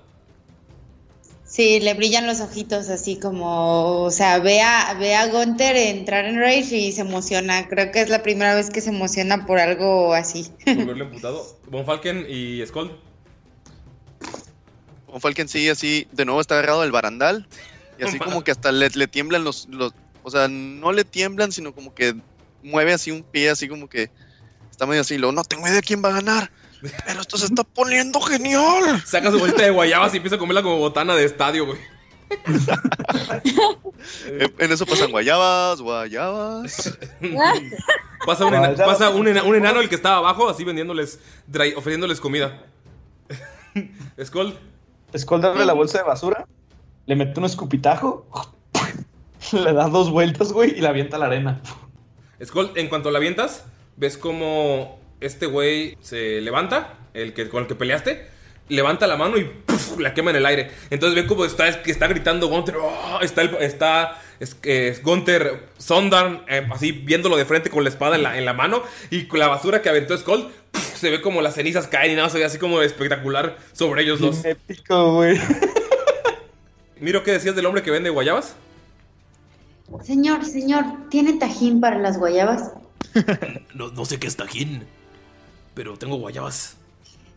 [1.45, 6.25] Sí, le brillan los ojitos así como, o sea, ve a, ve a Gunther entrar
[6.25, 7.67] en Rage y se emociona.
[7.67, 10.47] Creo que es la primera vez que se emociona por algo así.
[10.63, 11.57] Por verlo emputado.
[11.67, 12.91] Von Falken y Skull.
[15.07, 17.47] Von Falken sí, así, de nuevo está agarrado del barandal.
[17.97, 19.93] Y así como que hasta le, le tiemblan los, los.
[20.23, 22.15] O sea, no le tiemblan, sino como que
[22.63, 24.11] mueve así un pie, así como que
[24.79, 26.51] Está medio así, luego, no tengo idea de quién va a ganar.
[26.81, 29.01] Pero esto se está poniendo genial.
[29.05, 31.79] Saca su bolsita de guayabas y empieza a comerla como botana de estadio, güey.
[34.27, 36.97] En, en eso pasan guayabas, guayabas.
[38.25, 41.73] Pasa, un, ena- pasa un, ena- un enano, el que estaba abajo, así vendiéndoles, dry-
[41.75, 42.61] ofreciéndoles comida.
[44.23, 44.57] Skull.
[45.17, 46.45] Skull darle la bolsa de basura,
[47.05, 48.27] le mete un escupitajo,
[49.53, 51.61] le da dos vueltas, güey, y la avienta a la arena.
[52.43, 53.63] Skull, en cuanto la avientas,
[53.95, 58.27] ves como este güey se levanta, el que con el que peleaste,
[58.69, 59.99] levanta la mano y ¡puf!
[59.99, 60.71] la quema en el aire.
[60.89, 63.19] Entonces ve como está, es que está gritando Gunter, ¡oh!
[63.21, 68.15] está, el- está es, es Gunter Sondarn eh, así viéndolo de frente con la espada
[68.15, 71.41] en la, en la mano y con la basura que aventó Skull, se ve como
[71.41, 74.45] las cenizas caen y nada, se ve así como espectacular sobre ellos dos.
[74.45, 75.39] Épico, güey.
[76.99, 78.55] Miro, ¿qué decías del hombre que vende guayabas?
[80.03, 82.71] Señor, señor, ¿tiene tajín para las guayabas?
[83.73, 84.85] No, no sé qué es tajín,
[85.73, 86.75] pero tengo guayabas.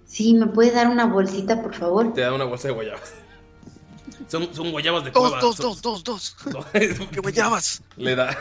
[0.07, 2.13] Sí, ¿me puede dar una bolsita, por favor?
[2.13, 3.13] Te da una bolsa de guayabas.
[4.29, 5.41] Son, son guayabas de Dos, cueva.
[5.41, 6.37] dos, Son- dos, dos, dos.
[7.13, 7.83] ¿Qué guayabas?
[7.97, 8.37] Le da.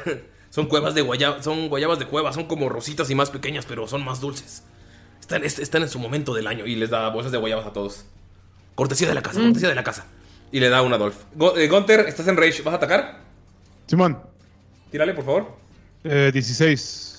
[0.49, 1.43] Son cuevas de guayabas.
[1.43, 2.31] Son guayabas de cueva.
[2.33, 4.63] Son como rositas y más pequeñas, pero son más dulces.
[5.19, 7.73] Están, es- están en su momento del año y les da bolsas de guayabas a
[7.73, 8.05] todos.
[8.75, 10.05] Cortesía de la casa, cortesía de la casa.
[10.51, 11.15] Y le da un Adolf.
[11.35, 12.61] Go- eh, Gunter, estás en Rage.
[12.63, 13.19] ¿Vas a atacar?
[13.87, 14.21] Simón,
[14.91, 15.57] Tírale, por favor.
[16.03, 17.10] eh, 16.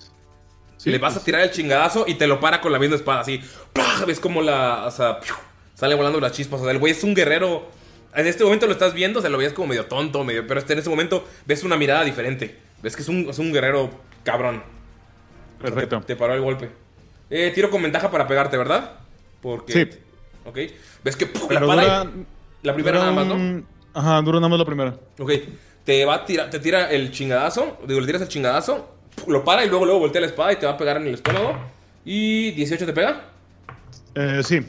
[0.90, 3.40] Le vas a tirar el chingadazo y te lo para con la misma espada, así.
[3.72, 4.04] ¡Pah!
[4.06, 4.84] Ves como la.
[4.86, 5.34] O sea, ¡piu!
[5.74, 6.60] sale volando las chispas.
[6.60, 7.68] O sea, el güey es un guerrero.
[8.14, 10.46] En este momento lo estás viendo, o sea, lo ves como medio tonto, medio.
[10.46, 12.58] Pero este- en este momento ves una mirada diferente.
[12.82, 13.90] Ves que es un, es un guerrero
[14.24, 14.62] cabrón.
[15.60, 16.00] Perfecto.
[16.00, 16.70] te, te paró el golpe.
[17.30, 18.92] Eh, tiro con ventaja para pegarte, ¿verdad?
[19.40, 19.72] Porque.
[19.72, 19.88] Sí.
[20.44, 20.58] Ok.
[21.04, 21.50] Ves que ¡puf!
[21.50, 22.06] la dura-
[22.62, 23.62] la primera nada más, ¿no?
[23.94, 24.94] Ajá, dura nada más la primera.
[25.18, 25.32] Ok.
[25.84, 27.78] Te va a tirar, te tira el chingadazo.
[27.86, 28.88] Digo, le tiras el chingadazo.
[29.26, 31.14] Lo para y luego, luego voltea la espada y te va a pegar en el
[31.14, 31.56] estómago.
[32.04, 33.28] Y 18 te pega.
[34.14, 34.60] Eh, sí.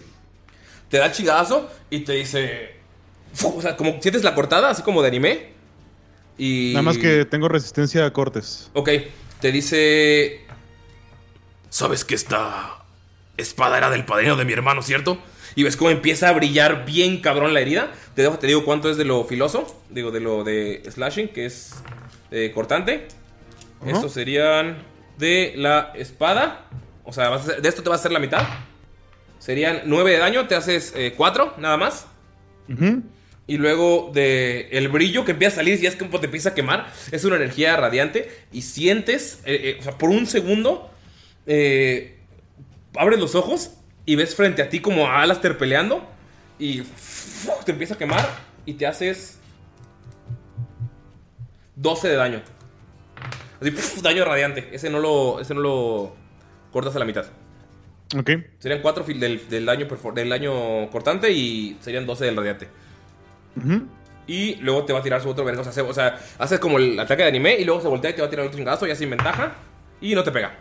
[0.89, 2.76] Te da el chingadazo y te dice.
[3.44, 5.54] O sea, como sientes la cortada, así como de anime.
[6.38, 6.72] Y.
[6.74, 8.70] Nada más que tengo resistencia a cortes.
[8.74, 8.89] Ok.
[9.39, 10.41] Te dice.
[11.70, 12.84] Sabes que esta
[13.38, 15.18] espada era del padrino de mi hermano, ¿cierto?
[15.56, 17.91] Y ves cómo empieza a brillar bien cabrón la herida.
[18.16, 19.82] Te, dejo, te digo cuánto es de lo filoso.
[19.89, 21.74] Digo, de lo de slashing, que es
[22.32, 23.08] eh, cortante.
[23.92, 24.78] Estos serían
[25.18, 26.66] de la espada.
[27.04, 28.44] O sea, vas a hacer- de esto te va a hacer la mitad.
[29.40, 32.08] Serían 9 de daño, te haces 4, nada más.
[33.46, 36.54] Y luego de el brillo que empieza a salir y es como te empieza a
[36.54, 40.90] quemar, es una energía radiante y sientes, eh, eh, o sea, por un segundo,
[41.46, 42.20] eh,
[42.96, 43.72] abres los ojos
[44.06, 46.08] y ves frente a ti como a Alastair peleando
[46.58, 46.84] y
[47.66, 48.26] te empieza a quemar
[48.66, 49.40] y te haces
[51.76, 52.42] 12 de daño.
[54.01, 54.70] Daño radiante.
[54.72, 56.16] Ese no lo, ese no lo
[56.72, 57.26] cortas a la mitad.
[58.18, 58.30] Ok.
[58.59, 62.68] Serían 4 del, del daño, del daño cortante y serían 12 del radiante.
[64.28, 65.61] Y luego te va a tirar su otro veneno.
[65.61, 68.11] O sea, se- o sea, haces como el ataque de anime y luego se voltea
[68.11, 69.53] y te va a tirar otro chingazo ya sin ventaja.
[70.01, 70.55] Y no te pega.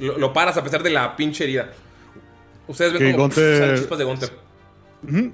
[0.00, 1.70] Lo, lo paras a pesar de la pinche herida.
[2.68, 4.30] Ustedes ven Ok, como Gunther- salen chispas de Gunter.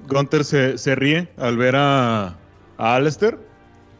[0.07, 2.27] Gunter se, se ríe al ver a,
[2.77, 3.37] a Alistair.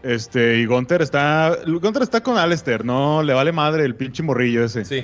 [0.04, 1.58] Este, y Gunter está.
[1.66, 4.84] Gunter está con Alistair, no le vale madre el pinche morrillo ese.
[4.86, 5.04] Sí.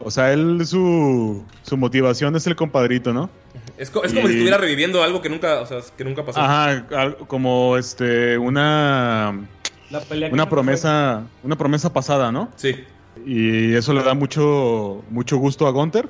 [0.00, 3.30] O sea, él su, su motivación es el compadrito, ¿no?
[3.78, 6.24] Es, co- es como Y- si estuviera reviviendo algo que nunca, o sea, que nunca
[6.24, 6.40] pasó.
[6.40, 6.84] Ajá,
[7.28, 9.46] como este, una.
[9.90, 12.50] La pelea que Una promesa, una promesa pasada, ¿no?
[12.56, 12.74] Sí.
[13.24, 16.08] Y eso le da mucho, mucho gusto a Gunter.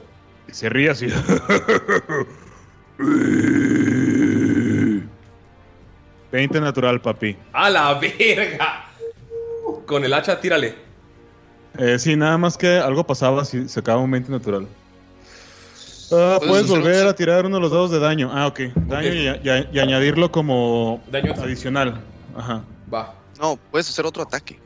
[0.49, 1.09] Y se ríe así.
[6.35, 7.37] 20 natural, papi.
[7.53, 8.87] ¡A la verga!
[9.87, 10.75] Con el hacha, tírale.
[11.79, 14.67] Eh, sí, nada más que algo pasaba si sacaba un 20 natural.
[16.13, 18.31] Ah, Puedes volver a tirar uno de los dados de daño.
[18.33, 18.61] Ah, ok.
[18.75, 19.09] Daño.
[19.13, 22.01] Y, y- y añadirlo como Daño adicional.
[22.37, 22.65] Ajá.
[22.93, 23.15] Va.
[23.41, 24.59] No, puedes hacer otro ataque.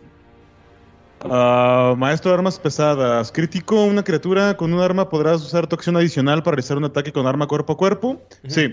[1.20, 3.30] Ah, maestro de armas pesadas.
[3.30, 7.12] Crítico, una criatura con un arma podrás usar tu acción adicional para realizar un ataque
[7.12, 8.22] con arma cuerpo a cuerpo.
[8.46, 8.68] Sí.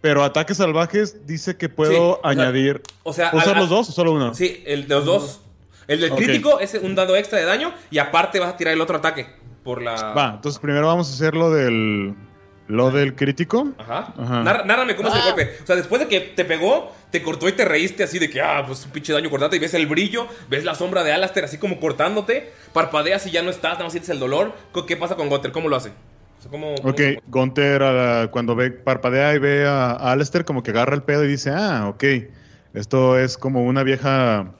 [0.00, 2.82] Pero ataques salvajes dice que puedo Sí, añadir.
[3.02, 4.34] O sea, ¿Usar los dos o solo uno?
[4.34, 5.40] Sí, el de los dos.
[5.88, 8.80] El del crítico es un dado extra de daño y aparte vas a tirar el
[8.80, 9.26] otro ataque.
[9.64, 9.94] Por la.
[10.12, 12.14] Va, entonces primero vamos a hacer lo del.
[12.68, 13.68] Lo del crítico.
[13.78, 14.12] Ajá.
[14.18, 14.42] Ajá.
[14.42, 15.56] Nar- nárrame cómo es el golpe.
[15.62, 18.42] O sea, después de que te pegó, te cortó y te reíste así de que,
[18.42, 19.56] ah, pues un pinche daño cortante.
[19.56, 22.52] Y ves el brillo, ves la sombra de Alastair así como cortándote.
[22.74, 24.52] Parpadeas y ya no estás, nada más sientes el dolor.
[24.86, 25.50] ¿Qué pasa con Gunter?
[25.50, 25.92] ¿Cómo lo hace?
[26.50, 30.70] ¿Cómo- cómo Ok, Gunter ah, cuando ve, parpadea y ve a, a Alistair como que
[30.70, 32.04] agarra el pedo y dice, ah, ok,
[32.74, 34.54] esto es como una vieja,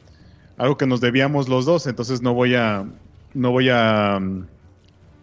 [0.56, 2.85] algo que nos debíamos los dos, entonces no voy a,
[3.35, 4.19] no voy a,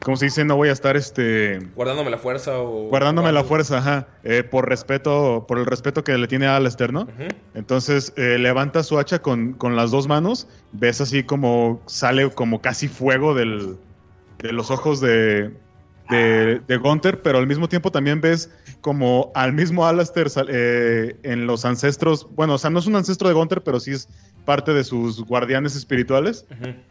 [0.04, 2.90] como se dice, no voy a estar este Guardándome la fuerza o.
[2.90, 6.94] guardándome la fuerza, ajá, eh, por respeto, por el respeto que le tiene a Alastair,
[6.94, 7.08] ¿no?
[7.56, 12.62] Entonces eh, levanta su hacha con, con las dos manos, ves así como sale como
[12.62, 13.78] casi fuego del,
[14.40, 15.52] de los ojos de,
[16.10, 18.50] de, de Gunther, pero al mismo tiempo también ves
[18.82, 23.28] como al mismo Alastair eh, en los ancestros, bueno, o sea, no es un ancestro
[23.28, 24.08] de Gunther, pero sí es
[24.46, 26.46] parte de sus guardianes espirituales.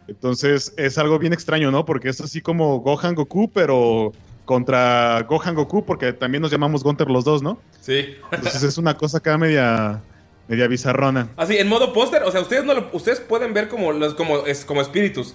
[0.09, 1.85] Entonces es algo bien extraño, ¿no?
[1.85, 4.13] Porque es así como Gohan Goku, pero
[4.45, 7.59] contra Gohan Goku, porque también nos llamamos Gunter los dos, ¿no?
[7.81, 8.17] Sí.
[8.33, 10.03] Entonces es una cosa acá media,
[10.49, 11.29] media bizarrona.
[11.37, 14.65] Así, en modo póster, o sea, ustedes no lo- ustedes pueden ver como como es
[14.65, 15.35] como espíritus.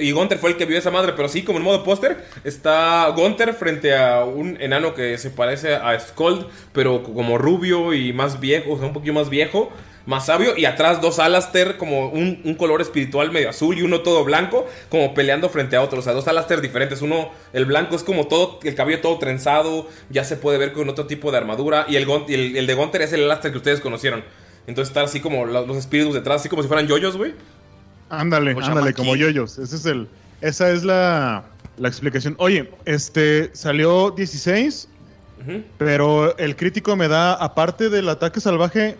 [0.00, 3.08] Y Gunther fue el que vio esa madre, pero sí, como en modo póster, está
[3.16, 8.40] Gunther frente a un enano que se parece a Skold, pero como rubio y más
[8.40, 9.70] viejo, o sea, un poquito más viejo,
[10.06, 14.24] más sabio, y atrás dos Alaster como un, color espiritual medio azul y uno todo
[14.24, 17.02] blanco, como peleando frente a otro, o sea, dos Alaster diferentes.
[17.02, 20.88] Uno, el blanco es como todo, el cabello todo trenzado, ya se puede ver con
[20.88, 24.24] otro tipo de armadura, y el, de Gunther es el Alaster que ustedes conocieron.
[24.68, 27.34] Entonces están así como los, los espíritus detrás, así como si fueran yoyos, güey.
[28.10, 29.58] Ándale, O ándale, como yoyos.
[29.58, 30.08] Ese es el,
[30.40, 31.44] esa es la,
[31.78, 32.36] la explicación.
[32.38, 34.88] Oye, este salió 16,
[35.40, 35.62] Ujú.
[35.78, 38.96] pero el crítico me da, aparte del ataque salvaje,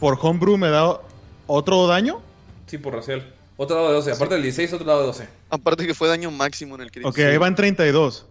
[0.00, 1.00] por homebrew me da
[1.46, 2.20] otro daño.
[2.66, 3.24] Sí, por racial.
[3.56, 5.28] Otro dado de 12, aparte del 16, otro dado de 12.
[5.50, 7.08] Aparte que fue daño máximo en el crítico.
[7.08, 8.24] Ok, ahí van 32.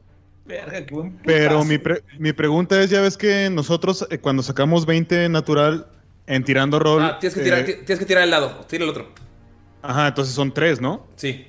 [0.46, 4.42] Verga, qué buen Pero mi, pre- mi pregunta es, ya ves que nosotros eh, cuando
[4.42, 5.86] sacamos 20 natural
[6.28, 7.02] en tirando rol...
[7.02, 9.10] Ah, tienes que, tirar, eh, ti- tienes que tirar el dado, tira el otro.
[9.82, 11.08] Ajá, entonces son 3, ¿no?
[11.16, 11.48] Sí.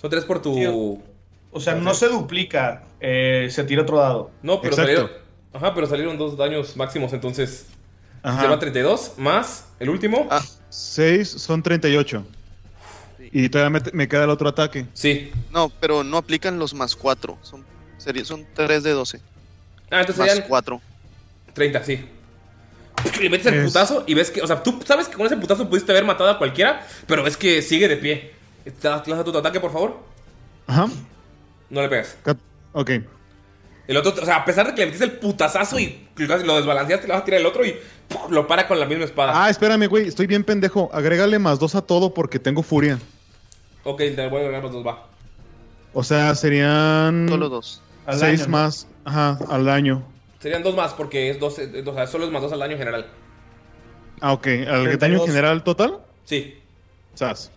[0.00, 1.00] Son 3 por tu...
[1.52, 4.30] O sea, no se duplica, eh, se tira otro dado.
[4.42, 4.92] No, pero Exacto.
[4.92, 5.10] salieron...
[5.52, 7.66] Ajá, pero salieron dos daños máximos, entonces...
[8.22, 8.42] Ajá.
[8.42, 10.28] Se va 32, más el último.
[10.30, 12.24] Ah, 6 son 38.
[13.32, 14.86] Y todavía me, me queda el otro ataque.
[14.92, 15.30] Sí.
[15.50, 17.38] No, pero no aplican los más 4.
[17.42, 17.64] Son,
[17.96, 19.20] sería- son 3 de 12.
[19.90, 20.80] Ah, entonces más serían 4.
[21.54, 22.04] 30, sí.
[23.20, 24.42] Le metes el Es- putazo y ves que...
[24.42, 27.36] O sea, tú sabes que con ese putazo pudiste haber matado a cualquiera, pero ves
[27.36, 28.32] que sigue de pie.
[28.64, 29.98] ¿Estás lanza tu ataque, por favor?
[30.66, 30.86] Ajá.
[31.70, 32.16] No le pegas.
[32.24, 32.38] Cat-
[32.72, 32.90] Ok.
[33.88, 37.08] El otro, o sea, a pesar de que le metiste el putazazo y lo desbalanceaste,
[37.08, 37.74] le vas a tirar el otro y
[38.08, 38.30] ¡pum!
[38.30, 39.32] lo para con la misma espada.
[39.34, 40.06] Ah, espérame, güey.
[40.06, 40.88] Estoy bien pendejo.
[40.92, 43.00] Agrégale más 2 a todo porque tengo furia.
[43.82, 45.06] Ok, te voy a agregar los dos, va.
[45.92, 47.26] O sea, serían...
[47.28, 47.82] Solo 2.
[48.06, 48.48] Al 6 daño, ¿no?
[48.58, 48.86] más.
[49.04, 50.02] Ajá, al daño.
[50.40, 53.06] Serían dos más porque es 12, o sea, solo es más dos al daño general.
[54.20, 54.46] Ah, ok.
[54.46, 54.98] ¿Al 32.
[54.98, 55.98] daño general total?
[56.24, 56.58] Sí,
[57.14, 57.50] Sas.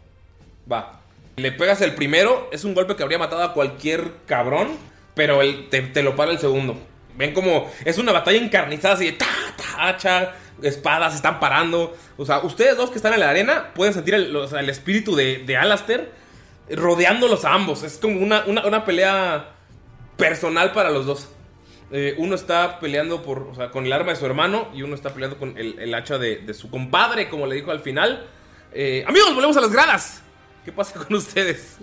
[0.72, 1.00] va.
[1.38, 4.78] Le pegas el primero, es un golpe que habría matado a cualquier cabrón,
[5.16, 6.78] pero él te, te lo para el segundo.
[7.16, 9.26] Ven como es una batalla encarnizada así de ta,
[9.58, 11.96] ta, hacha, espadas, se están parando.
[12.18, 14.70] O sea, ustedes dos que están en la arena pueden sentir el, o sea, el
[14.70, 16.12] espíritu de, de Alastair
[16.70, 17.84] rodeándolos a ambos.
[17.84, 19.52] Es como una, una, una pelea
[20.18, 21.30] personal para los dos.
[21.96, 24.96] Eh, uno está peleando por, o sea, con el arma de su hermano y uno
[24.96, 28.26] está peleando con el, el hacha de, de su compadre, como le dijo al final.
[28.74, 30.24] Eh, amigos, volvemos a las gradas.
[30.66, 31.78] ¿Qué pasa con ustedes?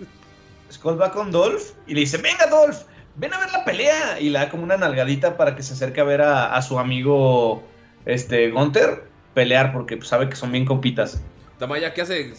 [0.73, 2.79] Skull va con Dolph y le dice, venga Dolph,
[3.15, 4.19] ven a ver la pelea.
[4.19, 6.81] Y le da como una nalgadita para que se acerque a ver a, a su
[6.81, 7.63] amigo
[8.05, 9.05] este, Gunther
[9.35, 11.21] pelear porque pues, sabe que son bien compitas.
[11.61, 12.35] Damaya, ¿qué hace,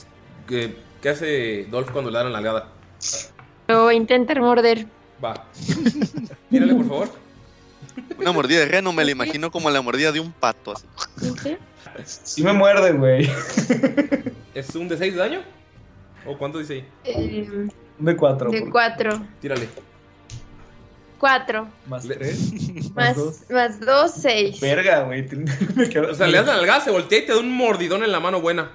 [0.46, 2.68] qué, qué hace Dolph cuando le dan la nalgada?
[3.70, 4.86] Lo voy a intentar morder.
[5.24, 5.46] Va.
[6.50, 7.21] Tírale, por favor.
[8.18, 10.74] Una mordida de reno me la imagino como la mordida de un pato.
[10.74, 10.86] así.
[11.44, 11.58] ¿Sí?
[12.06, 13.30] Sí me muerde, güey.
[14.54, 15.42] ¿Es un de 6 de daño?
[16.26, 16.86] ¿O cuánto dice ahí?
[17.04, 17.48] Eh,
[18.00, 18.50] Un de cuatro.
[18.52, 19.26] de por- cuatro.
[19.42, 19.68] Tírale.
[21.18, 21.68] Cuatro.
[21.88, 22.52] Más Le- tres.
[22.96, 23.42] Más, dos.
[23.50, 24.60] más dos, seis.
[24.60, 25.28] Verga, güey.
[26.10, 28.20] O sea, le das la nalgada, se voltea y te da un mordidón en la
[28.20, 28.72] mano buena.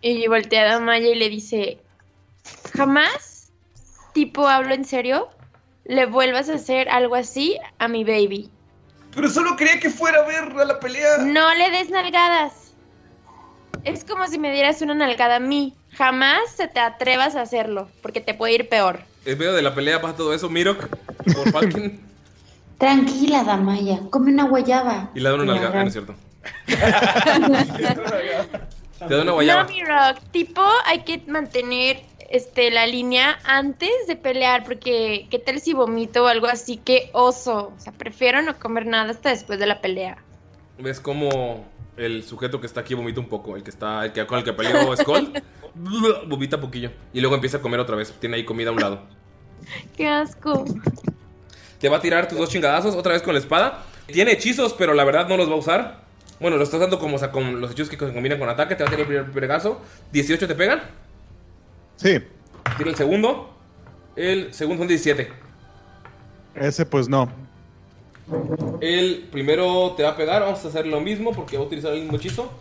[0.00, 1.78] Y voltea a Maya y le dice,
[2.72, 3.50] jamás,
[4.14, 5.28] tipo, hablo en serio,
[5.88, 8.48] le vuelvas a hacer algo así a mi baby.
[9.14, 11.18] Pero solo quería que fuera a ver a la pelea.
[11.18, 12.72] No le des nalgadas.
[13.84, 15.74] Es como si me dieras una nalgada a mí.
[15.96, 19.00] Jamás se te atrevas a hacerlo, porque te puede ir peor.
[19.24, 20.86] En medio de la pelea pasa todo eso, Mirok,
[21.34, 21.98] por Falcon,
[22.78, 25.10] Tranquila, Damaya, come una guayaba.
[25.14, 25.82] y le da una nalgada.
[25.82, 26.14] no es cierto.
[28.98, 29.64] Te da una No, guayaba.
[29.64, 35.60] mi rock, tipo, hay que mantener este, la línea antes de pelear, porque qué tal
[35.60, 37.72] si vomito o algo así, que oso.
[37.76, 40.18] O sea, prefiero no comer nada hasta después de la pelea.
[40.78, 43.56] ¿Ves cómo el sujeto que está aquí vomita un poco?
[43.56, 45.32] El que está, el que con el que peleó Skull,
[45.74, 46.90] vomita poquillo.
[47.12, 48.12] Y luego empieza a comer otra vez.
[48.20, 49.00] Tiene ahí comida a un lado.
[49.96, 50.64] Qué asco.
[51.80, 53.84] Te va a tirar tus dos chingadazos otra vez con la espada.
[54.06, 56.08] Tiene hechizos, pero la verdad no los va a usar.
[56.40, 58.74] Bueno, lo estás dando como o sea, con los hechizos que combinan con ataque.
[58.74, 59.80] Te va a tirar el primer pegazo.
[60.12, 60.82] 18 te pegan.
[61.98, 62.18] Sí.
[62.78, 63.50] Tira el segundo.
[64.16, 65.28] El segundo son 17.
[66.54, 67.30] Ese pues no.
[68.80, 71.92] El primero te va a pegar, vamos a hacer lo mismo porque va a utilizar
[71.92, 72.52] el mismo hechizo.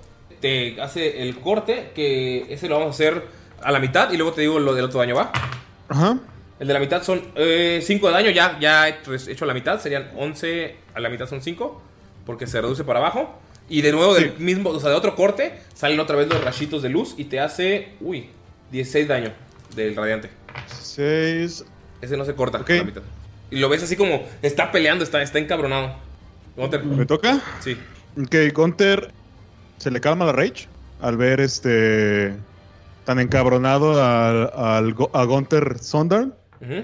[0.41, 3.23] Te hace el corte, que ese lo vamos a hacer
[3.61, 5.31] a la mitad y luego te digo lo del otro daño, ¿va?
[5.89, 6.19] Ajá.
[6.59, 8.97] El de la mitad son 5 de daño, ya, ya he
[9.27, 11.81] hecho la mitad, serían 11, a la mitad son 5,
[12.25, 13.39] porque se reduce para abajo.
[13.69, 16.81] Y de nuevo del mismo, o sea, de otro corte, salen otra vez los rayitos
[16.81, 18.29] de luz y te hace, uy,
[18.71, 19.31] 16 daño
[19.75, 20.29] del radiante.
[20.81, 21.65] 6.
[22.01, 23.01] Ese no se corta la mitad.
[23.49, 25.95] Y lo ves así como está peleando, está, está encabronado.
[26.55, 26.83] Gunter.
[26.83, 27.41] ¿Me toca?
[27.59, 27.77] Sí.
[28.21, 29.11] Ok, Gunter
[29.77, 30.67] se le calma la rage
[30.99, 32.33] al ver este
[33.05, 36.33] tan encabronado al, al a Gunter Sondern.
[36.59, 36.83] Ujú.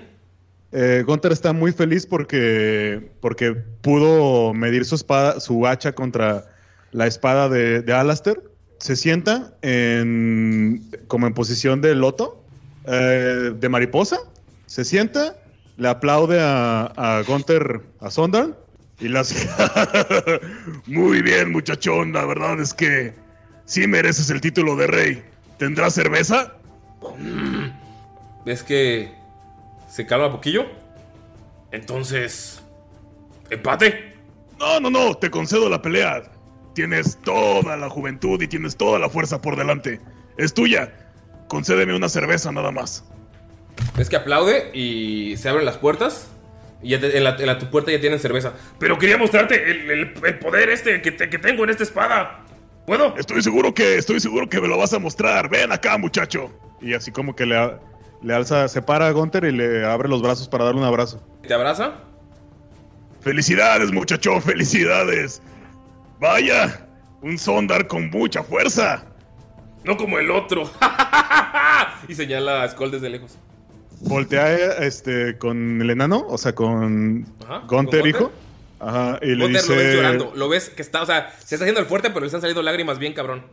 [0.72, 6.46] Eh, Gunter está muy feliz porque, porque pudo medir su espada, su hacha contra
[6.92, 8.42] la espada de, de Alastair.
[8.84, 12.44] Se sienta en, como en posición de loto,
[12.86, 14.18] eh, de mariposa.
[14.66, 15.38] Se sienta,
[15.78, 18.58] le aplaude a, a Gunter, a Sondern,
[19.00, 19.48] y le hace...
[20.86, 22.12] Muy bien, muchachón.
[22.12, 23.14] La verdad es que
[23.64, 25.24] sí mereces el título de rey.
[25.58, 26.52] ¿Tendrás cerveza?
[28.46, 29.14] ¿Ves que
[29.90, 30.66] se calma poquillo?
[31.72, 32.62] Entonces,
[33.50, 34.14] empate.
[34.60, 35.16] No, no, no.
[35.16, 36.33] Te concedo la pelea.
[36.74, 40.00] Tienes toda la juventud y tienes toda la fuerza por delante.
[40.38, 40.92] Es tuya.
[41.48, 43.04] Concédeme una cerveza nada más.
[43.96, 46.28] Ves que aplaude y se abren las puertas.
[46.82, 48.54] Y ya te- en, la, en la- tu puerta ya tienen cerveza.
[48.80, 52.40] Pero quería mostrarte el, el- el poder este que, te- que tengo en esta espada.
[52.88, 53.16] ¿Puedo?
[53.18, 55.50] Estoy seguro que estoy seguro que me lo vas a mostrar.
[55.50, 56.52] Ven acá, muchacho.
[56.82, 57.56] Y así como que le,
[58.24, 61.22] le alza, se para a Gunter y le abre los brazos para darle un abrazo.
[61.48, 61.94] ¿Te abraza?
[63.22, 65.42] Felicidades, muchacho, felicidades.
[66.24, 66.88] Vaya,
[67.22, 69.04] un sondar con mucha fuerza.
[69.84, 70.72] No como el otro.
[72.08, 73.38] y señala a Skull desde lejos.
[74.00, 77.26] Voltea este, con el enano, o sea, con
[77.68, 78.32] Gunter, ¿con hijo.
[78.80, 79.76] Ajá, y le Gunter dice...
[79.76, 80.34] lo ves llorando.
[80.34, 82.64] Lo ves que está, o sea, se está haciendo el fuerte, pero le están saliendo
[82.64, 83.46] lágrimas bien cabrón.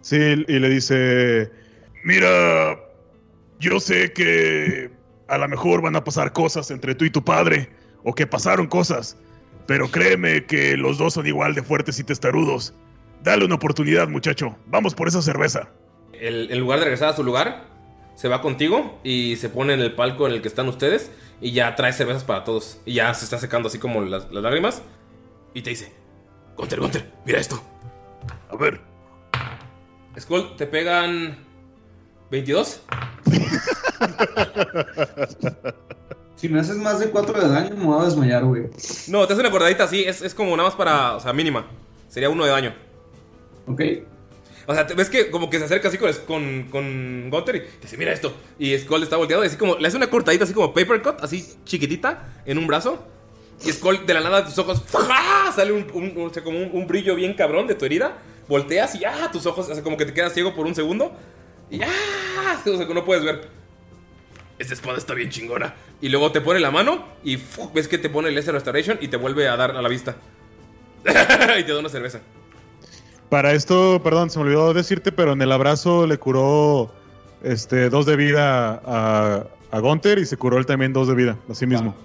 [0.00, 1.52] Sí, y le dice...
[2.02, 2.76] Mira,
[3.60, 4.90] yo sé que
[5.28, 7.70] a lo mejor van a pasar cosas entre tú y tu padre,
[8.02, 9.16] o que pasaron cosas,
[9.66, 12.74] pero créeme que los dos son igual de fuertes y testarudos.
[13.22, 14.56] Dale una oportunidad, muchacho.
[14.66, 15.68] Vamos por esa cerveza.
[16.12, 17.64] El- en lugar de regresar a su lugar,
[18.14, 21.10] se va contigo y se pone en el palco en el que están ustedes
[21.40, 22.80] y ya trae cervezas para todos.
[22.84, 24.82] Y ya se está secando así como las, las lágrimas.
[25.54, 25.92] Y te dice,
[26.56, 27.62] Gunter, Gunter, mira esto.
[28.50, 28.80] A ver.
[30.18, 31.38] Skull, te pegan
[32.30, 32.82] 22.
[36.36, 38.64] Si me haces más de 4 de daño, me voy a desmayar, güey.
[39.08, 41.66] No, te hace una acordadita así, es, es como nada más para, o sea, mínima.
[42.08, 42.74] Sería uno de daño.
[43.66, 43.80] Ok.
[44.66, 46.10] O sea, ves que como que se acerca así con,
[46.70, 48.34] con, con y te dice, mira esto.
[48.58, 51.16] Y Skull está volteado y así como, le hace una cortadita así como paper cut,
[51.22, 53.04] así chiquitita, en un brazo.
[53.64, 55.52] Y Skull de la nada de tus ojos, ¡fua!
[55.54, 58.18] sale un, un- o sea, como un, un brillo bien cabrón de tu herida.
[58.48, 61.12] Volteas y ya, tus ojos, o sea, como que te quedas ciego por un segundo.
[61.70, 61.88] Y ya,
[62.66, 63.48] o sea, que no puedes ver.
[64.58, 65.74] Esta espada está bien chingona.
[66.00, 67.38] Y luego te pone la mano y
[67.72, 70.16] ves que te pone el S Restoration y te vuelve a dar a la vista.
[71.04, 72.20] y te da una cerveza.
[73.28, 76.92] Para esto, perdón, se me olvidó decirte, pero en el abrazo le curó
[77.42, 81.36] este, dos de vida a, a Gunter y se curó él también dos de vida,
[81.48, 81.96] así mismo.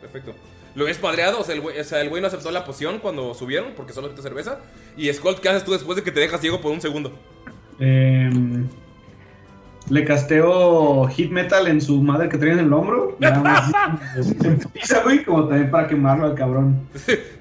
[0.00, 0.34] Perfecto.
[0.74, 3.74] Lo ves padreado, o sea, el güey, o sea, no aceptó la poción cuando subieron
[3.76, 4.58] porque solo aceptó cerveza.
[4.96, 7.12] Y Skull, ¿qué haces tú después de que te dejas ciego por un segundo?
[7.78, 8.68] Em,
[9.90, 13.16] le casteo hit metal en su madre que trae en el hombro.
[13.18, 13.72] Nada más.
[14.72, 16.88] Pisa, güey, como también para quemarlo al cabrón.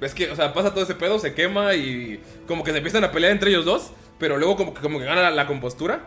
[0.02, 3.04] Ves que, o sea, pasa todo ese pedo, se quema y como que se empiezan
[3.04, 6.02] a pelear entre ellos dos, pero luego como que, como que gana la, la compostura.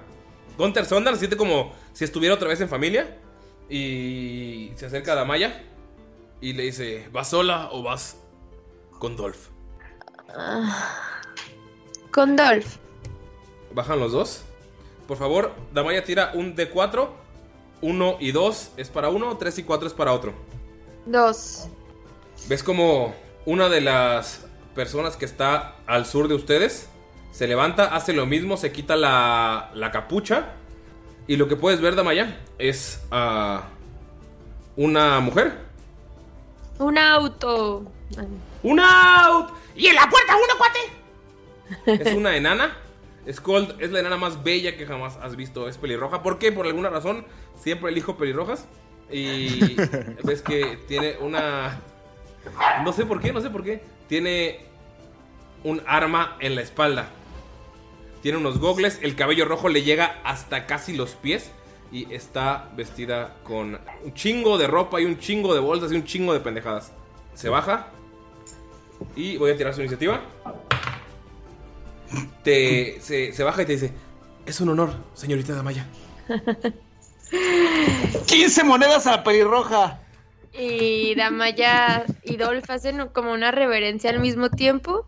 [0.58, 3.16] Gunter Sondar se siente como si estuviera otra vez en familia
[3.68, 5.62] y se acerca a Damaya
[6.40, 8.18] y le dice, ¿vas sola o vas
[8.98, 9.48] con Dolph?
[10.34, 11.12] Ah.
[12.10, 12.76] Con Dolph.
[13.74, 14.44] Bajan los dos.
[15.06, 17.08] Por favor, Damaya tira un D4.
[17.82, 20.32] 1 y 2 es para uno, 3 y 4 es para otro.
[21.04, 21.68] Dos.
[22.48, 23.14] ¿Ves como
[23.44, 26.88] una de las personas que está al sur de ustedes
[27.32, 30.54] se levanta, hace lo mismo, se quita la, la capucha?
[31.26, 33.64] Y lo que puedes ver, Damaya, es a
[34.76, 35.58] una mujer.
[36.78, 37.84] Un auto.
[38.62, 39.50] ¡Un out!
[39.74, 42.02] ¡Y en la puerta uno, cuate!
[42.10, 42.76] Es una enana.
[43.32, 45.68] Skull es la enana más bella que jamás has visto.
[45.68, 46.22] Es pelirroja.
[46.22, 46.52] ¿Por qué?
[46.52, 47.24] Por alguna razón
[47.56, 48.66] siempre elijo pelirrojas.
[49.10, 49.74] Y
[50.24, 51.80] ves que tiene una...
[52.84, 53.82] No sé por qué, no sé por qué.
[54.08, 54.66] Tiene
[55.64, 57.08] un arma en la espalda.
[58.22, 59.00] Tiene unos gogles.
[59.02, 61.50] El cabello rojo le llega hasta casi los pies.
[61.92, 66.04] y está vestida con un chingo de ropa y un chingo de bolsas y un
[66.04, 66.92] chingo de pendejadas.
[67.34, 67.88] Se baja
[69.14, 70.20] y voy a tirar su iniciativa.
[72.42, 73.92] Te, se, se baja y te dice,
[74.46, 75.86] es un honor, señorita Damaya.
[78.26, 80.00] 15 monedas a la pelirroja.
[80.52, 85.06] Y Damaya y Dolph hacen como una reverencia al mismo tiempo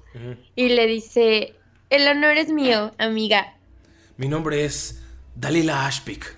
[0.54, 1.54] y le dice,
[1.88, 3.54] el honor es mío, amiga.
[4.16, 5.02] Mi nombre es
[5.34, 6.36] Dalila Ashpik.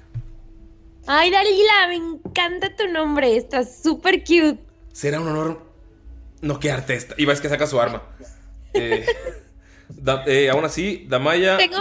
[1.07, 4.61] Ay, Dalila, me encanta tu nombre, estás súper cute.
[4.93, 5.61] Será un honor
[6.41, 7.15] noquearte esta.
[7.19, 8.03] Y ves que saca su arma.
[8.75, 9.07] Eh,
[9.97, 11.57] da- eh, aún así, Damaya...
[11.59, 11.79] Tengo,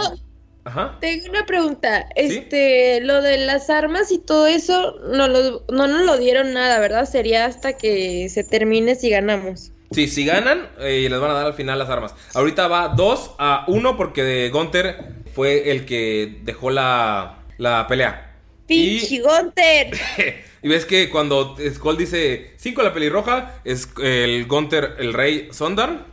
[0.64, 0.98] Ajá.
[1.00, 2.06] tengo una pregunta.
[2.16, 6.78] Este, lo de las armas y todo eso, no, lo- no nos lo dieron nada,
[6.80, 7.06] ¿verdad?
[7.06, 9.72] Sería hasta que se termine si ganamos.
[9.92, 12.14] Sí, si ganan, eh, les van a dar al final las armas.
[12.34, 14.96] Ahorita va 2 a 1 porque Gunter
[15.34, 18.36] fue el que dejó la, la pelea.
[18.66, 19.90] ¡Pinche Gunter!
[20.62, 25.48] Y ves que cuando Skull dice 5 a la pelirroja, es el Gunter, el rey
[25.52, 26.04] Sondar.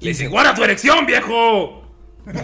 [0.00, 1.82] Le dice, ¡guarda tu erección, viejo!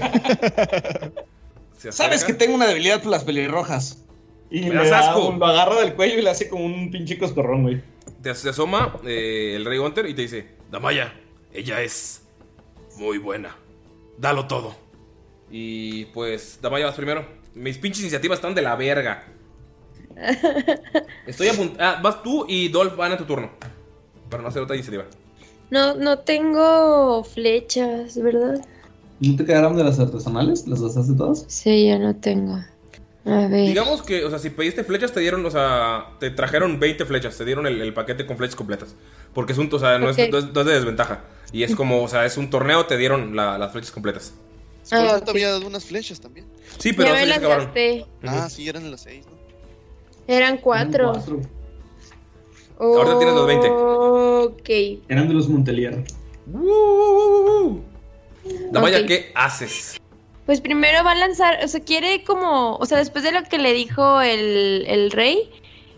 [1.91, 4.03] Sabes que tengo una debilidad por las pelirrojas.
[4.51, 5.29] Y Me das da asco.
[5.29, 7.83] un- lo agarra del cuello y le hace como un pinche coscorrón, güey.
[8.23, 11.15] Te, se asoma eh, el rey Gunter y te dice, Damaya,
[11.53, 12.23] ella es
[12.97, 13.57] muy buena.
[14.19, 14.75] Dalo todo.
[15.51, 17.27] Y pues, Damaya, vas primero.
[17.55, 19.25] Mis pinches iniciativas están de la verga.
[21.27, 21.83] Estoy apuntando.
[21.83, 23.51] Ah, vas tú y Dolph van a tu turno.
[24.31, 25.05] Para no hacer otra iniciativa.
[25.71, 28.65] No, no tengo flechas, ¿verdad?
[29.21, 30.67] ¿No te quedaron de las artesanales?
[30.69, 31.45] ¿Las gastaste todas?
[31.49, 32.55] Sí, ya no tengo.
[33.25, 33.67] A ver.
[33.67, 37.37] Digamos que, o sea, si pediste flechas, te dieron, o sea, te trajeron 20 flechas,
[37.37, 38.95] te dieron el, el paquete con flechas completas.
[39.35, 41.25] Porque es un, o sea, no, es, no es- no es de desventaja.
[41.53, 44.35] Y es como, o sea, es un torneo, te dieron la- las flechas completas.
[44.93, 46.47] Ah, te había dado unas flechas también.
[46.79, 47.65] Sí, pero ya me las acabaron.
[47.67, 48.07] gasté.
[48.23, 49.33] Ah, sí, eran las seis, ¿no?
[50.29, 50.59] Eran
[52.77, 52.99] cuatro.
[52.99, 53.69] Ahorita tienes los 20.
[53.71, 55.01] Ok.
[55.09, 56.05] Eran de los Montelier.
[58.71, 59.07] Damaya, Ok.
[59.07, 60.01] ¿qué haces?
[60.45, 63.59] Pues primero va a lanzar, o sea, quiere como, o sea, después de lo que
[63.59, 65.51] le dijo el, el rey,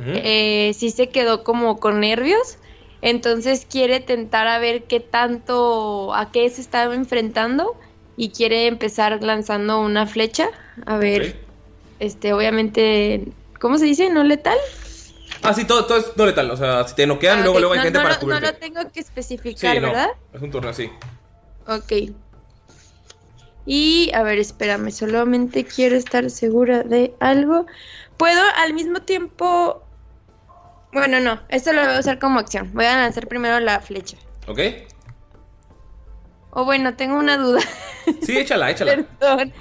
[0.06, 2.56] eh, sí se quedó como con nervios.
[3.02, 7.76] Entonces quiere tentar a ver qué tanto, a qué se estaba enfrentando
[8.16, 10.48] y quiere empezar lanzando una flecha.
[10.86, 11.36] A ver,
[12.00, 13.24] este, obviamente,
[13.60, 14.08] ¿cómo se dice?
[14.10, 14.56] ¿No letal?
[15.42, 16.50] Ah, sí, todo, todo es no letal.
[16.50, 17.60] O sea, si te noquean, Ah, luego, ok.
[17.60, 18.40] luego hay no, gente no para cubrirte.
[18.46, 19.80] No lo tengo que especificar.
[19.80, 20.08] ¿verdad?
[20.32, 20.90] Es un torneo así.
[21.66, 21.92] Ok.
[23.66, 27.66] Y a ver, espérame, solamente quiero estar segura de algo.
[28.16, 29.82] ¿Puedo al mismo tiempo...
[30.92, 32.70] Bueno, no, esto lo voy a usar como acción.
[32.72, 34.16] Voy a lanzar primero la flecha.
[34.46, 34.60] ¿Ok?
[36.50, 37.60] O bueno, tengo una duda.
[38.22, 39.04] Sí, échala, échala.
[39.18, 39.52] Perdón.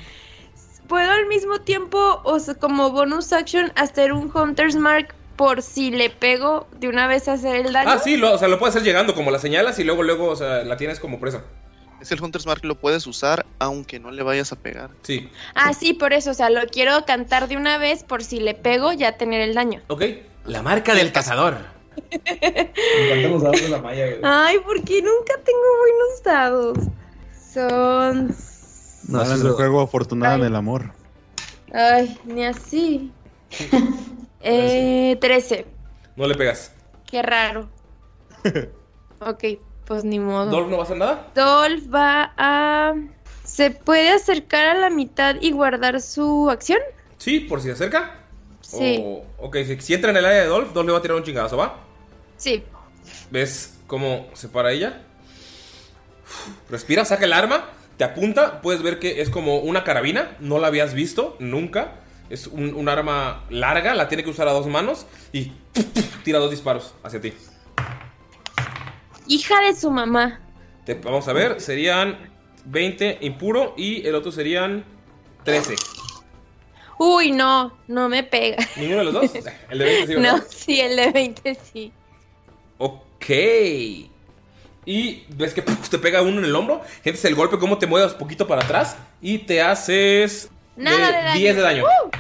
[0.88, 5.92] ¿Puedo al mismo tiempo, o sea, como bonus action, hacer un Hunter's Mark por si
[5.92, 7.90] le pego de una vez hacer el daño?
[7.90, 10.28] Ah, sí, lo, o sea, lo puedes hacer llegando, como la señalas y luego, luego,
[10.28, 11.44] o sea, la tienes como presa.
[12.02, 14.92] Es el Hunter's Mark, lo puedes usar aunque no le vayas a pegar.
[15.02, 15.30] Sí.
[15.56, 18.54] Ah, sí, por eso, o sea, lo quiero cantar de una vez por si le
[18.54, 19.82] pego ya tener el daño.
[19.88, 20.04] Ok.
[20.46, 21.58] La marca del cazador.
[23.32, 24.20] Los dados de la malla, güey.
[24.24, 26.78] Ay, porque nunca tengo buenos dados.
[27.54, 28.36] Son.
[29.08, 30.92] No es el juego afortunado en el amor.
[31.74, 33.12] Ay, ni así.
[34.42, 35.66] eh, 13.
[36.16, 36.74] No le pegas.
[37.10, 37.70] Qué raro.
[39.20, 39.44] ok,
[39.86, 40.50] pues ni modo.
[40.52, 41.28] ¿Dolph no va a hacer nada?
[41.36, 42.94] Dolph va a.
[43.44, 46.80] ¿Se puede acercar a la mitad y guardar su acción?
[47.18, 48.20] Sí, por si se acerca.
[48.62, 49.00] Sí.
[49.02, 51.18] O- ok, si, si entra en el área de Dolph, Dolph le va a tirar
[51.18, 51.78] un chingazo, ¿va?
[52.36, 52.64] Sí.
[53.32, 55.02] ¿Ves cómo se para ella?
[56.70, 60.68] Respira, saca el arma, te apunta, puedes ver que es como una carabina, no la
[60.68, 62.02] habías visto nunca.
[62.30, 65.52] Es un, un arma larga, la tiene que usar a dos manos y
[66.24, 67.34] tira dos disparos hacia ti.
[69.28, 70.40] Hija de su mamá.
[70.86, 72.18] Te- vamos a ver, serían
[72.66, 74.84] 20 impuro y el otro serían
[75.44, 75.76] 13.
[77.00, 78.58] Uy, no, no me pega.
[78.76, 79.32] ¿Ninguno de los dos?
[79.70, 80.38] El de 20 sí, ¿verdad?
[80.38, 81.92] No, sí, el de 20 sí.
[82.80, 83.30] Ok.
[84.86, 86.82] Y ves que te pega uno en el hombro.
[87.04, 88.96] Sientes el golpe, cómo te mueves poquito para atrás.
[89.22, 90.50] Y te haces.
[90.78, 91.40] Nada de daño.
[91.40, 91.84] 10 de daño.
[91.84, 92.16] ¡Uh!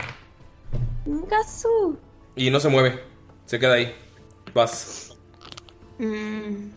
[2.35, 3.01] Y no se mueve.
[3.45, 3.95] Se queda ahí.
[4.53, 5.15] Vas.
[5.99, 6.69] Mm,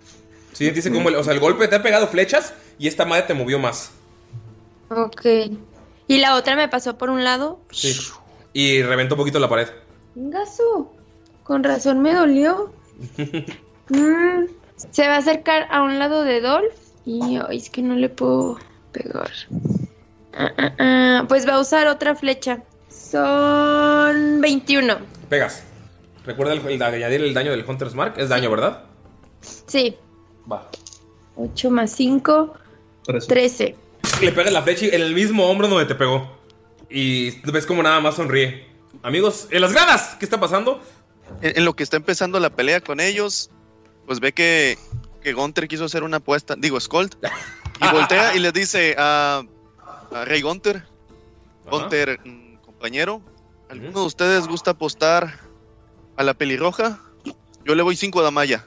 [0.52, 2.54] Sí, dice como el, o sea, el golpe te ha pegado flechas.
[2.78, 3.92] Y esta madre te movió más.
[4.90, 5.26] ok.
[6.06, 7.60] Y la otra me pasó por un lado.
[7.70, 7.96] Sí.
[8.52, 9.68] Y reventó un poquito la pared.
[10.16, 10.92] Un gaso.
[11.44, 12.72] Con razón me dolió.
[13.92, 14.44] Mm,
[14.92, 16.72] se va a acercar a un lado de Dolph.
[17.04, 18.56] Y ay, es que no le puedo
[18.92, 19.28] pegar.
[20.34, 22.62] Ah, ah, ah, Pues va a usar otra flecha.
[22.88, 24.98] Son 21.
[25.28, 25.64] Pegas.
[26.24, 28.14] Recuerda el, el añadir el daño del Hunter's Mark.
[28.16, 28.84] Es daño, ¿verdad?
[29.40, 29.96] Sí.
[30.50, 30.68] Va.
[31.36, 32.54] 8 más 5.
[33.26, 33.76] 13.
[34.22, 36.38] Le pegas la flecha en el mismo hombro donde te pegó.
[36.88, 38.66] Y ves como nada más sonríe.
[39.02, 40.80] Amigos, en las gradas, ¿qué está pasando?
[41.40, 43.50] En, en lo que está empezando la pelea con ellos,
[44.06, 44.76] pues ve que,
[45.22, 47.14] que Gunter quiso hacer una apuesta, digo, Skold,
[47.80, 49.42] y voltea y les dice a,
[50.12, 50.84] a Rey Gunter,
[51.70, 53.22] Gunter, mm, compañero,
[53.68, 55.38] ¿alguno de ustedes gusta apostar
[56.16, 57.00] a la pelirroja?
[57.64, 58.64] Yo le voy 5 a Damaya.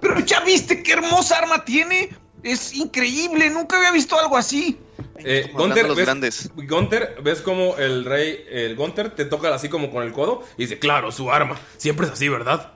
[0.00, 2.10] Pero ya viste qué hermosa arma tiene.
[2.42, 4.78] Es increíble, nunca había visto algo así.
[5.16, 6.50] Eh, Gunter, ves, grandes.
[6.54, 10.62] Gunter, ves como el rey, el Gunter, te toca así como con el codo y
[10.62, 11.58] dice, claro, su arma.
[11.76, 12.72] Siempre es así, ¿verdad?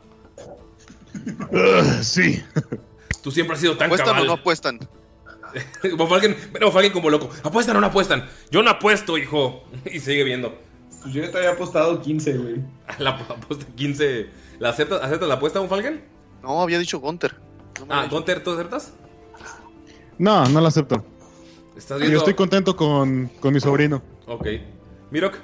[2.02, 2.42] sí.
[3.22, 4.80] Tú siempre has sido tan ¿Apuestan o no apuestan?
[5.96, 7.30] Bofalken, pero Bofalken como loco.
[7.42, 8.28] ¿Apuestan o no apuestan?
[8.50, 9.64] Yo no apuesto, hijo.
[9.84, 10.54] Y sigue viendo.
[11.02, 12.56] Pues yo ya te había apostado 15, güey.
[12.98, 14.26] La apuesta 15.
[14.58, 16.02] ¿La aceptas, aceptas la apuesta, Bofalken?
[16.42, 17.34] No, había dicho Gunter.
[17.88, 18.92] Ah, Gunter, ¿tú aceptas?
[20.18, 21.04] No, no lo acepto.
[21.76, 22.18] Estás Yo viendo.
[22.18, 24.02] estoy contento con, con mi sobrino.
[24.26, 24.46] Ok.
[25.10, 25.36] Mirok.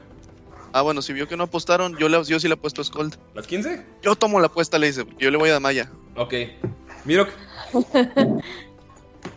[0.72, 3.16] Ah, bueno, si vio que no apostaron, yo, le, yo sí le apuesto a Skold.
[3.34, 3.84] ¿Las 15?
[4.02, 5.90] Yo tomo la apuesta, le dice, porque yo le voy a Damaya.
[6.16, 6.34] Ok.
[7.04, 7.30] Mirok.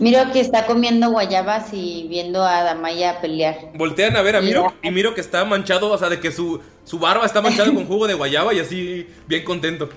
[0.02, 3.56] Miro que está comiendo guayabas y viendo a Damaya pelear.
[3.76, 6.98] Voltean a ver a Mirok y Mirok está manchado, o sea, de que su, su
[6.98, 9.90] barba está manchada con jugo de guayaba y así, bien contento.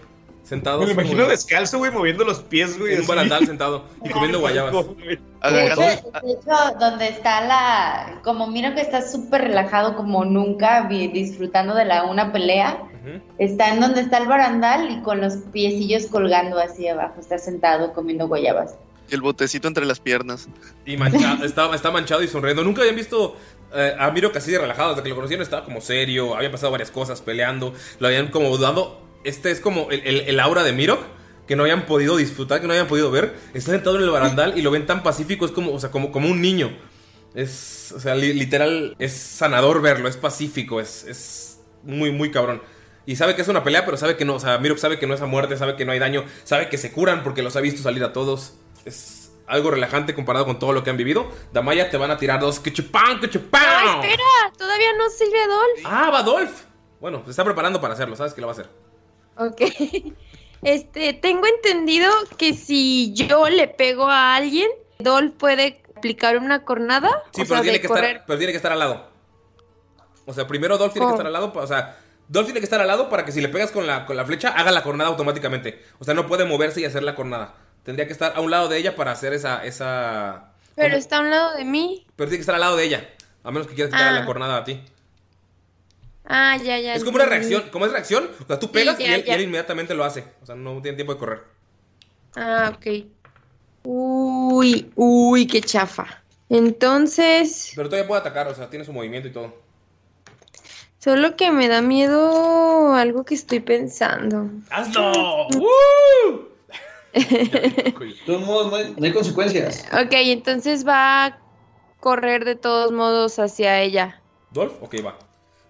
[0.42, 0.80] Sentado.
[0.80, 2.92] Me lo así como imagino descalzo, güey, moviendo los pies, güey.
[2.92, 4.74] En un barandal sentado y comiendo guayabas.
[4.74, 8.20] De hecho, de hecho, donde está la.
[8.22, 12.90] Como miro que está súper relajado como nunca, disfrutando de la una pelea.
[13.38, 17.20] Está en donde está el barandal y con los piecillos colgando así abajo.
[17.20, 18.76] Está sentado comiendo guayabas.
[19.10, 20.48] El botecito entre las piernas.
[20.86, 22.64] Y manchado, está, manchado y sonriendo.
[22.64, 23.36] Nunca habían visto
[23.74, 24.90] eh, a Mirok así de relajado.
[24.90, 26.34] Desde que lo conocieron estaba como serio.
[26.36, 27.74] Había pasado varias cosas peleando.
[28.00, 29.00] Lo habían como dudando.
[29.24, 31.00] Este es como el, el- aura de Mirok.
[31.46, 33.34] Que no habían podido disfrutar, que no habían podido ver.
[33.52, 35.44] Está sentado en el barandal y lo ven tan pacífico.
[35.44, 36.74] Es como, o sea, como, como un niño.
[37.34, 40.08] Es, o sea, li- literal, es sanador verlo.
[40.08, 40.80] Es pacífico.
[40.80, 42.62] Es, es muy, muy cabrón.
[43.06, 44.36] Y sabe que es una pelea, pero sabe que no.
[44.36, 46.24] O sea, Mirok sabe que no es a muerte, sabe que no hay daño.
[46.44, 48.54] Sabe que se curan porque los ha visto salir a todos.
[48.84, 51.30] Es algo relajante comparado con todo lo que han vivido.
[51.52, 52.60] Damaya te van a tirar dos.
[52.60, 53.62] ¡Que chupán, que chupán!
[53.64, 54.52] ¡Ay, espera!
[54.56, 55.80] Todavía no sirve Adolf.
[55.84, 56.62] ¡Ah, va Dolph!
[57.00, 58.68] Bueno, se está preparando para hacerlo, sabes que lo va a hacer.
[59.36, 59.60] Ok.
[60.62, 67.10] Este, tengo entendido que si yo le pego a alguien, Dolph puede aplicar una cornada.
[67.34, 68.04] Sí, o pero, sea, tiene que correr.
[68.12, 69.06] estar, pero tiene que estar al lado.
[70.24, 71.14] O sea, primero Dolph tiene que Oh.
[71.16, 71.52] estar al lado.
[71.54, 71.98] O sea,
[72.28, 74.24] Dolph tiene que estar al lado para que si le pegas con la, con la
[74.24, 75.84] flecha, haga la cornada automáticamente.
[75.98, 77.56] O sea, no puede moverse y hacer la cornada.
[77.84, 79.64] Tendría que estar a un lado de ella para hacer esa.
[79.64, 82.04] esa Pero está a un lado de mí.
[82.16, 83.08] pero tiene que estar al lado de ella.
[83.44, 84.18] A menos que quieras quitar Ah.
[84.20, 84.82] la cornada a ti.
[86.26, 86.94] Ah, ya, ya.
[86.94, 87.64] Es como una reacción.
[87.70, 89.34] Como es reacción, o sea, tú pegas ya, y, él, y ya.
[89.34, 90.24] él inmediatamente lo hace.
[90.42, 91.44] O sea, no tiene tiempo de correr.
[92.36, 93.04] Ah, ok.
[93.84, 96.22] Uy, uy, qué chafa.
[96.48, 99.54] Entonces, Pero todavía puede atacar, o sea, tiene su movimiento y todo.
[100.98, 104.48] solo que me da miedo algo que estoy pensando.
[104.70, 105.48] ¡Hazlo!
[105.58, 106.48] ¡Woo!
[107.14, 109.84] De todos modos, no hay, no hay consecuencias.
[109.92, 111.38] Ok, entonces va a
[112.00, 114.20] correr de todos modos hacia ella.
[114.50, 114.74] ¿Dolph?
[114.82, 115.16] Ok, va.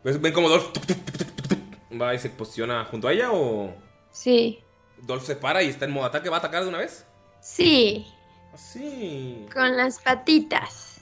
[0.02, 3.12] ¿Ves- ¿Ven cómo Dolph tuc, tuc, tuc, tuc, tuc, va y se posiciona junto a
[3.12, 3.72] ella o
[4.10, 4.60] Sí,
[4.98, 6.28] Dolph se para y está en modo ataque?
[6.28, 7.06] ¿Va a atacar de una vez?
[7.40, 8.06] sí,
[8.52, 9.46] Así.
[9.52, 11.00] con las patitas.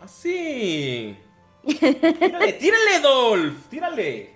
[0.00, 1.16] Así.
[1.64, 3.66] Tírale, tírale, Dolph.
[3.68, 4.34] Tírale.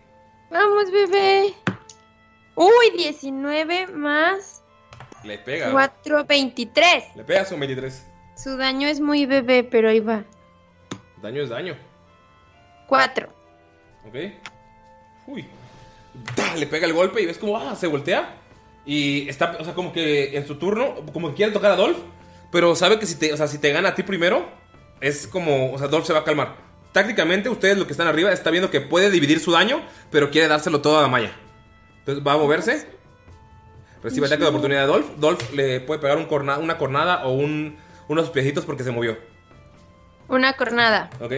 [0.50, 1.54] Vamos, bebé.
[2.54, 4.61] Uy, 19 más
[5.24, 5.70] Le pega.
[5.70, 7.16] 4, 23.
[7.16, 8.06] Le pega su 23.
[8.36, 10.24] Su daño es muy bebé, pero ahí va.
[11.20, 11.76] Daño es daño.
[12.88, 13.28] 4.
[14.06, 14.14] ¿Ok?
[15.26, 15.46] Uy.
[16.58, 18.34] Le pega el golpe y ves como ah, se voltea.
[18.84, 21.98] Y está, o sea, como que en su turno, como que quiere tocar a Dolph.
[22.50, 24.46] Pero sabe que si te, o sea, si te gana a ti primero,
[25.00, 26.56] es como, o sea, Dolph se va a calmar.
[26.92, 29.80] Tácticamente, ustedes, los que están arriba, está viendo que puede dividir su daño,
[30.10, 31.32] pero quiere dárselo todo a Damaya.
[32.00, 32.86] Entonces va a moverse.
[34.02, 35.06] Recibe ataque de oportunidad de Dolph.
[35.18, 37.76] Dolph le puede pegar un corna- una cornada o un,
[38.08, 39.16] unos piecitos porque se movió.
[40.28, 41.10] Una cornada.
[41.20, 41.32] ¿Ok?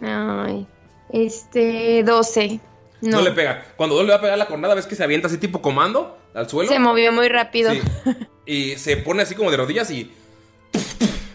[0.00, 0.66] Ay.
[1.10, 2.60] Este, 12.
[3.02, 3.18] No.
[3.18, 3.22] No.
[3.22, 3.64] le pega.
[3.76, 6.16] Cuando Dolph le va a pegar la cornada, ves que se avienta así tipo comando
[6.34, 6.70] al suelo.
[6.70, 7.72] Se movió muy rápido.
[7.72, 7.80] Sí.
[8.46, 10.10] Y se pone así como de rodillas y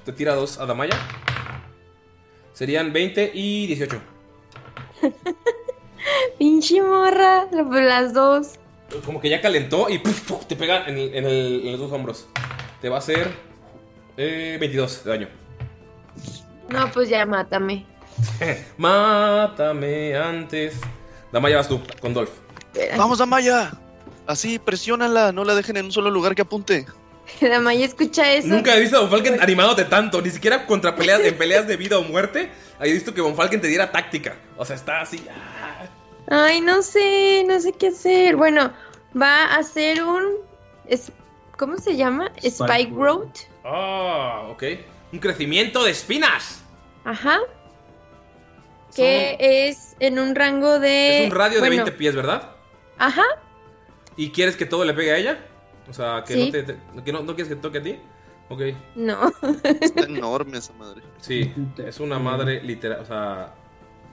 [0.06, 0.98] te tira dos a Damaya.
[2.54, 4.02] Serían 20 y 18.
[6.38, 7.46] Pinche morra.
[7.52, 8.54] Las dos.
[9.06, 11.80] Como que ya calentó y puf, puf, te pega en, el- en el- en los
[11.82, 12.28] dos hombros.
[12.82, 13.32] Te va a hacer
[14.18, 15.28] eh, 22 de daño.
[16.70, 17.86] No, pues ya mátame.
[18.78, 20.76] Mátame antes.
[21.32, 22.32] Damaya, vas tú, con Dolph.
[22.98, 23.72] Vamos, Amaya.
[24.28, 26.86] Así, presiónala, no la dejen en un solo lugar que apunte.
[27.42, 28.48] Damaya escucha eso.
[28.48, 31.78] Nunca he visto a Von Falken animándote tanto, ni siquiera contra peleas, en peleas de
[31.78, 32.52] vida o muerte.
[32.82, 34.36] He visto que Von Falken te diera táctica.
[34.58, 35.24] O sea, está así.
[35.32, 35.59] ah.
[36.30, 38.36] Ay, no sé, no sé qué hacer.
[38.36, 38.72] Bueno,
[39.20, 40.24] va a hacer un.
[40.88, 41.12] es-
[41.58, 42.32] ¿Cómo se llama?
[42.42, 43.28] Spike Road.
[43.66, 44.64] Ah, ok.
[45.12, 46.64] Un crecimiento de espinas.
[47.04, 47.38] Ajá.
[48.96, 51.26] Que es en un rango de.
[51.26, 52.52] Es un radio de bueno, 20 pies, ¿verdad?
[52.98, 53.24] Ajá.
[54.16, 55.40] ¿Y quieres que todo le pegue a ella?
[55.90, 56.46] O sea, que, Sí.
[56.46, 58.00] no, te, te- que no, no quieres que toque a ti.
[58.50, 58.62] Ok.
[58.96, 59.32] No.
[59.64, 61.02] Está enorme esa madre.
[61.20, 63.02] Sí, es una madre literal.
[63.02, 63.54] O sea,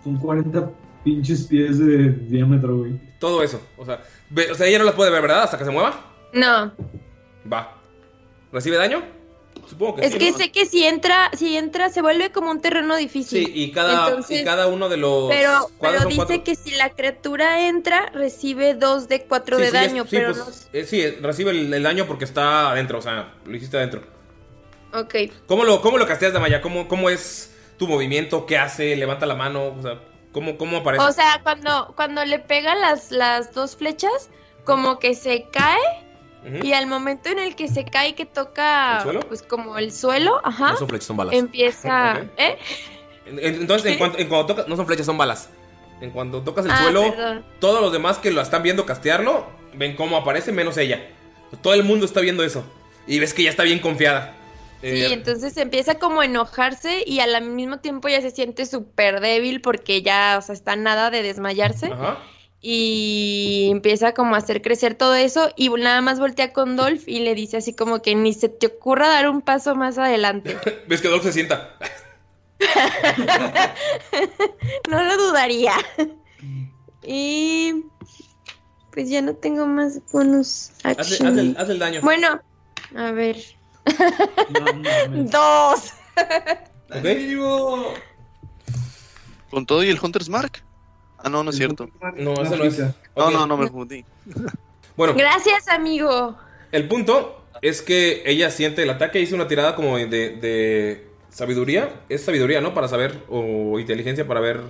[0.05, 0.71] Son 40
[1.07, 3.01] pinches pies de diámetro, güey.
[3.21, 3.61] todo eso.
[3.77, 5.45] O sea, ve- o sea, ella no las puede ver, ¿verdad?
[5.45, 6.05] Hasta que se mueva.
[6.33, 6.73] No.
[7.51, 7.77] Va.
[8.53, 9.03] ¿Recibe daño?
[9.69, 10.19] Supongo que Es sí.
[10.19, 10.37] que ¿no?
[10.37, 13.47] sé que si entra, si entra, se vuelve como un terreno difícil.
[13.47, 15.29] Sí, y cada, Entonces- y cada uno de los.
[15.31, 19.71] Pero, pero dice cuatro- que si la criatura entra, recibe 2 de 4 Sí, de
[19.71, 22.99] sí, es- daño, sí, pero pues, eh, sí, recibe el, el daño porque está adentro,
[22.99, 24.03] o sea, lo hiciste adentro.
[24.93, 25.01] no.
[25.01, 25.15] Ok.
[25.47, 26.61] ¿Cómo lo, cómo lo casteas, Damaya?
[26.61, 28.47] ¿Cómo, ¿Cómo es tu movimiento?
[28.47, 28.95] ¿Qué hace?
[28.97, 29.75] ¿Levanta la mano?
[29.79, 30.01] O sea,
[30.37, 31.03] ¿cómo, cómo aparece?
[31.03, 34.29] O sea, cuando, cuando le pega las, las dos flechas,
[34.65, 35.81] como que se cae.
[36.63, 39.21] Y al momento en el que se cae, que toca, ¿El suelo?
[39.21, 41.35] pues como el suelo, ajá, No son flechas, son balas.
[41.35, 42.19] empieza.
[42.37, 42.57] ¿eh?
[43.27, 45.49] En- en- Entonces, en cuanto, en cuanto tocas, no son flechas, son balas.
[46.01, 47.45] En cuanto tocas el Ah, suelo, perdón.
[47.59, 51.09] todos los demás que lo están viendo castearlo, ven cómo aparece, menos ella.
[51.63, 52.65] Todo el mundo está viendo eso.
[53.09, 54.35] Y ves que ya está bien confiada.
[54.81, 59.21] Sí, Eh, entonces empieza como a enojarse y al mismo tiempo ya se siente súper
[59.21, 61.87] débil porque ya, o sea, está nada de desmayarse.
[61.87, 62.19] Ajá.
[62.61, 67.21] Y empieza como a hacer crecer todo eso y nada más voltea con Dolph y
[67.21, 70.57] le dice así como que ni se te ocurra dar un paso más adelante.
[70.89, 71.77] ves que Dolph se sienta.
[74.91, 75.75] no lo dudaría.
[77.05, 77.85] Y
[78.93, 81.29] pues ya no tengo más bonus Haz, action.
[81.29, 82.01] haz el, haz el daño.
[82.03, 82.41] Bueno,
[82.97, 83.37] a ver.
[85.11, 85.93] Dos.
[86.91, 87.07] ¿Ok?
[89.51, 90.63] ¿Con todo y el Hunter's Mark?
[91.19, 91.89] Ah, no, no es cierto.
[92.17, 92.79] No, eso no es.
[93.17, 94.05] No, no, no me confundí.
[94.97, 96.37] Bueno, Gracias, amigo.
[96.73, 99.21] el punto es que ella siente el ataque.
[99.21, 102.01] Hizo una tirada como de, de sabiduría.
[102.09, 102.75] Es sabiduría, ¿no?
[102.75, 103.23] Para saber.
[103.29, 104.61] O inteligencia para ver.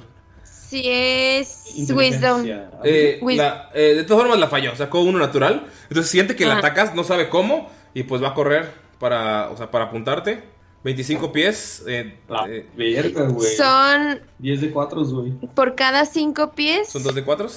[0.44, 2.44] Si es Wisdom.
[2.84, 5.66] Eh, la- eh, de todas formas la falló, sacó uno natural.
[5.88, 7.70] Entonces siente que la atacas, no sabe cómo.
[7.94, 10.43] Y pues va a correr para, o sea, para apuntarte.
[10.85, 11.82] 25 pies.
[11.89, 12.16] eh,
[12.48, 13.56] eh, Verga, güey.
[13.56, 15.32] Son 10 de 4, güey.
[15.55, 16.89] por cada cinco pies.
[16.89, 17.48] son 2 de 4.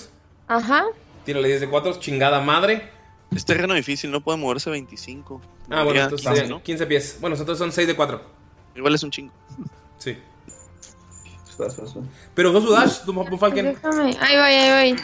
[0.47, 0.85] Ajá.
[1.25, 2.89] Tírale 10 de 4, chingada madre.
[3.35, 5.39] Es terreno difícil, no puede moverse 25.
[5.69, 7.17] Ah, bueno, entonces 15, serían 15 pies.
[7.21, 8.21] Bueno, entonces son 6 de 4.
[8.75, 9.31] Igual es un chingo.
[9.99, 10.17] Sí.
[12.33, 13.65] Pero usó su dash, tu Falken.
[13.65, 14.17] Déjame.
[14.19, 15.01] Ahí voy, ahí voy.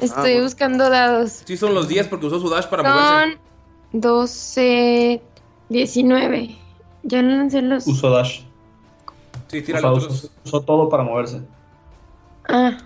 [0.00, 0.42] Estoy bueno.
[0.44, 1.42] buscando dados.
[1.44, 3.38] Sí, son los 10 porque usó su dash para moverse.
[3.92, 5.22] Son 12,
[5.68, 6.56] 19.
[7.02, 7.86] Ya no lancé los.
[7.86, 8.42] Usó dash.
[9.48, 11.40] Sí, O sea, usó, usó todo para moverse.
[12.48, 12.78] Ah.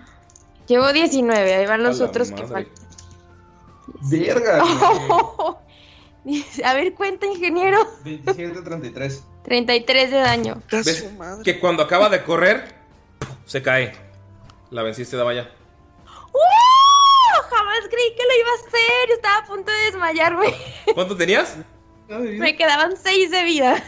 [0.67, 1.55] Llevo 19.
[1.55, 2.73] Ahí van los A otros que faltan.
[4.09, 4.63] Verga.
[6.63, 7.85] A ver, cuenta, ingeniero.
[8.05, 9.23] 27, 33.
[9.43, 10.61] 33 de daño.
[10.71, 11.05] ¿Ves?
[11.43, 12.73] Que cuando acaba de correr,
[13.45, 13.93] se cae.
[14.69, 15.51] La venciste, Damaya.
[16.05, 17.41] ¡Uh!
[17.49, 19.11] Jamás creí que lo iba a hacer.
[19.11, 20.55] Estaba a punto de desmayarme.
[20.93, 21.57] ¿Cuánto tenías?
[22.19, 23.83] Me quedaban 6 de vida.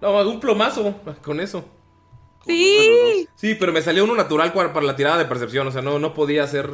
[0.00, 1.64] No, un plomazo con eso.
[2.46, 3.26] Sí.
[3.36, 5.66] Sí, pero me salió uno natural para la tirada de percepción.
[5.66, 6.70] O sea, no, no podía hacer.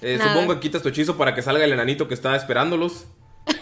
[0.00, 3.06] Eh, supongo que quitas tu hechizo para que salga el enanito que está esperándolos.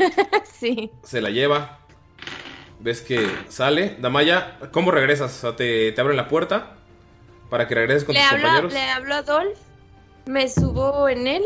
[0.61, 0.91] Sí.
[1.03, 1.79] Se la lleva.
[2.81, 3.97] Ves que sale.
[3.99, 5.35] Damaya, ¿cómo regresas?
[5.39, 6.77] O sea, te, te abren la puerta
[7.49, 8.73] para que regreses con Le tus hablo, compañeros.
[8.75, 9.59] le hablo a Dolph.
[10.27, 11.45] Me subo en él.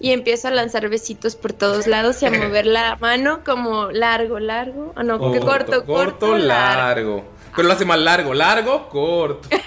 [0.00, 4.38] Y empiezo a lanzar besitos por todos lados y a mover la mano como largo,
[4.38, 4.92] largo.
[4.96, 6.46] Ah, no, que corto, corto, largo.
[6.46, 7.24] largo.
[7.54, 9.48] Pero lo hace más largo, largo, corto.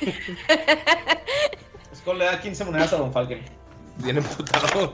[1.96, 3.42] Skull le da 15 monedas a Don Falken.
[3.98, 4.94] Bien emputado.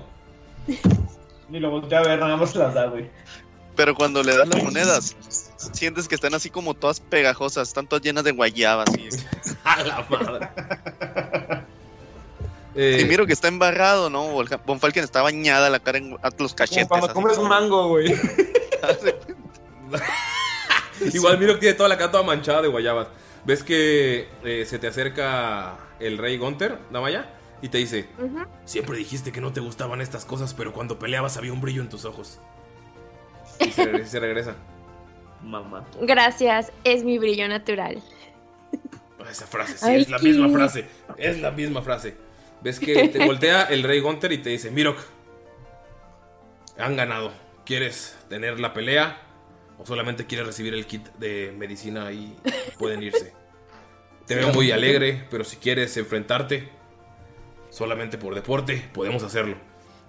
[1.50, 3.10] Ni lo volteé a ver, nada más las da, güey.
[3.76, 5.16] Pero cuando le das las monedas,
[5.72, 8.90] sientes que están así como todas pegajosas, están todas llenas de guayabas.
[8.98, 9.10] Y...
[9.64, 10.50] A la madre.
[12.78, 14.28] Y miro que está embarrado, ¿no?
[14.66, 16.88] Von Falken está bañada la cara en los cachetes.
[16.88, 18.14] Como cuando comes mango, güey.
[21.14, 23.08] Igual miro que tiene toda la cara toda manchada de guayabas.
[23.46, 27.30] Ves que eh, se te acerca el rey Gunther, Damaya,
[27.62, 28.08] y te dice.
[28.66, 31.90] Siempre dijiste que no te gustaban estas cosas, pero cuando peleabas había un brillo en
[31.90, 32.40] tus ojos.
[33.60, 34.56] Y se, regresa- se regresa.
[35.44, 35.86] Mamá.
[36.02, 38.02] Gracias, es mi brillo natural.
[39.30, 40.86] Esa frase, sí, Ay, es la qué- misma frase.
[41.18, 42.16] Es la misma frase.
[42.62, 44.98] Ves que te voltea el rey Gunter y te dice, Mirok,
[46.78, 47.32] han ganado.
[47.66, 49.22] ¿Quieres tener la pelea?
[49.78, 52.36] ¿O solamente quieres recibir el kit de medicina y
[52.80, 53.34] pueden irse?
[54.26, 56.70] Te veo muy alegre, pero si quieres enfrentarte,
[57.70, 59.56] solamente por deporte, podemos hacerlo.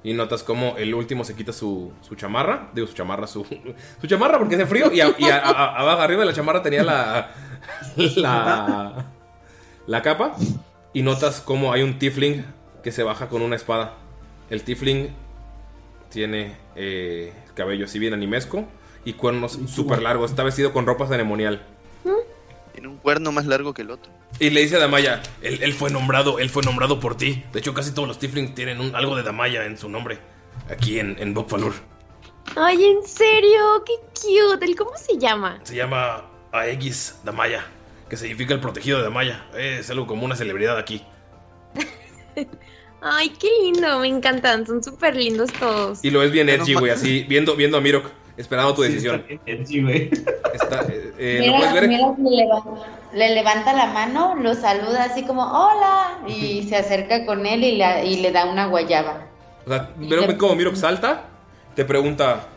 [0.03, 2.71] Y notas como el último se quita su, su chamarra.
[2.73, 3.45] Digo, su chamarra, su,
[4.01, 4.93] su chamarra porque hace frío.
[4.93, 7.31] Y, a- y a- a- abajo, arriba de la chamarra tenía la,
[8.17, 9.07] la,
[9.87, 10.37] la capa.
[10.99, 12.45] Y notas como hay un tiefling
[12.83, 13.95] que se baja con una espada.
[14.51, 15.11] El tiefling
[16.11, 18.67] tiene eh, cabello así bien animesco
[19.05, 20.33] y cuernos súper largos.
[20.33, 21.65] Está vestido con ropa ceremonial.
[22.73, 24.11] Tiene un cuerno más largo que el otro.
[24.41, 27.45] Y le dice a Damaya, él, él fue nombrado, él fue nombrado por ti.
[27.53, 30.19] De hecho, casi todos los Tiflings tienen un- algo de Damaya en su nombre.
[30.69, 31.75] Aquí en, en Bokfalur.
[32.57, 34.65] Ay, en serio, qué cute.
[34.65, 35.61] ¿El cómo se llama?
[35.63, 37.65] Se llama Aegis Damaya,
[38.09, 39.47] que significa el protegido de Damaya.
[39.57, 41.05] Es algo como una celebridad aquí.
[43.01, 46.05] Ay, qué lindo, me encantan, son súper lindos todos.
[46.05, 48.07] Y lo ves bien edgy, güey, así, viendo, viendo a Mirok,
[48.37, 49.25] esperando tu decisión.
[49.47, 51.89] Está, eh, eh, ¿Lo Mira, puedes ver?
[51.89, 52.71] mira que le, levanta,
[53.13, 57.77] le levanta la mano, lo saluda así como hola y se acerca con él y,
[57.77, 59.29] la- y le da una guayaba.
[59.65, 61.27] O sea, ven como Mirok salta,
[61.77, 62.49] te pregunta,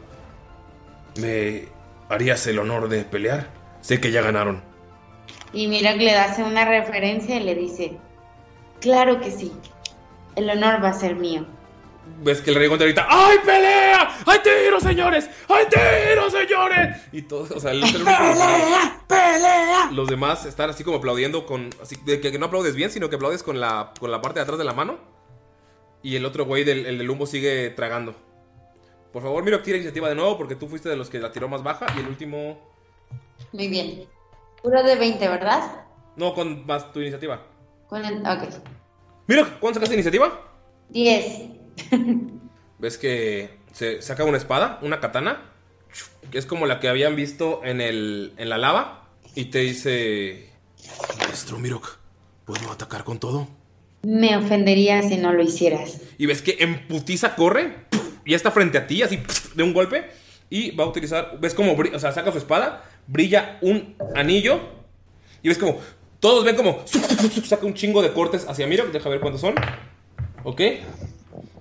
[1.18, 1.68] ¿me
[2.10, 3.50] harías el honor de pelear?
[3.82, 4.64] Sé que ya ganaron.
[5.54, 7.98] Y mira que le hace una referencia y le dice,
[8.80, 9.52] claro que sí,
[10.36, 11.46] el honor va a ser mío.
[12.24, 14.16] ves que el rey Gunter grita ¡Ay, pelea!
[14.26, 15.30] ¡Hay tiro, señores!
[15.50, 16.98] ¡Hay tiro, señores!
[17.12, 18.36] Y todo, o sea, el sabe.
[19.08, 19.90] ¡Pelea!
[19.92, 21.70] Los demás están así como aplaudiendo con.
[21.82, 24.44] Así de que no aplaudes bien, sino que aplaudes con la, con la parte de
[24.44, 24.98] atrás de la mano.
[26.02, 28.16] Y el otro güey del el del humo sigue tragando.
[29.12, 31.50] Por favor, Miro, tira iniciativa de nuevo porque tú fuiste de los que la tiró
[31.50, 31.88] más baja.
[31.98, 32.58] Y el último.
[33.52, 34.08] Muy bien.
[34.64, 35.84] Puro de 20, ¿verdad?
[36.16, 37.42] No, con más tu iniciativa.
[37.88, 38.50] Con el- ok.
[39.28, 40.42] Miro, ¿cuánto sacaste de iniciativa?
[40.90, 41.50] 10.
[42.80, 45.42] Ves que se saca una espada, una katana,
[46.30, 50.50] que es como la que habían visto en, el, en la lava, y te dice,
[51.20, 51.98] Maestro Mirok,
[52.46, 53.48] ¿puedo atacar con todo?
[54.04, 56.02] Me ofendería si no lo hicieras.
[56.18, 57.86] Y ves que en putiza corre,
[58.26, 59.20] y está frente a ti, así
[59.56, 60.10] de un golpe,
[60.50, 64.60] y va a utilizar, ves bri- o sea, saca su espada, brilla un anillo,
[65.44, 65.80] y ves como,
[66.20, 69.56] todos ven como, saca un chingo de cortes hacia Mirok, deja ver cuántos son,
[70.44, 70.62] ok,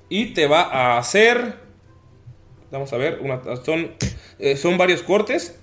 [0.08, 1.56] y te va a hacer,
[2.70, 3.92] vamos a ver, una- son,
[4.38, 5.58] eh, son varios cortes,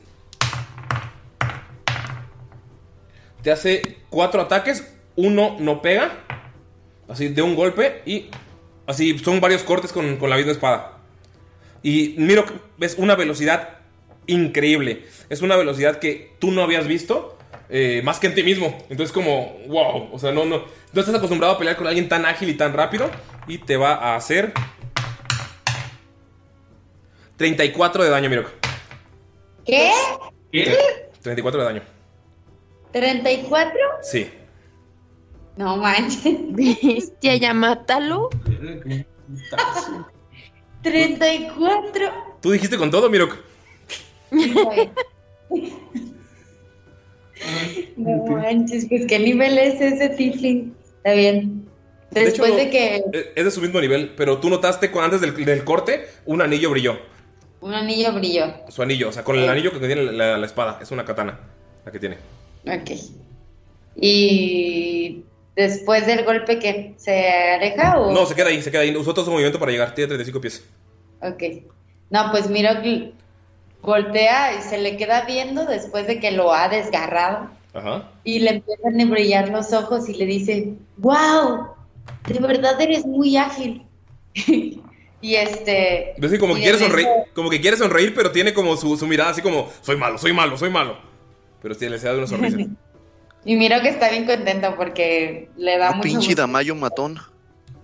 [3.44, 6.12] te hace cuatro ataques, uno no pega,
[7.08, 8.30] así de un golpe, y
[8.88, 10.98] así son varios cortes con, con la misma espada.
[11.84, 12.44] Y miro,
[12.78, 13.77] ves una velocidad
[14.28, 15.06] increíble.
[15.30, 17.38] Es una velocidad que tú no habías visto
[17.70, 18.78] eh, más que en ti mismo.
[18.90, 20.10] Entonces, como, wow.
[20.12, 20.64] O sea, no, no.
[20.94, 23.10] No estás acostumbrado a pelear con alguien tan ágil y tan rápido.
[23.48, 24.54] Y te va a hacer
[27.38, 28.49] 34 de daño, Mirok.
[29.66, 29.91] ¿Qué?
[31.22, 31.82] 34 de daño.
[32.94, 33.72] ¿34?
[34.02, 34.32] Sí.
[35.58, 36.38] No manches.
[36.49, 38.30] Bestia, ya mátalo.
[40.82, 42.38] 34.
[42.41, 43.47] ¿Tú dijiste con todo, Mirok?
[47.95, 50.76] No manches, pues qué nivel es ese Tiflin.
[50.98, 51.68] Está bien.
[52.12, 55.22] De hecho, Después de que eh, Es de su mismo nivel, pero tú notaste antes
[55.22, 56.98] del, del corte un anillo brilló.
[57.62, 58.45] un anillo brilló.
[58.70, 60.80] Su anillo, o sea, con el anillo que tiene la, la espada.
[60.82, 61.40] Es una katana
[61.86, 62.18] la que tiene.
[62.66, 62.91] Ok.
[63.95, 65.24] Y
[65.56, 68.95] después del golpe que se aleja o No, se queda ahí, se queda ahí.
[68.95, 69.94] Usó todo su movimiento para llegar.
[69.94, 70.64] Tiene 35 pies.
[71.22, 71.44] Ok.
[72.10, 72.70] No, pues miro
[73.82, 78.12] voltea y se le queda viendo después de que lo ha desgarrado Ajá.
[78.24, 81.68] y le empiezan a brillar los ojos y le dice, wow,
[82.28, 83.84] de verdad eres muy ágil.
[84.36, 86.14] y este...
[86.20, 89.08] Que como que quiere sonreír, eso- como que quiere sonreír, pero tiene como su, su
[89.08, 90.98] mirada así como, soy malo, soy malo, soy malo.
[91.62, 92.58] Pero sí, le se da una sonrisa.
[93.45, 96.41] Y miro que está bien contento porque le da Un mucho pinche gusto.
[96.41, 97.18] Damayo matón.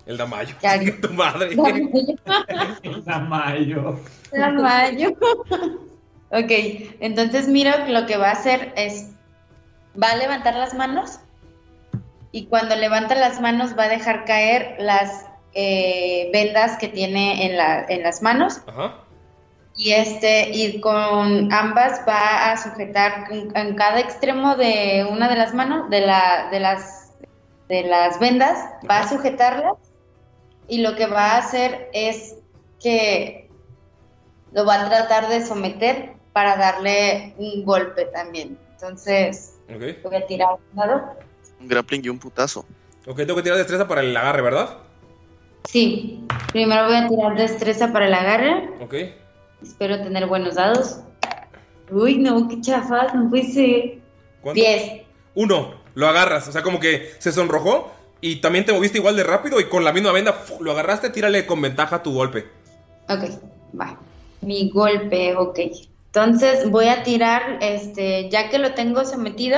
[0.05, 0.55] El Damayo.
[1.01, 1.55] Tu madre.
[3.05, 3.99] Damayo.
[4.31, 5.09] Damayo.
[6.29, 6.51] ok,
[6.99, 9.11] entonces miro que lo que va a hacer es,
[10.01, 11.19] va a levantar las manos
[12.31, 17.57] y cuando levanta las manos va a dejar caer las eh, vendas que tiene en,
[17.57, 18.95] la- en las manos Ajá.
[19.75, 25.35] y este y con ambas va a sujetar en, en cada extremo de una de
[25.35, 27.11] las manos de la de las
[27.69, 28.57] de las vendas
[28.89, 29.73] va a sujetarlas
[30.67, 32.35] y lo que va a hacer es
[32.81, 33.49] que
[34.51, 40.49] lo va a tratar de someter para darle un golpe también entonces voy a tirar
[40.53, 41.15] un dado
[41.61, 42.65] Un grappling y un putazo.
[43.07, 44.77] Ok, tengo que tirar destreza para el agarre, ¿verdad?
[45.63, 46.25] Sí.
[46.51, 48.69] Primero voy a tirar destreza para el agarre.
[48.81, 48.95] Ok.
[49.61, 50.99] Espero tener buenos dados.
[51.89, 53.99] Uy, no, qué chafas, no puede ser.
[54.41, 54.59] ¿Cuánto?
[54.59, 55.03] Diez.
[55.35, 56.47] Uno, lo agarras.
[56.49, 57.89] O sea, como que se sonrojó
[58.23, 61.45] y también te moviste igual de rápido y con la misma venda lo agarraste, tírale
[61.45, 62.47] con ventaja tu golpe.
[63.09, 63.23] Ok,
[63.79, 63.97] va.
[64.41, 65.59] Mi golpe, ok.
[66.07, 69.57] Entonces voy a tirar, este, ya que lo tengo sometido,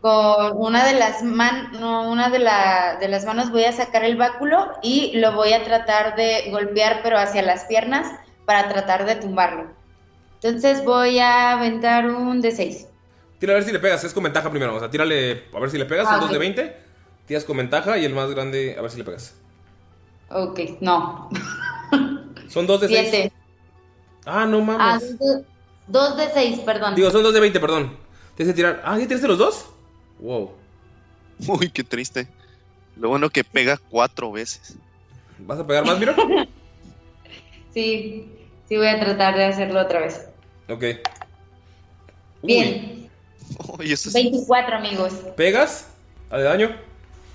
[0.00, 4.04] con una de las man, no, una de, la- de las manos voy a sacar
[4.04, 8.06] el báculo y lo voy a tratar de golpear, pero hacia las piernas,
[8.46, 9.66] para tratar de tumbarlo.
[10.42, 12.86] Entonces voy a aventar un de 6.
[13.38, 14.74] Tira a ver si le pegas, es con ventaja primero.
[14.74, 16.32] O sea, tírale a ver si le pegas, Ah, son dos ok.
[16.34, 16.76] de 20.
[17.30, 19.36] Tiras con ventaja y el más grande, a ver si le pegas.
[20.30, 21.30] Ok, no.
[22.48, 23.08] Son dos de 6.
[23.08, 23.32] Siete.
[24.26, 24.60] Ah, no Ah,
[24.98, 25.16] mames.
[25.16, 25.42] dos,
[25.86, 26.96] dos de 6, perdón.
[26.96, 27.96] Digo, son dos de 20, perdón.
[28.34, 28.82] Tienes que tirar.
[28.84, 29.66] Ah, ¿ya tiraste los dos?
[30.18, 30.50] Wow.
[31.46, 32.26] Uy, qué triste.
[32.96, 34.74] Lo bueno que pega cuatro veces.
[35.38, 36.16] ¿Vas a pegar más, Miro?
[37.72, 38.28] Sí,
[38.68, 40.26] sí voy a tratar de hacerlo otra vez.
[40.68, 40.84] Ok.
[42.42, 43.08] Bien,
[43.78, 45.12] Uy, eso es- 24 amigos.
[45.36, 45.86] ¿Pegas?
[46.28, 46.89] ¿A de daño?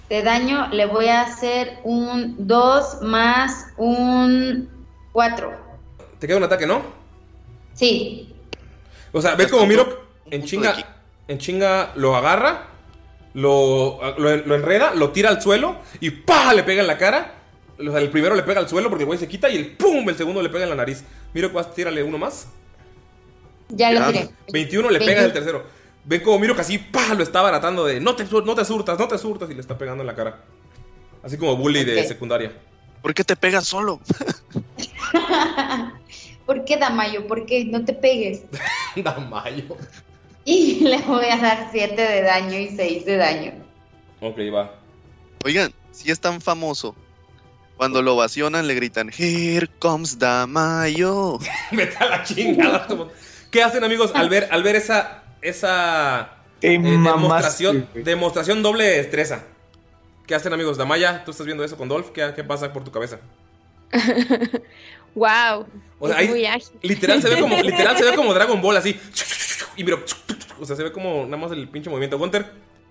[0.09, 4.69] De daño le voy a hacer un 2 más un
[5.11, 5.51] 4.
[6.19, 6.81] Te queda un ataque, ¿no?
[7.73, 8.33] Sí,
[9.11, 10.75] O sea, ve como Miro en chinga,
[11.27, 12.67] en chinga lo agarra,
[13.33, 16.53] lo, lo, lo enreda, lo tira al suelo y ¡pa!
[16.53, 17.33] le pega en la cara.
[17.77, 19.75] O sea, el primero le pega al suelo porque el güey se quita y el
[19.75, 20.07] ¡pum!
[20.07, 21.03] El segundo le pega en la nariz.
[21.33, 22.47] Miro, vas, tírale uno más.
[23.69, 24.29] ya lo tiré.
[24.53, 25.65] 21 le pega el tercero.
[26.05, 27.13] Ven como Miro que así ¡pa!
[27.13, 29.77] lo está baratando de no te, no te surtas, no te surtas y le está
[29.77, 30.43] pegando en la cara.
[31.23, 32.53] Así como bully de secundaria.
[33.01, 33.99] ¿Por qué te pegas solo?
[36.45, 37.25] ¿Por qué, Damayo?
[37.27, 37.65] ¿Por qué?
[37.65, 38.43] No te pegues.
[38.95, 39.77] Damayo.
[40.45, 43.51] Y le voy a dar 7 de daño y 6 de daño.
[44.21, 44.75] Ok, va.
[45.43, 46.95] Oigan, si es tan famoso,
[47.77, 51.39] cuando lo ovacionan le gritan, Here comes Damayo.
[51.71, 52.87] Vete a la chingada.
[53.51, 59.43] ¿Qué hacen, amigos, al ver, al ver esa, esa eh, demostración, demostración doble de destreza?
[60.27, 60.77] ¿Qué hacen, amigos?
[60.77, 62.09] Damaya, tú estás viendo eso con Dolph.
[62.09, 63.19] ¿Qué, qué pasa por tu cabeza?
[65.15, 65.65] Wow.
[65.97, 66.77] O sea, es ahí muy ágil.
[66.81, 68.99] literal se ve como, literal se ve como Dragon Ball así.
[69.77, 69.97] Y mira,
[70.59, 72.17] o sea, se ve como nada más el pinche movimiento.
[72.17, 72.45] Gunter,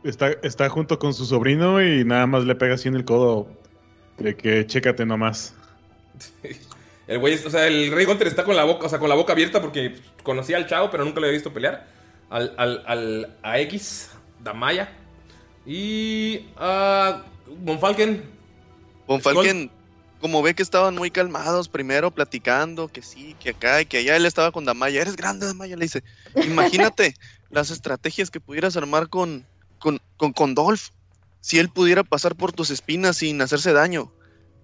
[0.05, 3.49] Está, está junto con su sobrino y nada más le pega así en el codo.
[4.19, 5.55] De que chécate nomás.
[7.07, 9.15] el güey, o sea, el rey Gunter está con la boca, o sea, con la
[9.15, 11.87] boca abierta porque conocía al chavo, pero nunca lo había visto pelear.
[12.35, 14.93] Al, al, al a X, Damaya.
[15.65, 17.23] Y a
[17.63, 18.29] Monfalken.
[19.23, 19.71] Falken,
[20.21, 24.17] como ve que estaban muy calmados primero, platicando, que sí, que acá y que allá,
[24.17, 25.01] él estaba con Damaya.
[25.01, 26.03] Eres grande, Damaya, le dice.
[26.45, 27.15] Imagínate
[27.51, 29.47] las estrategias que pudieras armar con,
[29.79, 30.89] con, con, con Dolph.
[31.41, 34.11] Si él pudiera pasar por tus espinas sin hacerse daño.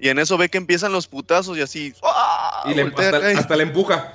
[0.01, 1.95] Y en eso ve que empiezan los putazos y así.
[2.03, 2.65] ¡ah!
[2.67, 4.15] Y le, voltea hasta, hasta le empuja.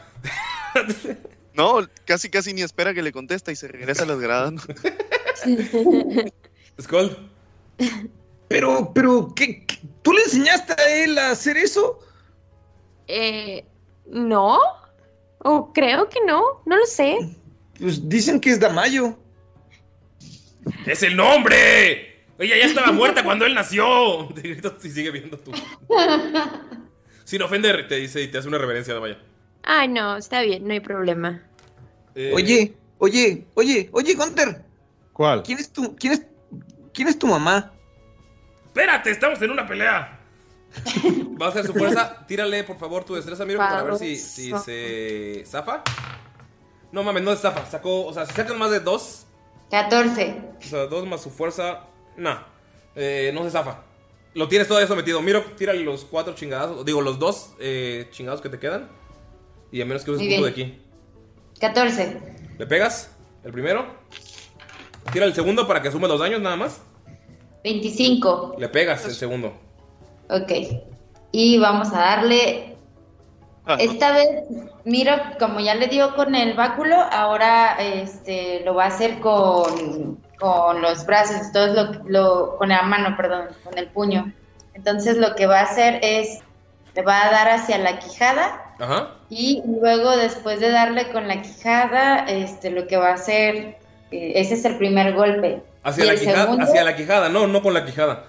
[1.55, 4.53] No, casi casi ni espera que le contesta y se regresa a las gradas.
[6.81, 7.17] Skull.
[8.47, 11.99] Pero, pero, ¿qué, qué- ¿Tú le enseñaste a él a hacer eso?
[13.07, 13.65] Eh,
[14.07, 14.59] ¿no?
[15.39, 17.17] O creo que no, no lo sé.
[17.79, 19.17] Pues dicen que es Damayo.
[20.85, 22.13] ¡Es el nombre!
[22.37, 24.29] Ella ya estaba muerta cuando él nació.
[24.35, 25.51] Te grito y sigue viendo tú.
[27.23, 29.19] Sin ofender, te dice y te hace una reverencia, Damaya.
[29.65, 31.41] Ay, no, está bien, no hay problema.
[32.13, 34.63] Eh, Oye, oye, oye, oye, Gunter.
[35.11, 35.43] ¿Cuál?
[35.43, 36.25] ¿Quién es tu, quién es,
[36.93, 37.73] quién es tu mamá?
[38.67, 40.19] Espérate, estamos en una pelea.
[41.41, 42.25] Va a hacer su fuerza.
[42.27, 45.81] Tírale, por favor, tu destreza, Miro, para ver si, si se zafa.
[46.91, 47.65] No mames, no se zafa.
[47.65, 49.25] Sacó, o sea, si sacan más de dos,
[49.71, 50.41] 14.
[50.59, 51.85] o sea, dos más su fuerza,
[52.17, 52.37] no.
[52.95, 53.83] Eh, no se zafa.
[54.33, 55.21] Lo tienes todavía sometido.
[55.21, 56.85] Miro, tírale los cuatro chingados.
[56.85, 58.89] Digo, los dos eh, chingados que te quedan.
[59.71, 60.81] Y a menos que uses punto de aquí.
[61.59, 62.21] 14.
[62.57, 63.15] ¿Le pegas?
[63.43, 63.85] El primero.
[65.11, 66.81] Tira el segundo para que sume los daños nada más.
[67.63, 68.55] 25.
[68.59, 69.53] Le pegas el segundo.
[70.29, 70.51] Ok.
[71.31, 72.75] Y vamos a darle.
[73.79, 74.27] Esta vez,
[74.83, 80.19] mira, como ya le dio con el báculo, ahora este lo va a hacer con,
[80.39, 84.31] con los brazos, entonces lo, lo- con la mano, perdón, con el puño.
[84.75, 86.41] Entonces lo que va a hacer es,
[86.93, 89.07] le va a dar hacia la quijada Ajá.
[89.29, 93.77] y luego después de darle con la quijada, este lo que va a hacer,
[94.11, 95.61] eh, ese es el primer golpe.
[95.83, 98.23] Hacia la, quijada, segundo- hacia la quijada, no, no con la quijada.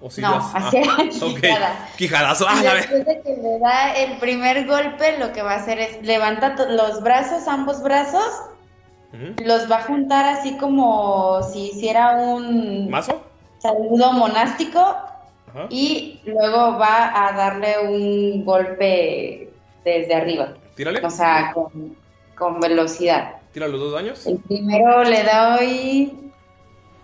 [0.00, 0.92] O si No, hacia la
[1.26, 1.40] ok.
[1.40, 1.88] quijada.
[1.96, 2.46] Quijadazo.
[2.48, 5.56] Ah, Y la después de que le da el primer golpe, lo que va a
[5.56, 8.42] hacer es levanta los brazos, ambos brazos,
[9.44, 13.22] los va a juntar así como si hiciera un ¿Mazo?
[13.58, 14.96] saludo monástico
[15.70, 19.47] y luego va a darle un golpe
[19.84, 20.54] desde arriba.
[20.74, 21.00] Tírale.
[21.04, 21.96] O sea, con,
[22.36, 23.34] con velocidad.
[23.52, 24.26] Tira los dos daños.
[24.26, 26.12] El primero le doy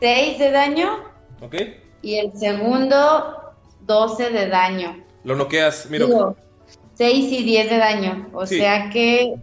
[0.00, 0.98] 6 de daño
[1.40, 1.54] Ok.
[2.02, 5.02] y el segundo 12 de daño.
[5.24, 6.06] Lo noqueas, miro.
[6.06, 6.36] Digo,
[6.94, 8.28] 6 y 10 de daño.
[8.34, 8.58] O Sí.
[8.58, 9.34] sea que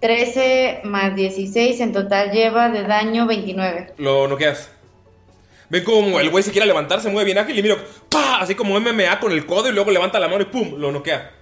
[0.00, 3.94] 13 más 16 en total lleva de daño 29.
[3.98, 4.70] Lo noqueas.
[5.68, 7.76] Ven como el güey se quiere levantar, se mueve bien ágil y miro,
[8.08, 8.38] ¡pa!
[8.40, 10.74] Así como MMA con el codo y luego levanta la mano y ¡pum!
[10.78, 11.32] Lo noquea.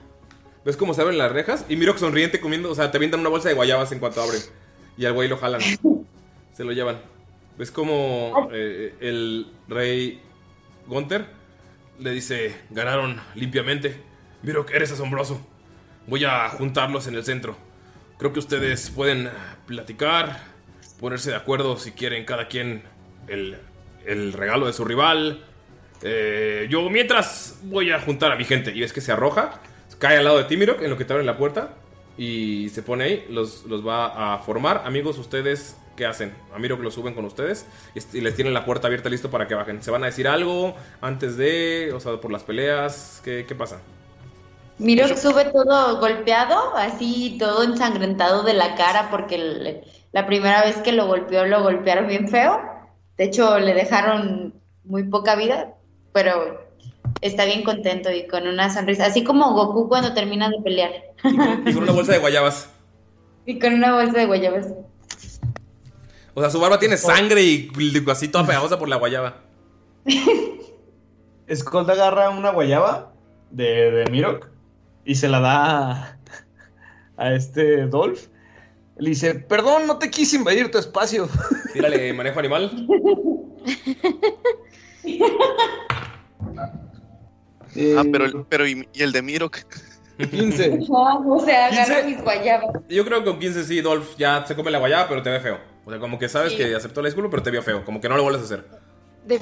[0.64, 1.66] ¿Ves cómo se abren las rejas?
[1.68, 4.22] Y miro que sonriente comiendo, o sea, te avientan una bolsa de guayabas en cuanto
[4.22, 4.40] abren.
[4.96, 5.60] Y al güey lo jalan.
[6.52, 7.00] se lo llevan.
[7.58, 10.20] ¿Ves como eh, el rey
[10.86, 11.26] Gunther
[11.98, 14.00] le dice, ganaron limpiamente?
[14.42, 15.46] Miro que eres asombroso.
[16.06, 17.56] Voy a juntarlos en el centro.
[18.18, 19.30] Creo que ustedes pueden
[19.66, 20.44] platicar,
[20.98, 22.82] ponerse de acuerdo si quieren cada quien
[23.28, 23.58] el,
[24.06, 25.44] el regalo de su rival.
[26.02, 28.72] Eh, yo mientras voy a juntar a mi gente.
[28.74, 29.60] Y ves que se arroja,
[30.04, 31.70] cae al lado de Timirok en lo que te abre la puerta
[32.18, 34.82] y se pone ahí, los, los va a formar.
[34.84, 36.34] Amigos, ustedes, ¿qué hacen?
[36.54, 37.64] A Mirok lo suben con ustedes
[38.12, 39.82] y les tienen la puerta abierta listo para que bajen.
[39.82, 43.22] ¿Se van a decir algo antes de, o sea, por las peleas?
[43.24, 43.80] ¿Qué, qué pasa?
[44.76, 49.82] Miro que sube todo golpeado, así todo ensangrentado de la cara porque
[50.12, 52.60] la primera vez que lo golpeó lo golpearon bien feo.
[53.16, 54.52] De hecho, le dejaron
[54.84, 55.76] muy poca vida,
[56.12, 56.63] pero
[57.20, 60.92] está bien contento y con una sonrisa, así como Goku cuando termina de pelear.
[61.66, 62.70] Y con una bolsa de guayabas.
[63.46, 64.68] Y con una bolsa de guayabas.
[66.34, 67.70] O sea, su barba tiene sangre y
[68.10, 69.42] así toda pegajosa por la guayaba.
[71.54, 73.12] Skull agarra una guayaba
[73.50, 74.48] de, de Mirok
[75.04, 76.18] y se la da a,
[77.16, 78.26] a este Dolph.
[78.96, 81.28] Le dice, perdón, no te quise invadir tu espacio.
[81.72, 82.70] Tírale manejo animal.
[87.96, 89.58] Ah, pero, el- pero y, y el de Mirok.
[90.18, 90.78] 15.
[90.90, 92.04] o sea, agarra 15.
[92.04, 92.82] mis guayabas.
[92.88, 95.40] Yo creo que con 15 sí, Dolph ya se come la guayaba, pero te ve
[95.40, 95.58] feo.
[95.84, 96.58] O sea, como que sabes Sí.
[96.58, 97.84] que aceptó la disculpa, pero te vio feo.
[97.84, 98.64] Como que no lo vuelves a hacer.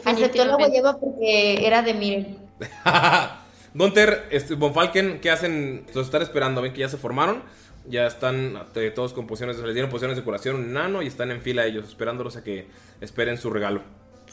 [0.04, 2.38] Aceptó la guayaba porque era de Miren.
[3.74, 5.86] Gunter, este, Bonfalken, ¿qué hacen?
[5.94, 7.42] Los están esperando, ven que ya se formaron.
[7.88, 11.30] Ya están eh, todos con pociones, les dieron pociones de curación, un enano, y están
[11.32, 12.68] en fila ellos, esperándolos a que
[13.00, 13.82] esperen su regalo.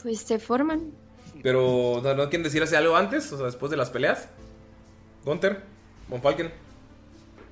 [0.02, 0.92] Pues se forman.
[1.42, 3.32] Pero, ¿no, no quieren decir hace algo antes?
[3.32, 4.28] O sea, después de las peleas.
[5.24, 5.62] Gunter,
[6.08, 6.52] Bonfalken.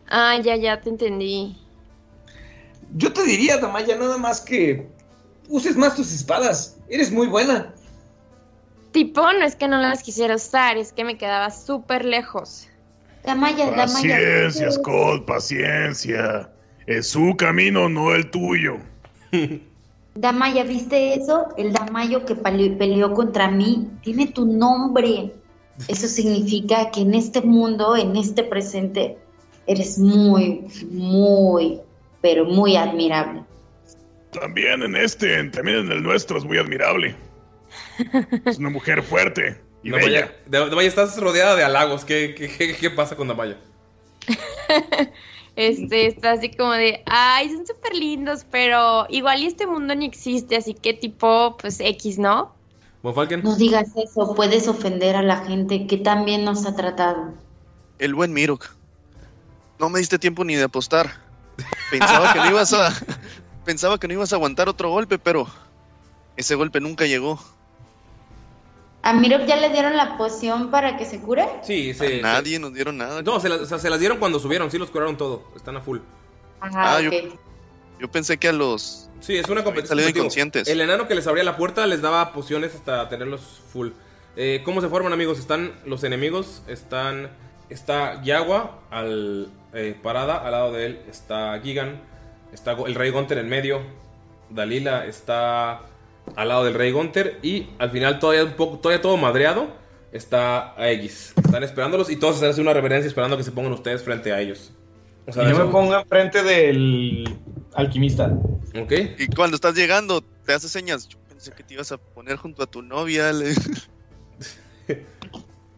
[0.08, 1.56] Ah, ya, ya te entendí.
[2.94, 4.86] Yo te diría, Damaya, nada más que
[5.48, 6.78] uses más tus espadas.
[6.88, 7.74] Eres muy buena.
[8.92, 12.68] Tipo, no es que no las quisiera usar, es que me quedaba súper lejos.
[13.24, 16.50] Damaya, Paciencia, Skull, paciencia.
[16.86, 18.78] Es su camino, no el tuyo.
[20.20, 21.48] Damaya, ¿viste eso?
[21.56, 25.32] El Damayo que peleó contra mí tiene tu nombre.
[25.86, 29.16] Eso significa que en este mundo, en este presente,
[29.66, 31.80] eres muy, muy,
[32.20, 33.44] pero muy admirable.
[34.32, 37.14] También en este, también en el nuestro es muy admirable.
[38.44, 40.32] Es una mujer fuerte y bella.
[40.46, 42.04] Damaya, Damaya, estás rodeada de halagos.
[42.04, 43.56] ¿Qué, qué, qué- qué pasa con Damaya?
[45.58, 50.06] Este, está así como de, ay, son súper lindos, pero igual y este mundo ni
[50.06, 52.54] existe, así que tipo, pues X, ¿no?
[53.02, 53.42] Bonfalken.
[53.42, 57.34] No digas eso, puedes ofender a la gente que también nos ha tratado.
[57.98, 58.70] El buen Mirok.
[59.80, 61.10] No me diste tiempo ni de apostar.
[61.90, 62.92] Pensaba que no ibas a.
[63.64, 65.48] Pensaba que no ibas a aguantar otro golpe, pero.
[66.36, 67.40] Ese golpe nunca llegó.
[69.02, 71.46] ¿A Mirok ya le dieron la poción para que se cure?
[71.62, 72.20] Sí, sí.
[72.20, 73.22] Nadie nos dieron nada.
[73.22, 75.44] No, se las, o sea, se las dieron cuando subieron, sí los curaron todo.
[75.56, 75.98] Están a full.
[76.60, 77.38] Ajá, Ah, yo- ok.
[78.00, 79.08] Yo pensé que a los.
[79.20, 80.08] Sí, es una competencia.
[80.08, 80.68] inconscientes.
[80.68, 83.40] El enano que les abría la puerta les daba pociones hasta tenerlos
[83.72, 83.88] full.
[84.36, 85.38] Eh, ¿Cómo se forman, amigos?
[85.38, 86.62] Están los enemigos.
[86.68, 87.30] Están.
[87.70, 90.36] Está Yagua al, eh, parada.
[90.36, 92.00] Al lado de él está Gigan.
[92.52, 93.80] Está el Rey Gunter en medio.
[94.50, 95.80] Dalila está
[96.36, 97.38] al lado del Rey Gunter.
[97.42, 99.76] Y al final, todavía un poco, todavía todo madreado.
[100.12, 101.34] Está Aegis.
[101.36, 104.40] Están esperándolos y todos están haciendo una reverencia esperando que se pongan ustedes frente a
[104.40, 104.72] ellos.
[105.26, 107.24] O sea, y yo eso- me pongo enfrente del
[107.74, 108.32] alquimista.
[108.80, 108.92] Ok.
[109.18, 111.06] Y cuando estás llegando, te hace señas.
[111.08, 113.32] Yo pensé que te ibas a poner junto a tu novia.
[113.32, 113.52] le-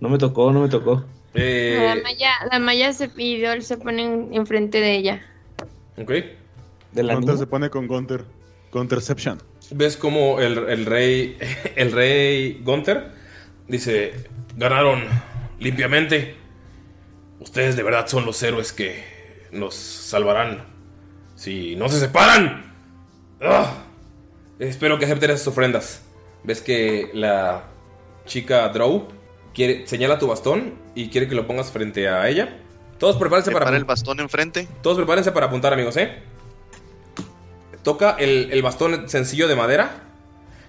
[0.01, 1.05] No me tocó, no me tocó.
[1.35, 5.21] Eh, La Maya, la Maya se pidió, él se pone en- enfrente de ella.
[5.99, 6.11] ok.
[6.93, 7.39] De la Gunter niña.
[7.45, 8.25] se pone con Gunter.
[8.73, 9.39] Gunterception.
[9.73, 11.37] ves como el, el rey
[11.77, 13.13] el rey Gunther
[13.69, 14.13] dice
[14.57, 15.05] ganaron
[15.59, 16.37] limpiamente
[17.39, 19.05] ustedes de verdad son los héroes que
[19.53, 20.65] nos salvarán
[21.37, 22.75] si no se separan
[24.59, 26.03] espero que acepten esas ofrendas
[26.45, 27.65] ves que la
[28.27, 29.09] chica Drow
[29.55, 32.59] quiere, señala tu bastón y quiere que lo pongas frente a ella.
[32.99, 34.69] Todos prepárense para Para el bastón enfrente.
[34.83, 36.19] Todos prepárense para apuntar, amigos, ¿eh?
[37.83, 40.03] Toca el, el bastón sencillo de madera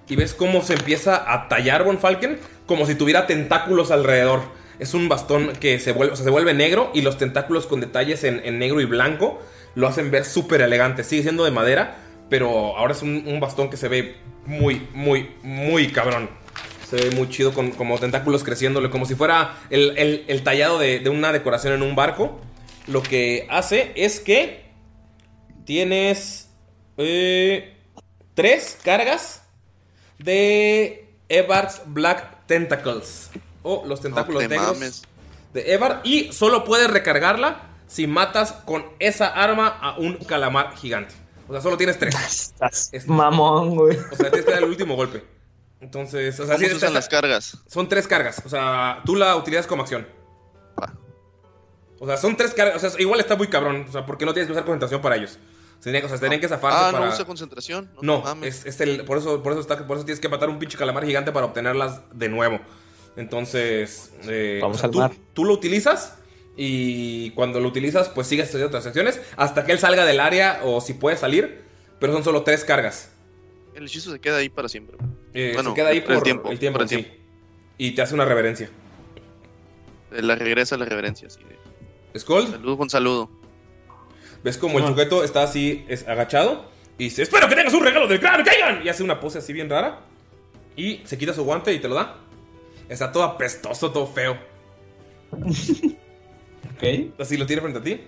[0.07, 4.41] y ves cómo se empieza a tallar Von Falken como si tuviera tentáculos alrededor.
[4.79, 8.41] Es un bastón que se vuelve, se vuelve negro y los tentáculos con detalles en,
[8.43, 9.41] en negro y blanco
[9.75, 11.03] lo hacen ver súper elegante.
[11.03, 11.97] Sigue siendo de madera,
[12.29, 14.15] pero ahora es un, un bastón que se ve
[14.45, 16.29] muy, muy, muy cabrón.
[16.89, 20.79] Se ve muy chido con como tentáculos creciéndole, como si fuera el, el- el tallado
[20.79, 22.41] de, de una decoración en un barco.
[22.87, 24.65] Lo que hace es que
[25.65, 26.50] tienes
[27.03, 27.77] eh,
[28.33, 29.43] tres cargas
[30.19, 33.29] de Evar's Black Tentacles.
[33.63, 35.03] O los tentáculos te negros mames.
[35.53, 36.01] de Evar.
[36.03, 41.13] Y solo puedes recargarla si matas con esa arma a un calamar gigante.
[41.47, 42.53] O sea, solo tienes tres.
[42.91, 43.97] Es mamón, güey.
[43.97, 45.23] O sea, tienes que dar el último golpe.
[45.81, 47.57] Entonces, o sea, ¿Cómo sí, se usan las cargas?
[47.67, 48.41] Son tres cargas.
[48.45, 50.07] O sea, tú la utilizas como acción.
[51.99, 52.81] O sea, son tres cargas.
[52.83, 53.85] O sea, igual está muy cabrón.
[53.87, 55.39] O sea, porque no tienes que usar concentración para ellos.
[55.81, 57.05] Se tenían, o sea, tenían que zafarse Ah, para.
[57.07, 57.89] no usa concentración.
[58.01, 60.59] No, es, es el, por, eso, por, eso está, por eso tienes que matar un
[60.59, 62.59] pinche calamar gigante para obtenerlas de nuevo.
[63.17, 65.11] Entonces, eh, Vamos o sea, al tú, mar.
[65.33, 66.15] tú lo utilizas
[66.55, 70.61] y cuando lo utilizas, pues sigues haciendo otras acciones hasta que él salga del área
[70.63, 71.61] o si puede salir.
[71.99, 73.11] Pero son solo tres cargas.
[73.75, 74.97] El hechizo se queda ahí para siempre.
[75.33, 76.95] Eh, Bueno, se queda ahí por el por tiempo, el tiempo, por el sí.
[76.97, 77.13] tiempo.
[77.77, 78.69] Y te hace una reverencia.
[80.11, 81.39] Eh, La regresa la reverencia, sí.
[82.17, 82.47] ¿Skull?
[82.47, 83.29] Saludo con saludo.
[84.43, 86.65] ¿Ves como el sujeto está así es, agachado?
[86.97, 88.85] Y dice, espero que tengas un regalo del Gran Caigan.
[88.85, 90.01] Y hace una pose así bien rara.
[90.75, 92.17] Y se quita su guante y te lo da.
[92.89, 94.37] Está todo apestoso, todo feo.
[95.31, 97.19] ok.
[97.19, 98.01] Así lo tiene frente a ti.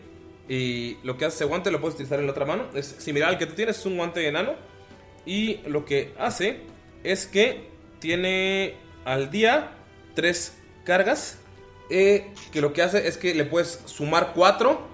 [0.49, 2.65] Y lo que hace ese guante lo puedes utilizar en la otra mano.
[2.73, 4.53] Es similar al que tú tienes, es un guante enano.
[5.25, 6.61] Y lo que hace
[7.03, 7.69] es que
[7.99, 9.71] tiene al día
[10.15, 11.39] tres cargas.
[11.89, 14.92] eh, que lo que hace es que le puedes sumar cuatro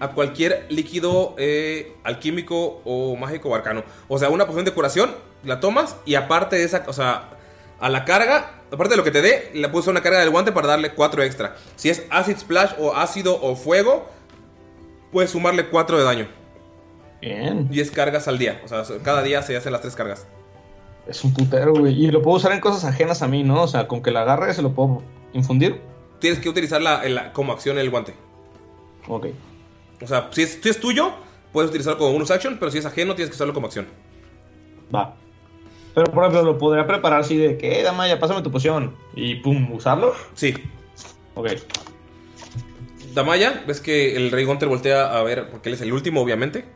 [0.00, 3.82] a cualquier líquido eh, alquímico o mágico o arcano.
[4.08, 5.14] O sea, una poción de curación,
[5.44, 7.30] la tomas y aparte de esa, o sea,
[7.80, 10.52] a la carga, aparte de lo que te dé, le usar una carga del guante
[10.52, 11.56] para darle 4 extra.
[11.76, 14.06] Si es Acid Splash o ácido o fuego,
[15.12, 16.28] puedes sumarle 4 de daño.
[17.20, 17.68] Bien.
[17.68, 18.60] 10 cargas al día.
[18.64, 20.26] O sea, cada día se hacen las 3 cargas.
[21.06, 22.04] Es un putero, güey.
[22.04, 23.62] Y lo puedo usar en cosas ajenas a mí, ¿no?
[23.62, 25.02] O sea, con que la agarre se lo puedo
[25.32, 25.80] infundir.
[26.18, 28.14] Tienes que utilizar la, la- como acción el guante.
[29.08, 29.26] Ok.
[30.00, 31.12] O sea, si es, si es tuyo,
[31.52, 33.86] puedes utilizarlo como bonus action, pero si es ajeno, tienes que usarlo como acción.
[34.94, 35.16] Va.
[35.94, 38.94] Pero, por ejemplo, lo podría preparar así de que, eh, Damaya, pásame tu poción.
[39.14, 40.14] Y pum, usarlo.
[40.34, 40.54] Sí.
[41.34, 41.52] Ok.
[43.14, 46.66] Damaya, ves que el rey Gunter voltea a ver, porque él es el último, obviamente.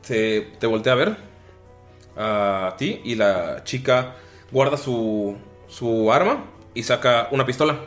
[0.00, 1.16] Se, te voltea a ver
[2.16, 4.14] a ti y la chica
[4.50, 5.36] guarda su,
[5.68, 7.80] su arma y saca una pistola.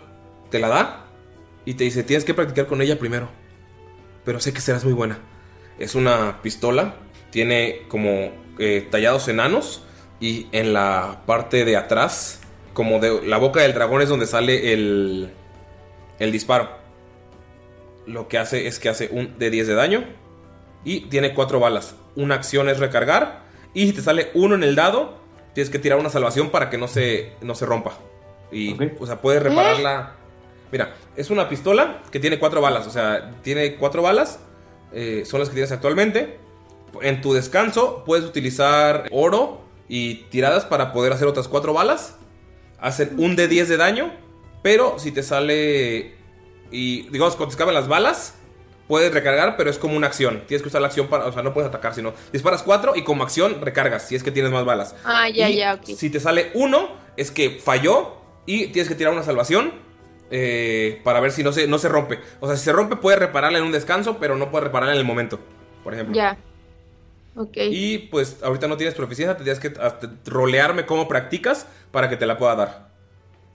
[0.52, 1.06] Te la da
[1.66, 3.30] y te dice, tienes que practicar con ella primero.
[4.26, 5.20] Pero sé que serás muy buena.
[5.78, 6.96] Es una pistola,
[7.32, 9.84] tiene como eh, tallados enanos
[10.20, 12.41] y en la parte de atrás,
[12.74, 15.32] como de la boca del dragón es donde sale el,
[16.20, 16.70] el disparo.
[18.06, 20.04] Lo que hace es que hace un de 10 de daño
[20.84, 21.96] y tiene 4 balas.
[22.16, 23.44] Una acción es recargar
[23.74, 25.20] y si te sale uno en el dado,
[25.54, 27.98] tienes que tirar una salvación para que no se, no se rompa.
[28.52, 30.16] Y, o sea, puedes repararla.
[30.72, 32.88] Mira, es una pistola que tiene 4 balas.
[32.88, 34.40] O sea, tiene 4 balas.
[34.91, 36.40] eh, son las que tienes actualmente.
[37.02, 42.18] En tu descanso puedes utilizar oro y tiradas para poder hacer otras 4 balas.
[42.80, 44.12] Hacen un de 10 de daño.
[44.64, 46.16] Pero si te sale
[46.72, 48.36] y digamos, cuando te acaban las balas,
[48.88, 50.44] puedes recargar, pero es como una acción.
[50.48, 51.26] Tienes que usar la acción para.
[51.26, 54.32] O sea, no puedes atacar, sino disparas 4 y como acción recargas, si es que
[54.32, 54.96] tienes más balas.
[55.06, 55.86] Ah, ya, Y ya, ok.
[55.96, 59.72] Si te sale 1, es que falló y tienes que tirar una salvación.
[60.32, 62.20] Eh, para ver si no se, no se rompe.
[62.40, 65.00] O sea, si se rompe, puedes repararla en un descanso, pero no puedes repararla en
[65.00, 65.40] el momento.
[65.84, 66.16] Por ejemplo.
[66.16, 66.38] Ya.
[67.36, 67.58] Ok.
[67.58, 69.74] Y pues ahorita no tienes proficiencia, tendrías que
[70.26, 72.90] rolearme cómo practicas para que te la pueda dar.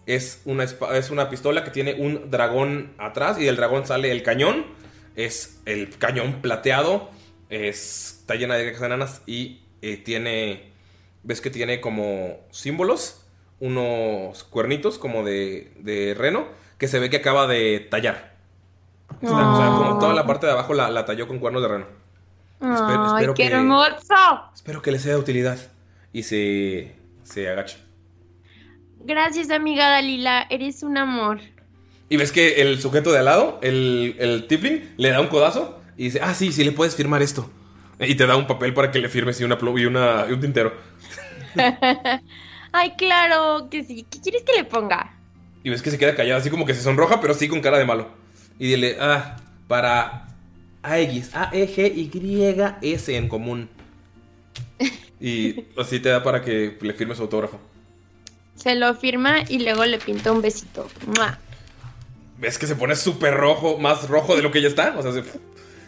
[0.06, 4.22] Es una, es una pistola que tiene un dragón atrás y del dragón sale el
[4.22, 4.66] cañón.
[5.16, 7.10] Es el cañón plateado.
[7.50, 10.72] Es, está llena de enanas y eh, tiene...
[11.22, 13.22] ¿Ves que tiene como símbolos?
[13.60, 16.48] Unos cuernitos como de, de reno
[16.84, 18.34] que se ve que acaba de tallar.
[19.22, 21.68] Está- o sea, como toda la parte de abajo la, la talló con cuernos de
[21.68, 21.86] reno.
[22.60, 24.50] Espero- espero qué que- hermoso.
[24.54, 25.58] Espero que le sea de utilidad.
[26.12, 27.78] Y se, se agacha.
[29.00, 30.46] Gracias, amiga Dalila.
[30.50, 31.40] Eres un amor.
[32.10, 35.80] Y ves que el sujeto de al lado, el, el tiefling, le da un codazo
[35.96, 37.50] y dice, ah, sí, sí, le puedes firmar esto.
[37.98, 40.40] Y te da un papel para que le firmes y, una y, una, y un
[40.40, 40.74] tintero.
[42.72, 44.06] Ay, claro que sí.
[44.10, 45.14] ¿Qué quieres que le ponga?
[45.64, 47.78] Y ves que se queda callada, así como que se sonroja, pero sí con cara
[47.78, 48.08] de malo.
[48.60, 49.36] Y dile, ah,
[49.66, 50.28] para
[50.82, 53.68] Aegis, A-E-G-Y-S en común.
[55.20, 57.58] Y así te da para que le firmes autógrafo.
[58.54, 60.88] Se lo firma y luego le pinta un besito.
[61.06, 61.40] ¡Mua!
[62.38, 64.94] ves que se pone súper rojo, más rojo de lo que ya está.
[64.98, 65.22] O sea, se,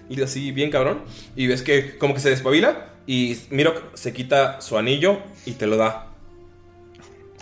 [0.08, 1.02] y así bien cabrón.
[1.34, 5.66] Y ves que como que se despabila y Mirok se quita su anillo y te
[5.66, 6.08] lo da.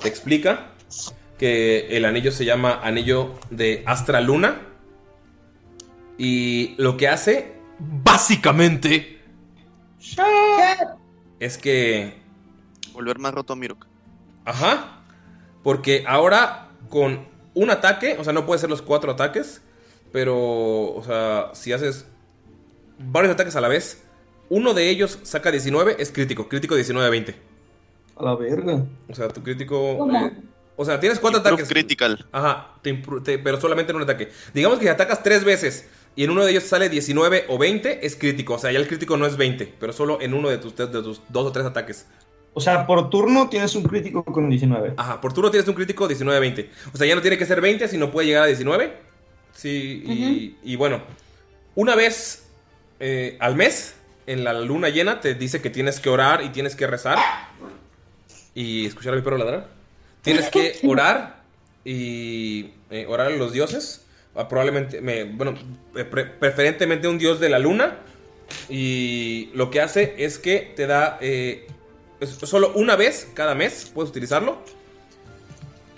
[0.02, 0.72] Te explica
[1.38, 4.62] que el anillo se llama anillo de Astra Luna.
[6.16, 9.20] Y lo que hace, básicamente,
[11.40, 12.14] es que...
[12.92, 13.86] Volver más roto a Mirok.
[14.44, 15.02] Ajá.
[15.62, 19.62] Porque ahora con un ataque, o sea, no puede ser los cuatro ataques,
[20.12, 22.06] pero, o sea, si haces
[22.98, 24.04] varios ataques a la vez,
[24.48, 27.34] uno de ellos saca 19, es crítico, crítico 19-20.
[28.16, 28.84] A la verga.
[29.08, 30.08] O sea, tu crítico...
[30.14, 30.32] eh,
[30.76, 31.68] o sea, tienes cuatro ataques.
[31.68, 32.26] critical.
[32.32, 34.30] Ajá, te impro- te- pero solamente en un ataque.
[34.52, 38.04] Digamos que si atacas tres veces y en uno de ellos sale 19 o 20,
[38.06, 38.54] es crítico.
[38.54, 40.86] O sea, ya el crítico no es 20, pero solo en uno de tus, de
[40.88, 42.06] tus dos o tres ataques.
[42.56, 44.94] O sea, por turno tienes un crítico con 19.
[44.96, 46.68] Ajá, por turno tienes un crítico 19-20.
[46.92, 48.96] O sea, ya no tiene que ser 20, sino puede llegar a 19.
[49.52, 51.02] Sí, y, y bueno,
[51.74, 52.46] una vez
[53.00, 53.96] eh, al mes,
[54.26, 57.18] en la luna llena, te dice que tienes que orar y tienes que rezar.
[58.54, 59.68] Y escuchar a mi perro ladrar.
[60.24, 61.42] Tienes que orar
[61.84, 64.04] y eh, orar a los dioses.
[64.34, 65.54] Ah, Probablemente, me- bueno,
[65.94, 67.98] eh, pre- preferentemente un dios de la luna.
[68.68, 71.66] Y lo que hace es que te da eh,
[72.44, 74.58] solo una vez cada mes, puedes utilizarlo.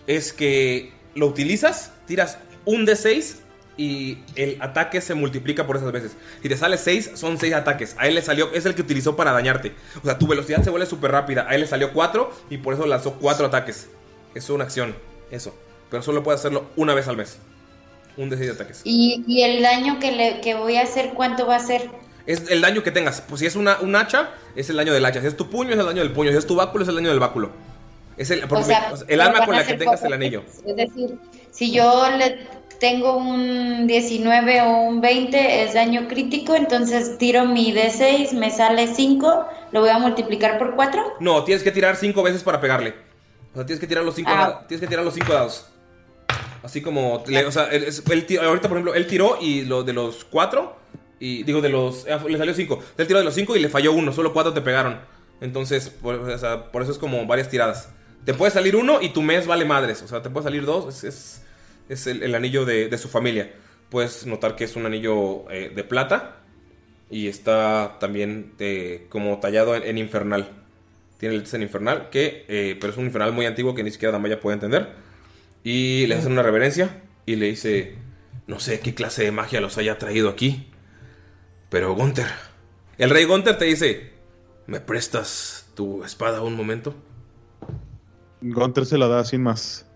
[0.06, 3.36] Es que lo utilizas, tiras un D6
[3.76, 6.12] y el ataque se multiplica por esas veces.
[6.42, 7.96] Si te sale 6, son 6 ataques.
[7.98, 9.72] A él le salió, es el que utilizó para dañarte.
[10.02, 11.46] O sea, tu velocidad se vuelve súper rápida.
[11.48, 13.88] A él le salió 4 y por eso lanzó 4 ataques.
[14.36, 14.94] Es una acción,
[15.30, 15.54] eso.
[15.90, 17.38] Pero solo puede hacerlo una vez al mes.
[18.18, 18.82] Un D6 de ataques.
[18.84, 21.88] ¿Y, y el daño que, le, que voy a hacer, cuánto va a ser?
[22.26, 23.22] Es el daño que tengas.
[23.22, 25.22] Pues si es una, un hacha, es el daño del hacha.
[25.22, 26.32] Si es tu puño, es el daño del puño.
[26.32, 27.50] Si es tu báculo, es el daño del báculo.
[28.18, 30.42] Es el, o sea, el arma con la que tengas el anillo.
[30.66, 31.16] Es decir,
[31.50, 32.46] si yo le
[32.78, 38.86] tengo un 19 o un 20 es daño crítico, entonces tiro mi D6, me sale
[38.86, 41.14] 5, lo voy a multiplicar por 4.
[41.20, 43.05] No, tienes que tirar cinco veces para pegarle.
[43.56, 44.66] O sea, tienes que tirar los cinco, Ah.
[44.68, 45.66] tienes que tirar los cinco dados.
[46.62, 50.26] Así como, o sea, él, él ahorita por ejemplo, él tiró y lo de los
[50.26, 50.76] cuatro,
[51.18, 52.82] y digo de los, eh, le salió cinco.
[52.98, 54.98] Él tiró de los cinco y le falló uno, solo cuatro te pegaron.
[55.40, 57.88] Entonces, por, o sea, por eso es como varias tiradas.
[58.26, 60.02] Te puede salir uno y tu mes vale madres.
[60.02, 61.42] O sea, te puede salir dos, es, es,
[61.88, 63.54] es el, el anillo de, de su familia.
[63.88, 66.38] Puedes notar que es un anillo eh, de plata
[67.08, 70.50] y está también eh, como tallado en, en infernal.
[71.18, 74.12] Tiene letras en infernal, que, eh, pero es un infernal muy antiguo que ni siquiera
[74.12, 74.90] Damaya puede entender.
[75.64, 77.96] Y le hacen una reverencia y le dice,
[78.46, 80.68] no sé qué clase de magia los haya traído aquí,
[81.70, 82.26] pero Gunther.
[82.98, 84.12] El rey Gunther te dice,
[84.66, 86.94] ¿me prestas tu espada un momento?
[88.40, 89.86] Gunter se la da sin más.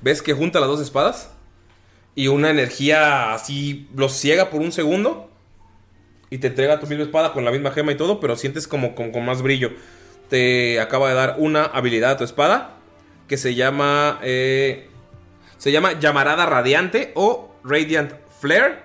[0.00, 1.30] ¿Ves que junta las dos espadas?
[2.14, 5.30] Y una energía así los ciega por un segundo.
[6.30, 8.94] Y te entrega tu misma espada con la misma gema y todo, pero sientes como
[8.94, 9.70] con, con más brillo.
[10.32, 12.78] Te acaba de dar una habilidad a tu espada
[13.28, 14.18] que se llama.
[14.22, 14.88] eh,
[15.58, 18.78] se llama Llamarada Radiante o Radiant Flare.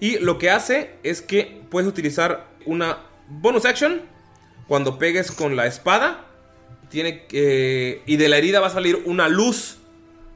[0.00, 2.98] Y lo que hace es que puedes utilizar una
[3.28, 4.02] bonus action
[4.66, 6.24] cuando pegues con la espada.
[6.88, 9.78] Tiene y de la herida va a salir una luz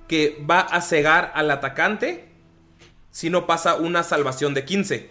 [0.07, 2.29] que va a cegar al atacante
[3.11, 5.11] si no pasa una salvación de 15.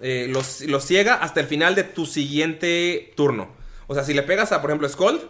[0.00, 3.58] Eh, los, los ciega hasta el final de tu siguiente turno.
[3.90, 5.20] O sea, si le pegas a, por ejemplo, Scold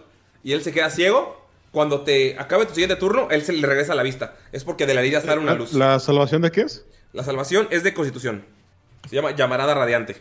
[0.44, 3.94] y él se queda ciego, cuando te acabe tu siguiente turno, él se le regresa
[3.94, 4.34] la vista.
[4.52, 5.72] Es porque de la herida sale una luz.
[5.72, 6.84] ¿La salvación de qué es?
[7.14, 8.44] La salvación es de constitución.
[9.08, 10.18] Se llama llamarada radiante.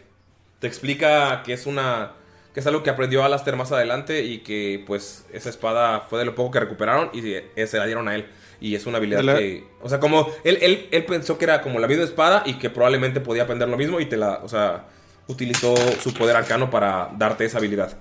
[0.60, 2.14] Te explica que es una.
[2.54, 6.24] que es algo que aprendió Alastair más adelante y que pues esa espada fue de
[6.26, 8.26] lo poco que recuperaron y eh, se la dieron a él.
[8.62, 9.66] Y es una habilidad La- que.
[9.82, 10.32] O sea, como.
[10.46, 13.68] Él, él, él pensó que era como la misma espada y que probablemente podía aprender
[13.68, 14.40] lo mismo y te la.
[14.44, 14.86] O sea,
[15.28, 17.98] utilizó su poder arcano para darte esa habilidad.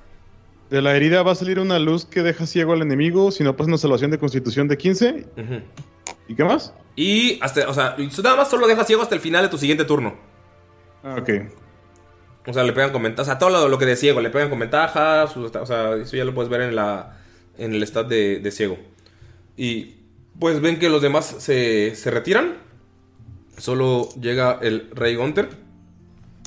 [0.70, 3.56] De la herida va a salir una luz que deja ciego al enemigo si no
[3.56, 5.26] pasa una salvación de constitución de 15.
[5.36, 5.60] Ujú.
[6.28, 6.74] ¿Y qué más?
[6.94, 7.68] Y hasta.
[7.68, 10.14] O sea, nada más solo deja ciego hasta el final de tu siguiente turno.
[11.02, 11.30] Ah, ok.
[12.46, 13.22] O sea, le pegan con ventaja.
[13.22, 15.24] O sea, todo lo, lo que de ciego, le pegan con ventaja.
[15.24, 17.18] o sea, eso ya lo puedes ver en la
[17.56, 18.78] en el stat de, de ciego.
[19.56, 19.96] Y
[20.38, 22.54] pues ven que los demás se, se retiran.
[23.56, 25.48] Solo llega el Rey Gunter.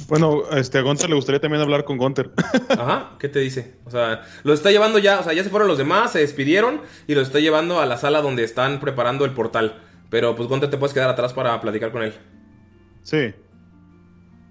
[0.08, 2.32] Bueno, este, a Gunter le gustaría también hablar con Gunter.
[2.70, 3.76] Ajá, ¿qué te dice?
[3.86, 6.82] O sea, los está llevando ya, o sea, ya se fueron los demás, se despidieron
[7.08, 9.82] y los está llevando a la sala donde están preparando el portal.
[10.10, 12.14] Pero pues Gunter te puedes quedar atrás para platicar con él.
[13.04, 13.34] Sí.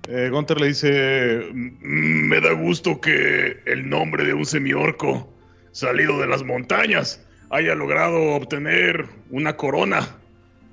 [0.08, 5.32] Eh, le dice, "Mm, Me da gusto que el nombre de un semiorco
[5.72, 10.00] salido de las montañas haya logrado obtener una corona.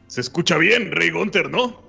[0.08, 1.87] Se escucha bien, Rey Gunter, ¿no?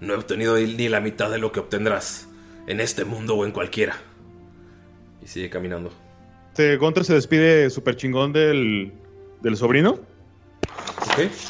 [0.00, 2.28] No he obtenido ni la mitad de lo que obtendrás
[2.66, 3.96] en este mundo o en cualquiera.
[5.22, 5.92] Y sigue caminando.
[6.48, 8.92] este, Gunter se despide súper chingón del,
[9.42, 10.00] del sobrino.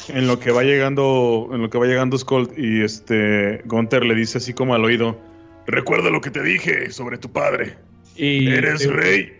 [0.07, 4.15] En lo que va llegando, en lo que va llegando Skull y este Gunter le
[4.15, 5.19] dice así como al oído.
[5.67, 7.77] Recuerda lo que te dije sobre tu padre.
[8.15, 9.31] Y Eres rey,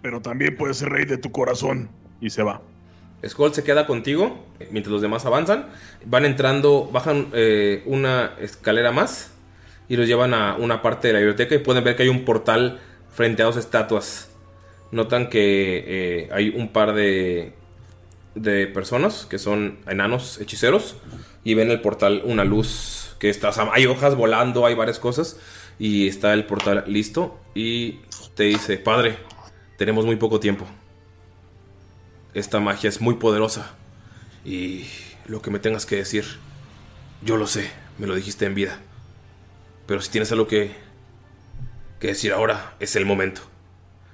[0.00, 1.90] pero también puedes ser rey de tu corazón.
[2.22, 2.62] Y se va.
[3.26, 5.66] Skull se queda contigo mientras los demás avanzan.
[6.04, 9.32] Van entrando, bajan eh, una escalera más
[9.88, 12.24] y los llevan a una parte de la biblioteca y pueden ver que hay un
[12.24, 12.80] portal
[13.10, 14.30] frente a dos estatuas.
[14.92, 17.54] Notan que eh, hay un par de,
[18.34, 20.96] de personas que son enanos hechiceros
[21.44, 25.38] y ven el portal una luz que está, hay hojas volando, hay varias cosas
[25.78, 28.00] y está el portal listo y
[28.34, 29.16] te dice, padre,
[29.76, 30.66] tenemos muy poco tiempo.
[32.34, 33.72] Esta magia es muy poderosa.
[34.44, 34.84] Y
[35.26, 36.24] lo que me tengas que decir,
[37.22, 38.78] yo lo sé, me lo dijiste en vida.
[39.86, 40.72] Pero si tienes algo que,
[41.98, 43.42] que decir ahora, es el momento.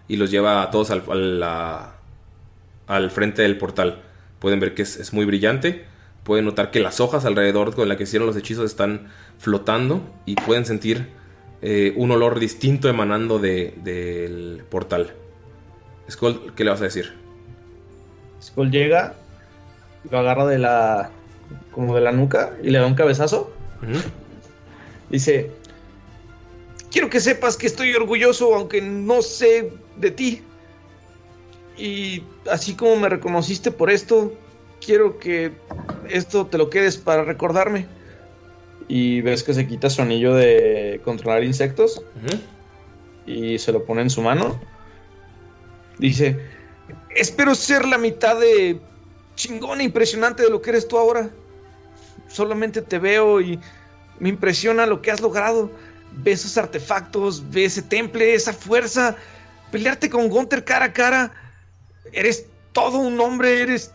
[0.08, 1.42] Y los lleva a todos al,
[2.86, 4.02] al, frente del portal.
[4.38, 5.84] Pueden ver que es, es muy brillante.
[6.24, 10.02] Pueden notar que las hojas alrededor con las que hicieron los hechizos están flotando.
[10.24, 11.08] Y pueden sentir
[11.62, 15.12] eh, un olor distinto emanando de- del portal.
[16.10, 17.14] Skull, ¿qué le vas a decir?
[18.46, 19.14] Skull llega,
[20.10, 21.10] lo agarra de la.
[21.72, 23.52] como de la nuca y le da un cabezazo.
[25.10, 25.50] Dice:
[26.90, 30.42] Quiero que sepas que estoy orgulloso, aunque no sé de ti.
[31.76, 34.32] Y así como me reconociste por esto,
[34.84, 35.52] quiero que
[36.08, 37.86] esto te lo quedes para recordarme.
[38.88, 42.02] Y ves que se quita su anillo de controlar insectos
[43.26, 44.58] y se lo pone en su mano.
[45.98, 46.40] Dice:
[47.16, 48.78] Espero ser la mitad de
[49.36, 51.30] chingón e impresionante de lo que eres tú ahora.
[52.28, 53.58] Solamente te veo y
[54.18, 55.70] me impresiona lo que has logrado.
[56.12, 59.16] Ve esos artefactos, ve ese temple, esa fuerza.
[59.72, 61.32] Pelearte con Gunther cara a cara.
[62.12, 63.92] Eres todo un hombre, eres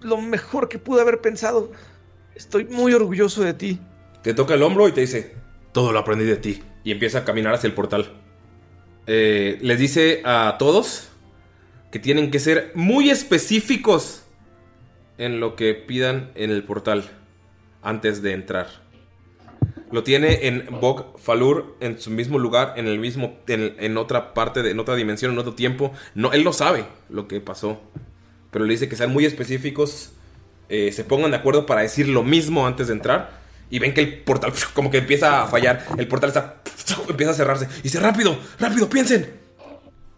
[0.00, 1.72] lo mejor que pude haber pensado.
[2.34, 3.80] Estoy muy orgulloso de ti.
[4.22, 5.34] Te toca el hombro y te dice,
[5.72, 6.62] todo lo aprendí de ti.
[6.84, 8.12] Y empieza a caminar hacia el portal.
[9.06, 11.07] Eh, les dice a todos
[11.90, 14.24] que tienen que ser muy específicos
[15.16, 17.04] en lo que pidan en el portal
[17.82, 18.68] antes de entrar.
[19.90, 24.34] Lo tiene en Bog Falur, en su mismo lugar, en el mismo, en, en otra
[24.34, 25.92] parte, de, en otra dimensión, en otro tiempo.
[26.14, 27.80] No, él no sabe lo que pasó,
[28.50, 30.12] pero le dice que sean muy específicos,
[30.68, 33.38] eh, se pongan de acuerdo para decir lo mismo antes de entrar.
[33.70, 35.86] Y ven que el portal como que empieza a fallar.
[35.96, 36.62] El portal está,
[37.08, 37.68] empieza a cerrarse.
[37.78, 39.32] Y dice, rápido, rápido, piensen.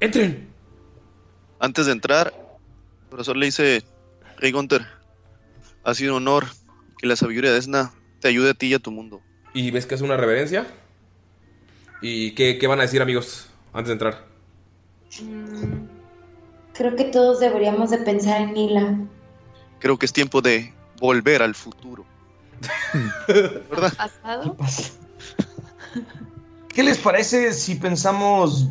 [0.00, 0.49] Entren.
[1.60, 2.32] Antes de entrar,
[3.02, 3.84] el profesor le dice,
[4.38, 4.86] Rey Gunter,
[5.84, 6.46] ha sido un honor
[6.98, 9.20] que la sabiduría de Esna te ayude a ti y a tu mundo.
[9.54, 10.66] Y ves que es una reverencia.
[12.02, 14.24] ¿Y qué, qué van a decir amigos antes de entrar?
[15.22, 15.86] Mm,
[16.72, 18.98] Creo que todos deberíamos de pensar en Nila.
[19.80, 22.06] Creo que es tiempo de volver al futuro.
[23.28, 23.92] ¿Verdad?
[23.96, 24.56] ¿Pasado?
[26.68, 28.68] ¿Qué les parece si pensamos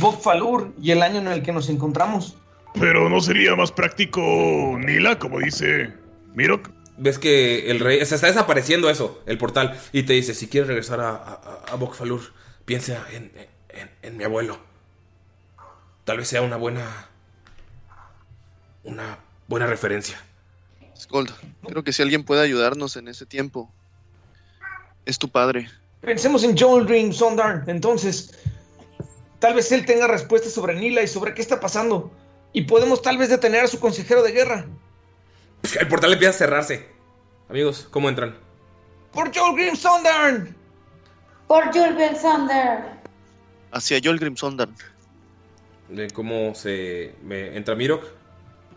[0.00, 2.36] Bog Falur y el año en el que nos encontramos?
[2.78, 4.20] Pero no sería más práctico
[4.78, 5.92] Nila, como dice
[6.34, 6.70] Mirok.
[6.96, 8.04] Ves que el rey.
[8.04, 9.78] Se está desapareciendo eso, el portal.
[9.92, 12.20] Y te dice: Si quieres regresar a, a, a Bokfalur,
[12.64, 13.32] piensa en,
[13.68, 14.58] en, en mi abuelo.
[16.04, 17.08] Tal vez sea una buena.
[18.84, 20.20] Una buena referencia.
[20.96, 21.30] Skold,
[21.66, 23.72] creo que si alguien puede ayudarnos en ese tiempo,
[25.06, 25.68] es tu padre.
[26.00, 28.38] Pensemos en Joel Dream Sondar, entonces.
[29.38, 32.10] Tal vez él tenga respuestas sobre Nila y sobre qué está pasando.
[32.52, 34.66] Y podemos tal vez detener a su consejero de guerra.
[35.78, 36.88] El portal empieza a cerrarse.
[37.48, 38.36] Amigos, ¿cómo entran?
[39.12, 40.48] ¡Por Joel Sondar!
[41.46, 42.98] Por Julbel Sander.
[43.72, 44.74] Hacia Jolgrim Sondan.
[45.88, 47.14] Ven cómo se.
[47.22, 48.04] me- entra Mirok.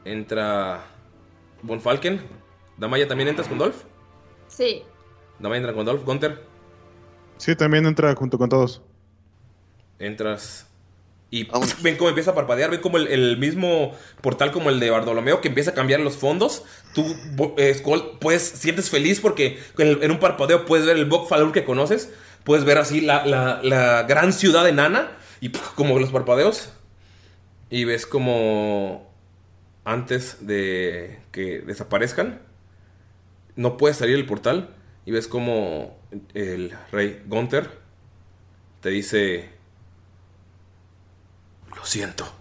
[0.06, 0.82] Entra.
[1.62, 2.22] Von Falken.
[2.78, 3.84] Damaya también entras con Dolph.
[4.48, 4.84] Sí.
[5.40, 6.06] Damaya entra con Dolph.
[6.06, 6.42] Gunter.
[7.38, 8.82] Sí, también entra junto con todos.
[10.02, 10.68] Entras
[11.30, 11.48] Y
[11.82, 15.40] ven cómo empieza a parpadear, ven como el, el mismo portal como el de Bartolomeo
[15.42, 16.64] que empieza a cambiar los fondos.
[16.94, 17.06] Tú,
[17.58, 22.12] eh, Skull, pues sientes feliz porque en, un parpadeo puedes ver el Bokfalur que conoces.
[22.44, 26.70] Puedes ver así la, la- la gran ciudad enana y como los parpadeos.
[27.70, 29.10] Y ves como
[29.86, 32.42] antes de que desaparezcan,
[33.56, 34.76] no puedes salir del portal
[35.06, 35.98] y ves como
[36.34, 37.70] el rey Gunther
[38.82, 39.50] te dice,
[41.82, 42.32] lo siento.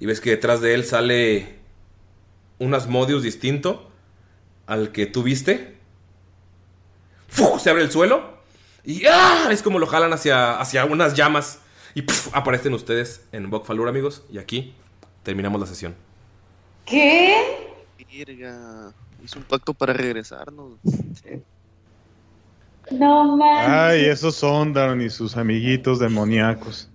[0.00, 1.58] Y ves que detrás de él sale
[2.58, 3.90] un Asmodeus distinto
[4.66, 5.76] al que tú viste.
[7.28, 7.58] ¡Fu!
[7.60, 8.38] Se abre el suelo
[8.84, 9.48] y ¡ah!
[9.50, 11.60] es como lo jalan hacia, hacia unas llamas
[11.94, 12.34] y ¡puf!
[12.34, 14.24] aparecen ustedes en Bokfalur, amigos.
[14.30, 14.74] Y aquí
[15.22, 15.94] terminamos la sesión.
[16.84, 17.76] ¿Qué?
[18.10, 18.92] Virga,
[19.22, 20.72] hizo un pacto para regresarnos.
[22.90, 23.68] No manches.
[23.68, 26.88] Ay, esos son Daron y sus amiguitos demoníacos.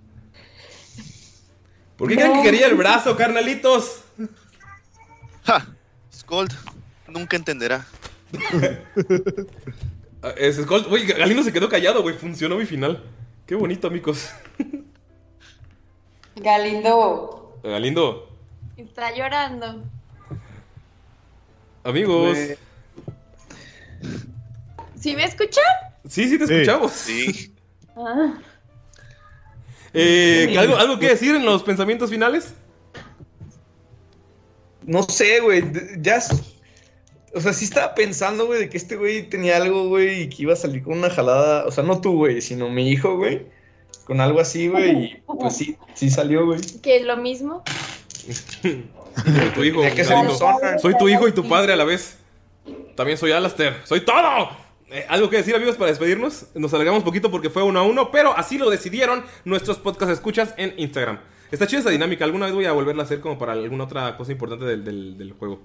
[2.03, 4.01] ¿Por qué creen que quería el brazo, carnalitos?
[5.45, 5.65] ¡Ja!
[6.13, 6.51] Scold
[7.07, 7.85] nunca entenderá.
[10.21, 12.15] Ah, Es Skull- Güey, Galindo se quedó callado, güey.
[12.17, 13.03] Funcionó mi final.
[13.45, 14.29] Qué bonito, amigos.
[16.35, 17.59] Galindo.
[17.63, 18.29] Galindo,
[18.77, 19.83] Está llorando.
[21.85, 22.37] amigos.
[24.99, 25.63] ¿Sí me escuchan?
[26.07, 26.53] Sí, sí, te Sí.
[26.53, 26.91] escuchamos.
[26.91, 27.49] Sí.
[27.95, 28.33] Ah.
[29.93, 32.53] Eh, ¿algo, ¿Algo que decir en los pensamientos finales?
[34.85, 35.63] No sé, güey.
[36.01, 36.19] Ya.
[37.35, 40.43] O sea, sí estaba pensando, güey, de que este güey tenía algo, güey, y que
[40.43, 41.65] iba a salir con una jalada.
[41.65, 43.45] O sea, no tú, güey, sino mi hijo, güey.
[44.05, 45.03] Con algo así, güey.
[45.05, 46.59] Y pues sí, sí salió, güey.
[46.81, 47.63] Que es lo mismo.
[49.25, 49.81] Soy tu hijo.
[50.81, 52.17] Soy tu hijo y tu padre a la vez.
[52.95, 53.77] También soy Alastair.
[53.85, 54.62] ¡Soy todo!
[54.89, 56.47] Eh, ¿Algo que decir, amigos, para despedirnos?
[56.55, 60.53] Nos alargamos poquito porque fue uno a uno, pero así lo decidieron nuestros podcast escuchas
[60.57, 61.19] en Instagram.
[61.51, 62.25] Está chida esa dinámica.
[62.25, 65.17] Alguna vez voy a volverla a hacer como para alguna otra cosa importante del, del-
[65.17, 65.59] del juego.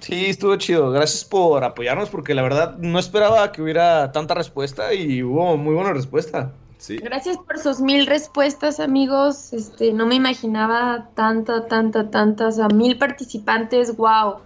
[0.00, 0.90] Sí, estuvo chido.
[0.90, 5.74] Gracias por apoyarnos, porque la verdad no esperaba que hubiera tanta respuesta y hubo muy
[5.74, 6.52] buena respuesta.
[6.78, 6.96] Sí.
[6.98, 9.52] Gracias por sus mil respuestas, amigos.
[9.52, 14.38] Este, no me imaginaba tanta, tanta, tantas, a mil participantes, wow.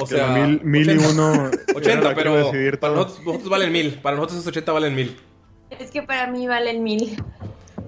[0.00, 1.08] O Que la mil, mil y 80.
[1.10, 1.32] uno.
[1.68, 3.94] era 80, la que iba a pero para nosotros, nosotros valen mil.
[4.00, 5.16] Para nosotros esos 80 valen mil.
[5.70, 7.22] Es que para mí valen mil.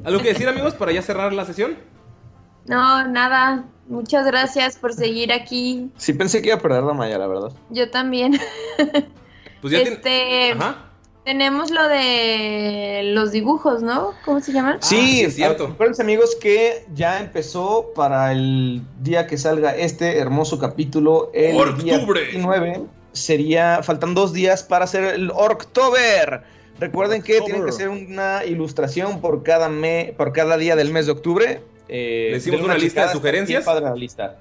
[0.05, 1.77] ¿Algo que decir, amigos, para ya cerrar la sesión?
[2.67, 3.65] No, nada.
[3.89, 5.91] Muchas gracias por seguir aquí.
[5.97, 7.53] Sí pensé que iba a perder la malla, la verdad.
[7.71, 8.39] Yo también.
[9.61, 10.90] Pues ya tiene- este, Ajá.
[11.31, 14.15] Tenemos lo de los dibujos, ¿no?
[14.25, 14.79] ¿Cómo se llaman?
[14.83, 15.67] Sí, sí, es cierto.
[15.67, 21.95] Acuérdense, amigos, que ya empezó para el día que salga este hermoso capítulo, el día
[21.99, 22.23] ¡Octubre!
[22.23, 22.81] 29.
[23.13, 26.43] Sería, faltan dos días para hacer el October.
[26.81, 31.07] Recuerden que tienen que hacer una ilustración por cada, me, por cada día del mes
[31.07, 31.61] de octubre.
[31.89, 33.65] Eh, ¿Le denle una lista de sugerencias?
[33.65, 34.41] padre la lista.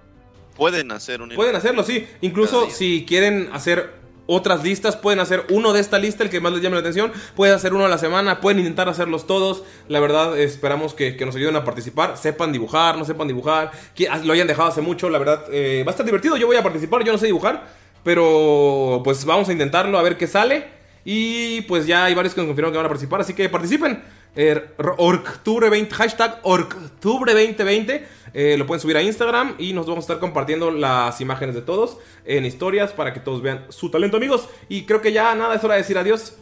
[0.56, 1.30] Pueden hacer un.
[1.36, 2.08] Pueden hacerlo, sí.
[2.22, 3.99] Incluso si quieren hacer
[4.32, 7.12] otras listas, pueden hacer uno de esta lista, el que más les llame la atención.
[7.36, 9.64] Pueden hacer uno a la semana, pueden intentar hacerlos todos.
[9.88, 12.16] La verdad, esperamos que, que nos ayuden a participar.
[12.16, 13.72] Sepan dibujar, no sepan dibujar.
[13.96, 15.46] Que lo hayan dejado hace mucho, la verdad.
[15.52, 16.38] eh, va a estar divertido.
[16.38, 17.68] Yo voy a participar, yo no sé dibujar.
[18.04, 20.68] Pero pues vamos a intentarlo, a ver qué sale.
[21.04, 24.04] Y pues ya hay varios que nos confirmaron que van a participar, así que participen.
[24.36, 24.62] Eh,
[24.98, 28.06] Octubre 20, hashtag Octubre 2020.
[28.34, 31.62] eh, lo pueden subir a Instagram y nos vamos a estar compartiendo las imágenes de
[31.62, 34.48] todos en historias para que todos vean su talento, amigos.
[34.70, 36.36] Y creo que ya nada, es hora de decir adiós.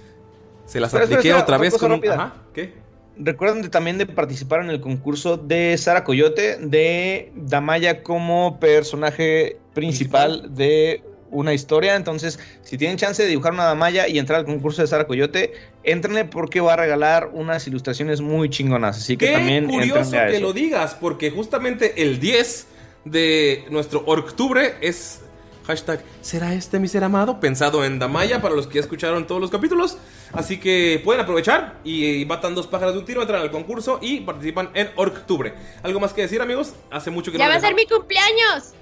[0.66, 2.08] Se las apliqué espera, otra vez con un.
[2.10, 2.74] Ajá, ¿qué?
[3.20, 9.58] Recuerden de- también de participar en el concurso de Sara Coyote, de Damaya como personaje
[9.74, 11.96] principal de una historia.
[11.96, 15.54] Entonces, si tienen chance de dibujar una Damaya y entrar al concurso de Sara Coyote,
[15.84, 18.98] entrenle porque va a regalar unas ilustraciones muy chingonas.
[18.98, 20.42] Así que Qué también curioso éntrenle a que eso.
[20.46, 22.68] lo digas, porque justamente el 10
[23.06, 25.22] de nuestro octubre es
[25.66, 27.40] hashtag ¿Será este mi ser amado?
[27.40, 29.98] Pensado en Damaya para los que ya escucharon todos los capítulos.
[30.32, 34.22] Así que pueden aprovechar y matan dos pájaros de un tiro, entran al concurso y
[34.22, 35.54] participan en octubre.
[35.84, 36.74] ¿Algo más que decir, amigos?
[36.90, 38.74] Hace mucho que Ya no va a ser mi cumpleaños.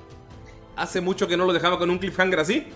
[0.76, 2.68] Hace mucho que no lo dejaba con un cliffhanger así.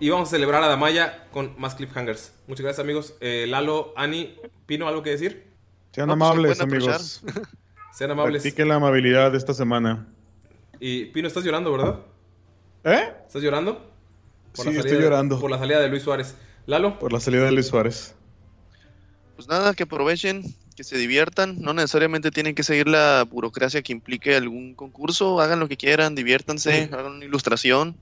[0.00, 2.32] Y vamos a celebrar a Damaya con más cliffhangers.
[2.46, 3.14] Muchas gracias, amigos.
[3.20, 4.36] Eh, Lalo, Ani,
[4.66, 5.46] Pino, ¿algo que decir?
[5.92, 7.22] Sean No, pues, amables, amigos.
[7.94, 8.58] Sean amables.
[8.58, 10.06] La amabilidad esta semana.
[10.80, 12.00] Y Pino, estás llorando, ¿verdad?
[12.84, 13.12] ¿Eh?
[13.26, 13.90] ¿Estás llorando?
[14.52, 15.40] Sí, la estoy de- llorando.
[15.40, 16.34] por la salida de Luis Suárez.
[16.66, 16.98] Lalo.
[16.98, 18.14] Por la salida de Luis Suárez.
[19.36, 20.42] Pues nada, que aprovechen,
[20.76, 21.60] que se diviertan.
[21.60, 25.40] No necesariamente tienen que seguir la burocracia que implique algún concurso.
[25.40, 27.96] Hagan lo que quieran, diviértanse, hagan una ilustración.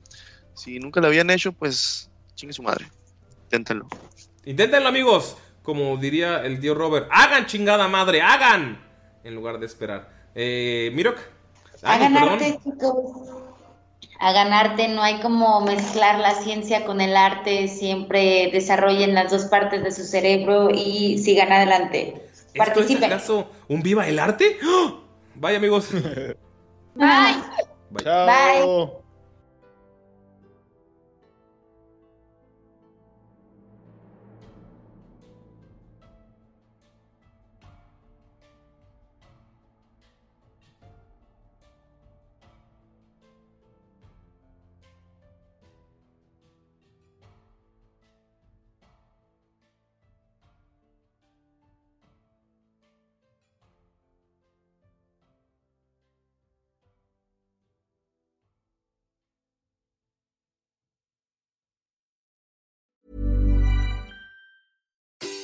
[0.54, 2.86] Si nunca la habían hecho, pues chingue su madre.
[3.44, 3.88] Inténtenlo.
[4.44, 5.36] Inténtenlo, amigos.
[5.62, 7.08] Como diría el tío Robert.
[7.10, 8.20] ¡Hagan chingada madre!
[8.20, 8.84] ¡Hagan!
[9.24, 10.08] en lugar de esperar.
[10.34, 11.18] Eh, Mirok.
[11.82, 12.94] A ganarte, chicos.
[14.20, 19.46] A ganarte, no hay como mezclar la ciencia con el arte, siempre desarrollen las dos
[19.46, 22.23] partes de su cerebro y sigan adelante.
[22.54, 23.12] ¿Esto es Participen.
[23.12, 24.58] acaso un viva el arte?
[24.64, 25.00] ¡Oh!
[25.34, 25.88] Bye, amigos.
[26.94, 27.42] Bye.
[28.02, 29.03] Chao.